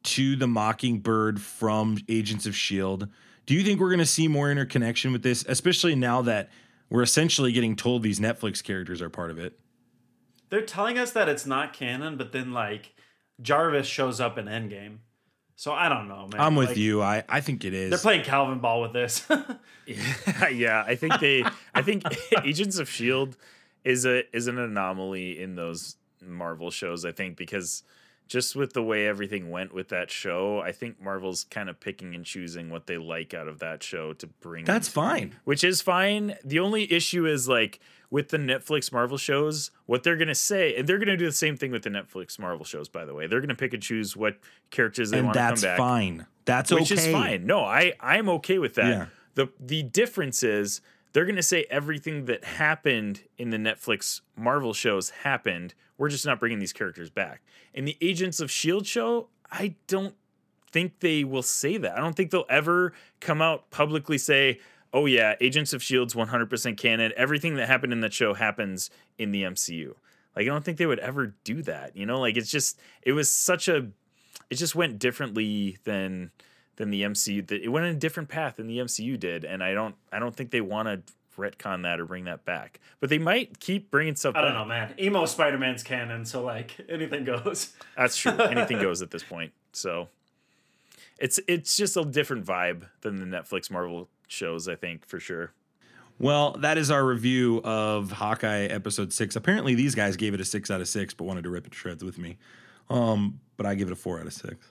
to 0.02 0.36
the 0.36 0.46
Mockingbird 0.48 1.40
from 1.40 1.98
Agents 2.08 2.44
of 2.46 2.52
S.H.I.E.L.D.? 2.52 3.06
Do 3.46 3.54
you 3.54 3.62
think 3.62 3.80
we're 3.80 3.88
going 3.88 3.98
to 4.00 4.06
see 4.06 4.28
more 4.28 4.50
interconnection 4.50 5.12
with 5.12 5.22
this, 5.22 5.44
especially 5.48 5.94
now 5.94 6.22
that 6.22 6.50
we're 6.88 7.02
essentially 7.02 7.52
getting 7.52 7.76
told 7.76 8.02
these 8.02 8.20
Netflix 8.20 8.62
characters 8.62 9.00
are 9.00 9.08
part 9.10 9.30
of 9.30 9.38
it? 9.38 9.58
They're 10.50 10.62
telling 10.62 10.98
us 10.98 11.12
that 11.12 11.28
it's 11.28 11.46
not 11.46 11.72
canon, 11.72 12.16
but 12.16 12.32
then 12.32 12.52
like 12.52 12.94
Jarvis 13.40 13.86
shows 13.86 14.20
up 14.20 14.36
in 14.36 14.46
Endgame. 14.46 14.98
So 15.56 15.72
I 15.72 15.88
don't 15.88 16.08
know, 16.08 16.26
man. 16.32 16.40
I'm 16.40 16.56
with 16.56 16.70
Like, 16.70 16.78
you. 16.78 17.02
I, 17.02 17.22
I 17.28 17.40
think 17.40 17.64
it 17.64 17.74
is. 17.74 17.90
They're 17.90 17.98
playing 17.98 18.24
Calvin 18.24 18.60
ball 18.60 18.80
with 18.80 18.92
this. 18.94 19.26
yeah, 19.86 20.84
I 20.86 20.94
think 20.94 21.20
they. 21.20 21.44
I 21.74 21.82
think 21.82 22.02
Agents 22.44 22.78
of 22.78 22.88
Shield 22.88 23.36
is 23.84 24.06
a 24.06 24.24
is 24.34 24.46
an 24.46 24.58
anomaly 24.58 25.40
in 25.40 25.56
those 25.56 25.96
Marvel 26.26 26.70
shows. 26.70 27.04
I 27.04 27.12
think 27.12 27.36
because 27.36 27.82
just 28.30 28.54
with 28.54 28.72
the 28.74 28.82
way 28.82 29.08
everything 29.08 29.50
went 29.50 29.74
with 29.74 29.88
that 29.88 30.08
show, 30.08 30.60
I 30.60 30.70
think 30.70 31.02
Marvel's 31.02 31.42
kind 31.50 31.68
of 31.68 31.80
picking 31.80 32.14
and 32.14 32.24
choosing 32.24 32.70
what 32.70 32.86
they 32.86 32.96
like 32.96 33.34
out 33.34 33.48
of 33.48 33.58
that 33.58 33.82
show 33.82 34.12
to 34.14 34.26
bring. 34.28 34.64
That's 34.64 34.86
into- 34.86 34.94
fine. 34.94 35.34
which 35.42 35.64
is 35.64 35.80
fine. 35.82 36.36
The 36.44 36.60
only 36.60 36.90
issue 36.92 37.26
is 37.26 37.48
like 37.48 37.80
with 38.08 38.28
the 38.28 38.36
Netflix 38.38 38.92
Marvel 38.92 39.18
shows, 39.18 39.72
what 39.86 40.04
they're 40.04 40.16
gonna 40.16 40.34
say, 40.36 40.76
and 40.76 40.88
they're 40.88 40.98
gonna 40.98 41.16
do 41.16 41.26
the 41.26 41.32
same 41.32 41.56
thing 41.56 41.72
with 41.72 41.82
the 41.82 41.90
Netflix 41.90 42.38
Marvel 42.38 42.64
shows. 42.64 42.88
By 42.88 43.04
the 43.04 43.14
way, 43.14 43.26
they're 43.26 43.40
gonna 43.40 43.54
pick 43.56 43.74
and 43.74 43.82
choose 43.82 44.16
what 44.16 44.36
characters 44.70 45.10
they 45.10 45.18
And 45.18 45.26
want 45.26 45.34
to 45.34 45.40
come 45.40 45.46
back. 45.50 45.60
that's 45.62 45.78
fine. 45.78 46.26
That's 46.44 46.70
which 46.72 46.92
okay. 46.92 47.06
is 47.08 47.12
fine. 47.12 47.46
No, 47.46 47.64
I 47.64 47.94
I'm 48.00 48.28
okay 48.28 48.58
with 48.58 48.74
that. 48.76 48.86
Yeah. 48.88 49.06
The 49.34 49.48
the 49.58 49.82
difference 49.82 50.42
is 50.44 50.80
they're 51.12 51.24
going 51.24 51.36
to 51.36 51.42
say 51.42 51.66
everything 51.70 52.26
that 52.26 52.44
happened 52.44 53.22
in 53.38 53.50
the 53.50 53.56
Netflix 53.56 54.20
Marvel 54.36 54.72
shows 54.72 55.10
happened. 55.10 55.74
We're 55.98 56.08
just 56.08 56.26
not 56.26 56.40
bringing 56.40 56.58
these 56.58 56.72
characters 56.72 57.10
back. 57.10 57.42
In 57.74 57.84
the 57.84 57.96
Agents 58.00 58.40
of 58.40 58.50
Shield 58.50 58.86
show, 58.86 59.28
I 59.50 59.74
don't 59.86 60.14
think 60.70 61.00
they 61.00 61.24
will 61.24 61.42
say 61.42 61.76
that. 61.76 61.96
I 61.96 62.00
don't 62.00 62.14
think 62.14 62.30
they'll 62.30 62.44
ever 62.48 62.92
come 63.20 63.42
out 63.42 63.70
publicly 63.70 64.18
say, 64.18 64.60
"Oh 64.92 65.06
yeah, 65.06 65.34
Agents 65.40 65.72
of 65.72 65.82
Shield's 65.82 66.14
100% 66.14 66.76
canon. 66.76 67.12
Everything 67.16 67.56
that 67.56 67.66
happened 67.66 67.92
in 67.92 68.00
that 68.00 68.12
show 68.12 68.34
happens 68.34 68.90
in 69.18 69.32
the 69.32 69.42
MCU." 69.42 69.94
Like 70.36 70.44
I 70.44 70.48
don't 70.48 70.64
think 70.64 70.78
they 70.78 70.86
would 70.86 71.00
ever 71.00 71.34
do 71.44 71.62
that. 71.62 71.96
You 71.96 72.06
know, 72.06 72.20
like 72.20 72.36
it's 72.36 72.50
just 72.50 72.78
it 73.02 73.12
was 73.12 73.28
such 73.28 73.68
a 73.68 73.88
it 74.48 74.56
just 74.56 74.74
went 74.74 74.98
differently 74.98 75.78
than 75.84 76.30
than 76.76 76.90
the 76.90 77.02
MCU. 77.02 77.46
That 77.46 77.62
it 77.62 77.68
went 77.68 77.86
in 77.86 77.92
a 77.92 77.98
different 77.98 78.28
path 78.28 78.56
than 78.56 78.66
the 78.66 78.78
MCU 78.78 79.18
did, 79.18 79.44
and 79.44 79.62
I 79.62 79.74
don't 79.74 79.94
I 80.12 80.18
don't 80.18 80.34
think 80.34 80.50
they 80.50 80.60
want 80.60 80.88
to 80.88 81.12
retcon 81.38 81.82
that 81.82 81.98
or 82.00 82.04
bring 82.04 82.24
that 82.24 82.44
back. 82.44 82.80
But 83.00 83.10
they 83.10 83.18
might 83.18 83.60
keep 83.60 83.90
bringing 83.90 84.16
stuff. 84.16 84.36
I 84.36 84.42
don't 84.42 84.50
back. 84.50 84.58
know, 84.58 84.64
man. 84.66 84.94
Emo 85.00 85.24
Spider 85.26 85.58
Man's 85.58 85.82
canon, 85.82 86.24
so 86.24 86.42
like 86.42 86.76
anything 86.88 87.24
goes. 87.24 87.72
That's 87.96 88.16
true. 88.16 88.32
Anything 88.38 88.78
goes 88.80 89.02
at 89.02 89.10
this 89.10 89.22
point. 89.22 89.52
So 89.72 90.08
it's 91.18 91.40
it's 91.46 91.76
just 91.76 91.96
a 91.96 92.04
different 92.04 92.44
vibe 92.44 92.86
than 93.02 93.16
the 93.16 93.36
Netflix 93.36 93.70
Marvel 93.70 94.08
shows. 94.28 94.68
I 94.68 94.76
think 94.76 95.06
for 95.06 95.20
sure. 95.20 95.52
Well, 96.18 96.52
that 96.58 96.76
is 96.76 96.90
our 96.90 97.02
review 97.04 97.62
of 97.64 98.12
Hawkeye 98.12 98.66
episode 98.66 99.10
six. 99.10 99.36
Apparently, 99.36 99.74
these 99.74 99.94
guys 99.94 100.16
gave 100.16 100.34
it 100.34 100.40
a 100.40 100.44
six 100.44 100.70
out 100.70 100.82
of 100.82 100.88
six, 100.88 101.14
but 101.14 101.24
wanted 101.24 101.44
to 101.44 101.50
rip 101.50 101.66
it 101.66 101.72
to 101.72 101.78
shreds 101.78 102.04
with 102.04 102.18
me. 102.18 102.36
Um, 102.90 103.40
but 103.56 103.64
I 103.64 103.74
give 103.74 103.88
it 103.88 103.92
a 103.92 103.96
four 103.96 104.20
out 104.20 104.26
of 104.26 104.34
six. 104.34 104.69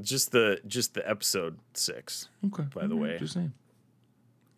Just 0.00 0.32
the 0.32 0.60
just 0.66 0.94
the 0.94 1.08
episode 1.08 1.58
six. 1.74 2.28
Okay. 2.46 2.64
By 2.74 2.86
the 2.86 2.96
way. 2.96 3.18
just 3.18 3.34
saying. 3.34 3.52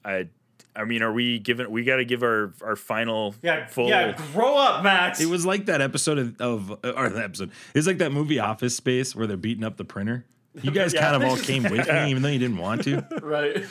I 0.05 0.29
I 0.77 0.85
mean, 0.85 1.03
are 1.03 1.13
we 1.13 1.39
giving? 1.39 1.71
We 1.71 1.85
got 1.85 1.97
to 1.97 2.05
give 2.05 2.23
our 2.23 2.53
our 2.63 2.77
final 2.77 3.35
Yeah, 3.43 3.67
full. 3.67 3.89
yeah. 3.89 4.17
Grow 4.33 4.57
up, 4.57 4.83
Max. 4.85 5.21
It 5.21 5.27
was 5.27 5.45
like 5.45 5.67
that 5.67 5.81
episode 5.81 6.19
of, 6.19 6.41
of 6.41 6.71
uh, 6.85 6.93
or 6.97 7.09
the 7.09 7.23
episode. 7.23 7.51
It's 7.75 7.87
like 7.87 7.99
that 7.99 8.13
movie 8.13 8.39
Office 8.39 8.77
Space 8.77 9.15
where 9.17 9.27
they're 9.27 9.37
beating 9.37 9.65
up 9.65 9.77
the 9.77 9.85
printer. 9.85 10.25
You 10.63 10.71
guys 10.71 10.93
Yeah. 10.95 11.11
kind 11.11 11.23
of 11.23 11.29
all 11.29 11.37
came 11.43 11.65
with 11.65 11.89
me, 11.89 12.11
even 12.11 12.23
though 12.23 12.29
you 12.29 12.39
didn't 12.39 12.59
want 12.59 12.85
to. 12.85 13.05
right. 13.23 13.65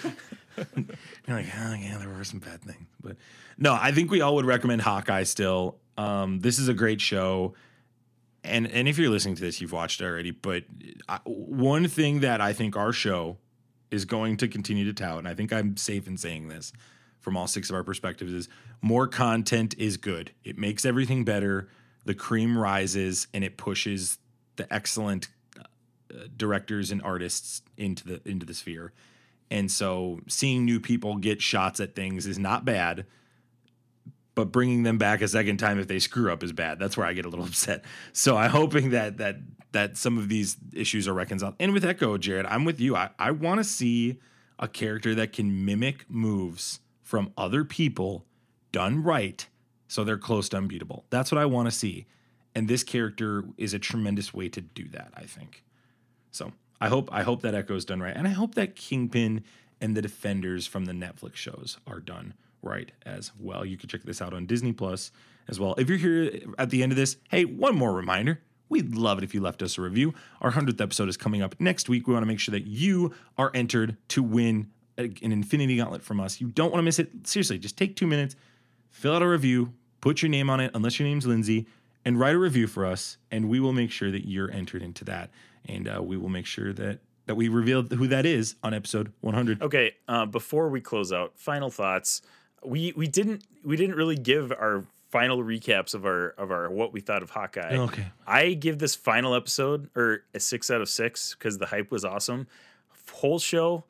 You're 1.27 1.37
like, 1.37 1.47
oh 1.57 1.73
yeah, 1.79 1.97
there 1.97 2.09
were 2.09 2.23
some 2.23 2.39
bad 2.39 2.61
things, 2.61 2.85
but 3.01 3.15
no, 3.57 3.73
I 3.79 3.91
think 3.91 4.11
we 4.11 4.21
all 4.21 4.35
would 4.35 4.45
recommend 4.45 4.81
Hawkeye 4.81 5.23
still. 5.23 5.77
Um, 5.97 6.39
this 6.39 6.59
is 6.59 6.67
a 6.67 6.73
great 6.73 6.99
show, 7.01 7.53
and 8.43 8.69
and 8.71 8.87
if 8.87 8.97
you're 8.97 9.09
listening 9.09 9.35
to 9.35 9.41
this, 9.41 9.61
you've 9.61 9.71
watched 9.71 10.01
already. 10.01 10.31
But 10.31 10.63
I, 11.07 11.19
one 11.25 11.87
thing 11.87 12.19
that 12.21 12.41
I 12.41 12.53
think 12.53 12.75
our 12.75 12.93
show 12.93 13.37
is 13.91 14.05
going 14.05 14.37
to 14.37 14.47
continue 14.47 14.85
to 14.85 14.93
tout, 14.93 15.19
and 15.19 15.27
I 15.27 15.33
think 15.33 15.53
I'm 15.53 15.77
safe 15.77 16.07
in 16.07 16.17
saying 16.17 16.47
this 16.47 16.73
from 17.19 17.37
all 17.37 17.47
six 17.47 17.69
of 17.69 17.75
our 17.75 17.83
perspectives, 17.83 18.33
is 18.33 18.49
more 18.81 19.07
content 19.07 19.75
is 19.77 19.95
good. 19.97 20.31
It 20.43 20.57
makes 20.57 20.83
everything 20.85 21.23
better. 21.23 21.69
The 22.05 22.13
cream 22.13 22.57
rises, 22.57 23.27
and 23.33 23.45
it 23.45 23.55
pushes 23.55 24.17
the 24.57 24.71
excellent 24.73 25.29
uh, 25.57 25.63
directors 26.35 26.91
and 26.91 27.01
artists 27.01 27.61
into 27.77 28.05
the 28.05 28.21
into 28.29 28.45
the 28.45 28.53
sphere. 28.53 28.91
And 29.49 29.71
so 29.71 30.19
seeing 30.27 30.65
new 30.65 30.79
people 30.79 31.17
get 31.17 31.41
shots 31.41 31.79
at 31.79 31.95
things 31.95 32.25
is 32.25 32.39
not 32.39 32.65
bad, 32.65 33.05
but 34.35 34.51
bringing 34.51 34.83
them 34.83 34.97
back 34.97 35.21
a 35.21 35.27
second 35.27 35.57
time 35.57 35.79
if 35.79 35.87
they 35.87 35.99
screw 35.99 36.31
up 36.31 36.43
is 36.43 36.53
bad. 36.53 36.79
That's 36.79 36.97
where 36.97 37.05
I 37.05 37.13
get 37.13 37.25
a 37.25 37.29
little 37.29 37.45
upset. 37.53 37.83
So 38.11 38.37
I'm 38.37 38.49
hoping 38.49 38.91
that 38.91 39.17
that 39.17 39.37
that 39.71 39.97
some 39.97 40.17
of 40.17 40.29
these 40.29 40.57
issues 40.71 41.07
are 41.07 41.13
reconciled. 41.13 41.55
And 41.59 41.73
with 41.73 41.83
Echo, 41.83 42.17
Jared, 42.17 42.45
I'm 42.45 42.63
with 42.63 42.79
you. 42.79 42.95
I, 42.95 43.09
I 43.17 43.31
want 43.31 43.59
to 43.59 43.63
see 43.63 44.19
a 44.59 44.67
character 44.67 45.15
that 45.15 45.33
can 45.33 45.65
mimic 45.65 46.05
moves 46.07 46.79
from 47.01 47.33
other 47.37 47.63
people 47.63 48.25
done 48.71 49.01
right 49.03 49.47
so 49.87 50.03
they're 50.03 50.17
close 50.17 50.49
to 50.49 50.57
unbeatable. 50.57 51.05
That's 51.09 51.31
what 51.31 51.39
I 51.39 51.45
want 51.45 51.67
to 51.67 51.71
see. 51.71 52.05
And 52.55 52.67
this 52.67 52.83
character 52.83 53.43
is 53.57 53.73
a 53.73 53.79
tremendous 53.79 54.33
way 54.33 54.47
to 54.49 54.61
do 54.61 54.87
that, 54.89 55.11
I 55.15 55.23
think. 55.23 55.63
So 56.31 56.51
I 56.79 56.87
hope 56.89 57.09
I 57.11 57.23
hope 57.23 57.41
that 57.41 57.55
Echo 57.55 57.75
is 57.75 57.85
done 57.85 58.01
right, 58.01 58.15
and 58.15 58.27
I 58.27 58.31
hope 58.31 58.55
that 58.55 58.75
Kingpin 58.75 59.43
and 59.81 59.95
the 59.95 60.01
Defenders 60.01 60.67
from 60.67 60.85
the 60.85 60.93
Netflix 60.93 61.35
shows 61.35 61.77
are 61.87 61.99
done 61.99 62.33
right 62.63 62.91
as 63.05 63.31
well. 63.39 63.65
You 63.65 63.77
can 63.77 63.89
check 63.89 64.03
this 64.03 64.21
out 64.21 64.33
on 64.33 64.45
Disney 64.45 64.73
Plus 64.73 65.11
as 65.47 65.59
well. 65.59 65.75
If 65.77 65.89
you're 65.89 65.97
here 65.97 66.39
at 66.57 66.69
the 66.69 66.83
end 66.83 66.91
of 66.91 66.97
this, 66.97 67.17
hey, 67.29 67.45
one 67.45 67.75
more 67.75 67.93
reminder. 67.93 68.41
We'd 68.69 68.95
love 68.95 69.17
it 69.19 69.23
if 69.23 69.33
you 69.33 69.41
left 69.41 69.61
us 69.61 69.77
a 69.77 69.81
review. 69.81 70.13
Our 70.41 70.51
100th 70.51 70.81
episode 70.81 71.09
is 71.09 71.17
coming 71.17 71.41
up 71.41 71.55
next 71.59 71.89
week. 71.89 72.07
We 72.07 72.13
want 72.13 72.23
to 72.23 72.27
make 72.27 72.39
sure 72.39 72.53
that 72.53 72.65
you 72.65 73.13
are 73.37 73.51
entered 73.53 73.97
to 74.09 74.23
win 74.23 74.71
an 74.97 75.15
Infinity 75.21 75.77
Gauntlet 75.77 76.03
from 76.03 76.19
us. 76.19 76.39
You 76.41 76.47
don't 76.47 76.71
want 76.71 76.79
to 76.79 76.83
miss 76.83 76.99
it. 76.99 77.27
Seriously, 77.27 77.57
just 77.57 77.77
take 77.77 77.95
two 77.95 78.07
minutes, 78.07 78.35
fill 78.89 79.13
out 79.13 79.21
a 79.21 79.27
review, 79.27 79.73
put 80.01 80.21
your 80.21 80.29
name 80.29 80.49
on 80.49 80.59
it, 80.59 80.71
unless 80.73 80.99
your 80.99 81.07
name's 81.07 81.25
Lindsay, 81.25 81.67
and 82.05 82.19
write 82.19 82.35
a 82.35 82.39
review 82.39 82.67
for 82.67 82.85
us, 82.85 83.17
and 83.31 83.49
we 83.49 83.59
will 83.59 83.73
make 83.73 83.91
sure 83.91 84.11
that 84.11 84.27
you're 84.27 84.51
entered 84.51 84.81
into 84.81 85.05
that. 85.05 85.29
And 85.65 85.87
uh, 85.87 86.01
we 86.03 86.17
will 86.17 86.29
make 86.29 86.45
sure 86.45 86.73
that 86.73 86.99
that 87.25 87.35
we 87.35 87.47
reveal 87.47 87.83
who 87.83 88.07
that 88.07 88.25
is 88.25 88.55
on 88.63 88.73
episode 88.73 89.13
100. 89.21 89.61
Okay, 89.61 89.93
uh, 90.09 90.25
before 90.25 90.67
we 90.67 90.81
close 90.81 91.13
out, 91.13 91.39
final 91.39 91.69
thoughts. 91.69 92.21
We 92.65 92.93
we 92.95 93.07
didn't 93.07 93.43
we 93.63 93.75
didn't 93.77 93.95
really 93.95 94.17
give 94.17 94.51
our 94.51 94.83
final 95.09 95.43
recaps 95.43 95.93
of 95.93 96.05
our 96.05 96.29
of 96.29 96.51
our 96.51 96.69
what 96.69 96.91
we 96.93 96.99
thought 96.99 97.21
of 97.23 97.29
Hawkeye. 97.29 97.75
Okay. 97.75 98.05
I 98.25 98.53
give 98.53 98.79
this 98.79 98.95
final 98.95 99.35
episode 99.35 99.89
or 99.95 100.23
a 100.33 100.39
six 100.39 100.71
out 100.71 100.81
of 100.81 100.89
six 100.89 101.35
because 101.35 101.57
the 101.57 101.67
hype 101.67 101.91
was 101.91 102.03
awesome. 102.03 102.47
Whole 103.11 103.39
show. 103.39 103.85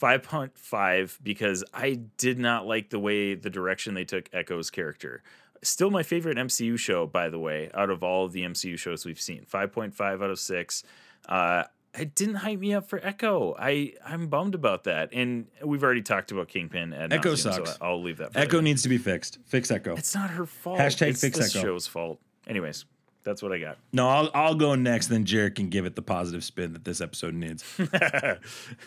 5.5 0.00 1.18
because 1.22 1.64
I 1.74 1.98
did 2.16 2.38
not 2.38 2.66
like 2.66 2.90
the 2.90 2.98
way 2.98 3.34
the 3.34 3.50
direction 3.50 3.94
they 3.94 4.04
took 4.04 4.28
Echo's 4.32 4.70
character. 4.70 5.22
Still 5.62 5.90
my 5.90 6.04
favorite 6.04 6.38
MCU 6.38 6.78
show, 6.78 7.06
by 7.06 7.28
the 7.28 7.38
way, 7.38 7.68
out 7.74 7.90
of 7.90 8.04
all 8.04 8.24
of 8.24 8.32
the 8.32 8.42
MCU 8.42 8.78
shows 8.78 9.04
we've 9.04 9.20
seen. 9.20 9.44
5.5 9.52 10.00
out 10.22 10.30
of 10.30 10.38
6. 10.38 10.84
Uh, 11.28 11.64
it 11.98 12.14
didn't 12.14 12.36
hype 12.36 12.58
me 12.58 12.74
up 12.74 12.88
for 12.88 13.00
Echo. 13.04 13.54
I 13.58 13.94
I'm 14.04 14.28
bummed 14.28 14.54
about 14.54 14.84
that, 14.84 15.10
and 15.12 15.46
we've 15.64 15.82
already 15.82 16.02
talked 16.02 16.30
about 16.32 16.48
Kingpin. 16.48 16.92
And 16.92 17.12
Echo 17.12 17.34
sucks. 17.34 17.72
So 17.72 17.76
I'll 17.80 18.02
leave 18.02 18.18
that. 18.18 18.32
For 18.32 18.38
Echo 18.38 18.56
later. 18.56 18.62
needs 18.62 18.82
to 18.82 18.88
be 18.88 18.98
fixed. 18.98 19.38
Fix 19.46 19.70
Echo. 19.70 19.96
It's 19.96 20.14
not 20.14 20.30
her 20.30 20.46
fault. 20.46 20.78
Hashtag 20.78 21.08
it's 21.08 21.20
fix 21.20 21.38
this 21.38 21.54
Echo. 21.54 21.66
show's 21.66 21.86
fault. 21.86 22.20
Anyways, 22.46 22.84
that's 23.24 23.42
what 23.42 23.52
I 23.52 23.58
got. 23.58 23.76
No, 23.92 24.08
I'll, 24.08 24.30
I'll 24.32 24.54
go 24.54 24.74
next, 24.74 25.08
then 25.08 25.24
Jarret 25.24 25.54
can 25.56 25.68
give 25.68 25.84
it 25.84 25.96
the 25.96 26.02
positive 26.02 26.42
spin 26.42 26.72
that 26.72 26.84
this 26.84 27.00
episode 27.00 27.34
needs. 27.34 27.62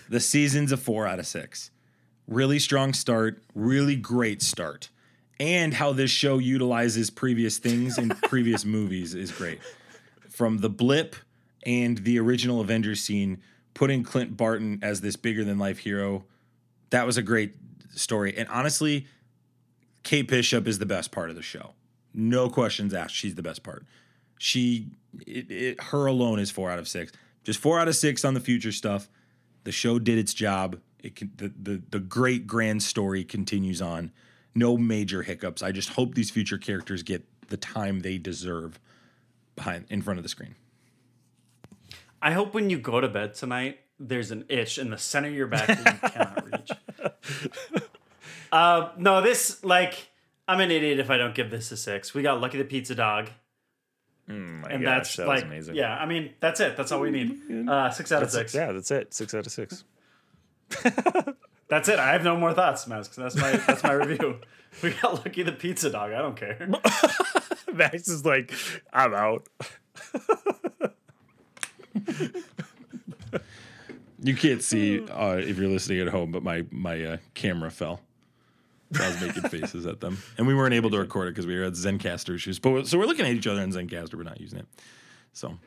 the 0.09 0.19
season's 0.19 0.71
a 0.71 0.77
four 0.77 1.05
out 1.05 1.19
of 1.19 1.27
six. 1.27 1.69
Really 2.27 2.59
strong 2.59 2.93
start, 2.93 3.43
really 3.53 3.95
great 3.95 4.41
start. 4.41 4.89
And 5.39 5.73
how 5.73 5.91
this 5.93 6.11
show 6.11 6.37
utilizes 6.37 7.09
previous 7.09 7.57
things 7.57 7.97
in 7.97 8.09
previous 8.23 8.63
movies 8.65 9.13
is 9.15 9.31
great. 9.31 9.59
From 10.29 10.59
the 10.59 10.69
blip 10.69 11.15
and 11.63 11.99
the 11.99 12.19
original 12.19 12.61
Avengers 12.61 13.01
scene, 13.01 13.41
putting 13.73 14.03
Clint 14.03 14.35
Barton 14.37 14.79
as 14.81 15.01
this 15.01 15.15
bigger 15.15 15.43
than 15.43 15.59
life 15.59 15.79
hero, 15.79 16.25
that 16.89 17.05
was 17.05 17.17
a 17.17 17.21
great 17.21 17.55
story. 17.95 18.35
And 18.35 18.47
honestly, 18.49 19.07
Kate 20.03 20.27
Bishop 20.27 20.67
is 20.67 20.79
the 20.79 20.85
best 20.85 21.11
part 21.11 21.29
of 21.29 21.35
the 21.35 21.41
show. 21.41 21.73
No 22.13 22.49
questions 22.49 22.93
asked. 22.93 23.15
She's 23.15 23.35
the 23.35 23.43
best 23.43 23.63
part. 23.63 23.85
She 24.37 24.87
it, 25.27 25.51
it, 25.51 25.83
her 25.83 26.05
alone 26.05 26.39
is 26.39 26.51
four 26.51 26.71
out 26.71 26.79
of 26.79 26.87
six. 26.87 27.11
Just 27.43 27.59
four 27.59 27.79
out 27.79 27.87
of 27.87 27.95
six 27.95 28.25
on 28.25 28.33
the 28.33 28.39
future 28.39 28.71
stuff. 28.71 29.09
The 29.63 29.71
show 29.71 29.99
did 29.99 30.17
its 30.17 30.33
job. 30.33 30.79
It 31.01 31.15
can, 31.15 31.31
the, 31.35 31.53
the 31.61 31.81
the 31.89 31.99
great 31.99 32.47
grand 32.47 32.83
story 32.83 33.23
continues 33.23 33.81
on. 33.81 34.11
No 34.53 34.77
major 34.77 35.21
hiccups. 35.21 35.63
I 35.63 35.71
just 35.71 35.89
hope 35.89 36.15
these 36.15 36.31
future 36.31 36.57
characters 36.57 37.03
get 37.03 37.23
the 37.47 37.57
time 37.57 38.01
they 38.01 38.17
deserve 38.17 38.79
behind 39.55 39.85
in 39.89 40.01
front 40.01 40.17
of 40.17 40.23
the 40.23 40.29
screen 40.29 40.55
I 42.21 42.31
hope 42.31 42.53
when 42.53 42.69
you 42.69 42.77
go 42.79 43.01
to 43.01 43.07
bed 43.07 43.33
tonight, 43.33 43.79
there's 43.99 44.31
an 44.31 44.45
itch 44.49 44.77
in 44.77 44.89
the 44.89 44.97
center 44.97 45.29
of 45.29 45.33
your 45.35 45.47
back 45.47 45.67
that 45.67 45.77
you 46.03 46.09
cannot 46.09 46.51
reach. 47.81 47.91
Uh, 48.51 48.89
no, 48.97 49.21
this 49.21 49.63
like 49.63 50.09
I'm 50.47 50.59
an 50.59 50.71
idiot 50.71 50.99
if 50.99 51.09
I 51.09 51.17
don't 51.17 51.33
give 51.35 51.49
this 51.49 51.71
a 51.71 51.77
six. 51.77 52.13
We 52.13 52.21
got 52.21 52.41
Lucky 52.41 52.57
the 52.57 52.65
Pizza 52.65 52.95
Dog, 52.95 53.29
my 54.27 54.33
and 54.69 54.83
gosh, 54.83 54.83
that's 54.83 55.15
that 55.17 55.27
like 55.27 55.43
amazing. 55.43 55.75
yeah. 55.75 55.95
I 55.95 56.05
mean, 56.05 56.31
that's 56.39 56.59
it. 56.59 56.75
That's 56.77 56.91
all 56.91 56.99
we 57.01 57.11
need. 57.11 57.67
Uh, 57.69 57.89
six 57.91 58.11
out 58.11 58.23
of 58.23 58.31
That's, 58.31 58.51
six. 58.51 58.55
yeah, 58.55 58.71
that's 58.71 58.91
it. 58.91 59.13
Six 59.13 59.33
out 59.33 59.45
of 59.45 59.51
six. 59.51 59.83
That's 61.67 61.87
it. 61.87 61.99
I 61.99 62.11
have 62.11 62.23
no 62.25 62.35
more 62.35 62.53
thoughts, 62.53 62.85
Max. 62.85 63.07
That's 63.09 63.35
my 63.37 63.51
that's 63.51 63.81
my 63.81 63.93
review. 63.93 64.39
We 64.83 64.91
got 64.91 65.13
Lucky 65.15 65.43
the 65.43 65.53
Pizza 65.53 65.89
Dog. 65.89 66.11
I 66.11 66.17
don't 66.19 66.35
care. 66.35 66.69
Max 67.73 68.09
is 68.09 68.25
like, 68.25 68.53
I'm 68.91 69.13
out. 69.13 69.47
You 74.23 74.35
can't 74.35 74.61
see 74.61 75.03
uh, 75.09 75.37
if 75.37 75.57
you're 75.57 75.67
listening 75.67 75.99
at 76.01 76.07
home 76.09 76.31
but 76.31 76.43
my 76.43 76.63
my 76.69 77.03
uh, 77.03 77.17
camera 77.33 77.71
fell 77.71 78.01
so 78.93 79.03
I 79.03 79.07
was 79.07 79.21
making 79.21 79.43
faces 79.43 79.85
at 79.85 80.01
them, 80.01 80.17
and 80.37 80.45
we 80.45 80.53
weren't 80.53 80.73
able 80.73 80.89
to 80.91 80.99
record 80.99 81.27
it 81.27 81.31
because 81.31 81.47
we 81.47 81.57
were 81.57 81.63
at 81.63 81.73
Zencastr 81.73 82.35
issues. 82.35 82.59
But 82.59 82.71
we're, 82.71 82.83
so 82.83 82.97
we're 82.97 83.05
looking 83.05 83.25
at 83.25 83.31
each 83.31 83.47
other 83.47 83.61
in 83.61 83.71
Zencastr, 83.71 84.15
we're 84.15 84.23
not 84.23 84.41
using 84.41 84.59
it. 84.59 84.65
So, 85.33 85.57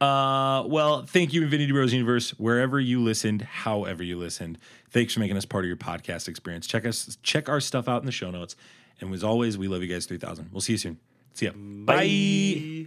uh, 0.00 0.64
well, 0.66 1.02
thank 1.02 1.34
you, 1.34 1.42
Infinity 1.42 1.70
Bros 1.72 1.92
Universe, 1.92 2.30
wherever 2.38 2.80
you 2.80 3.02
listened, 3.02 3.42
however 3.42 4.02
you 4.02 4.18
listened. 4.18 4.58
Thanks 4.90 5.12
for 5.14 5.20
making 5.20 5.36
us 5.36 5.44
part 5.44 5.64
of 5.64 5.68
your 5.68 5.76
podcast 5.76 6.28
experience. 6.28 6.66
Check 6.66 6.86
us, 6.86 7.18
check 7.22 7.48
our 7.48 7.60
stuff 7.60 7.88
out 7.88 8.00
in 8.00 8.06
the 8.06 8.12
show 8.12 8.30
notes. 8.30 8.56
And 9.00 9.12
as 9.12 9.24
always, 9.24 9.58
we 9.58 9.68
love 9.68 9.82
you 9.82 9.88
guys. 9.88 10.06
Three 10.06 10.18
thousand. 10.18 10.48
We'll 10.52 10.60
see 10.60 10.72
you 10.74 10.78
soon. 10.78 10.98
See 11.34 11.46
ya. 11.46 11.52
Bye. 11.54 12.86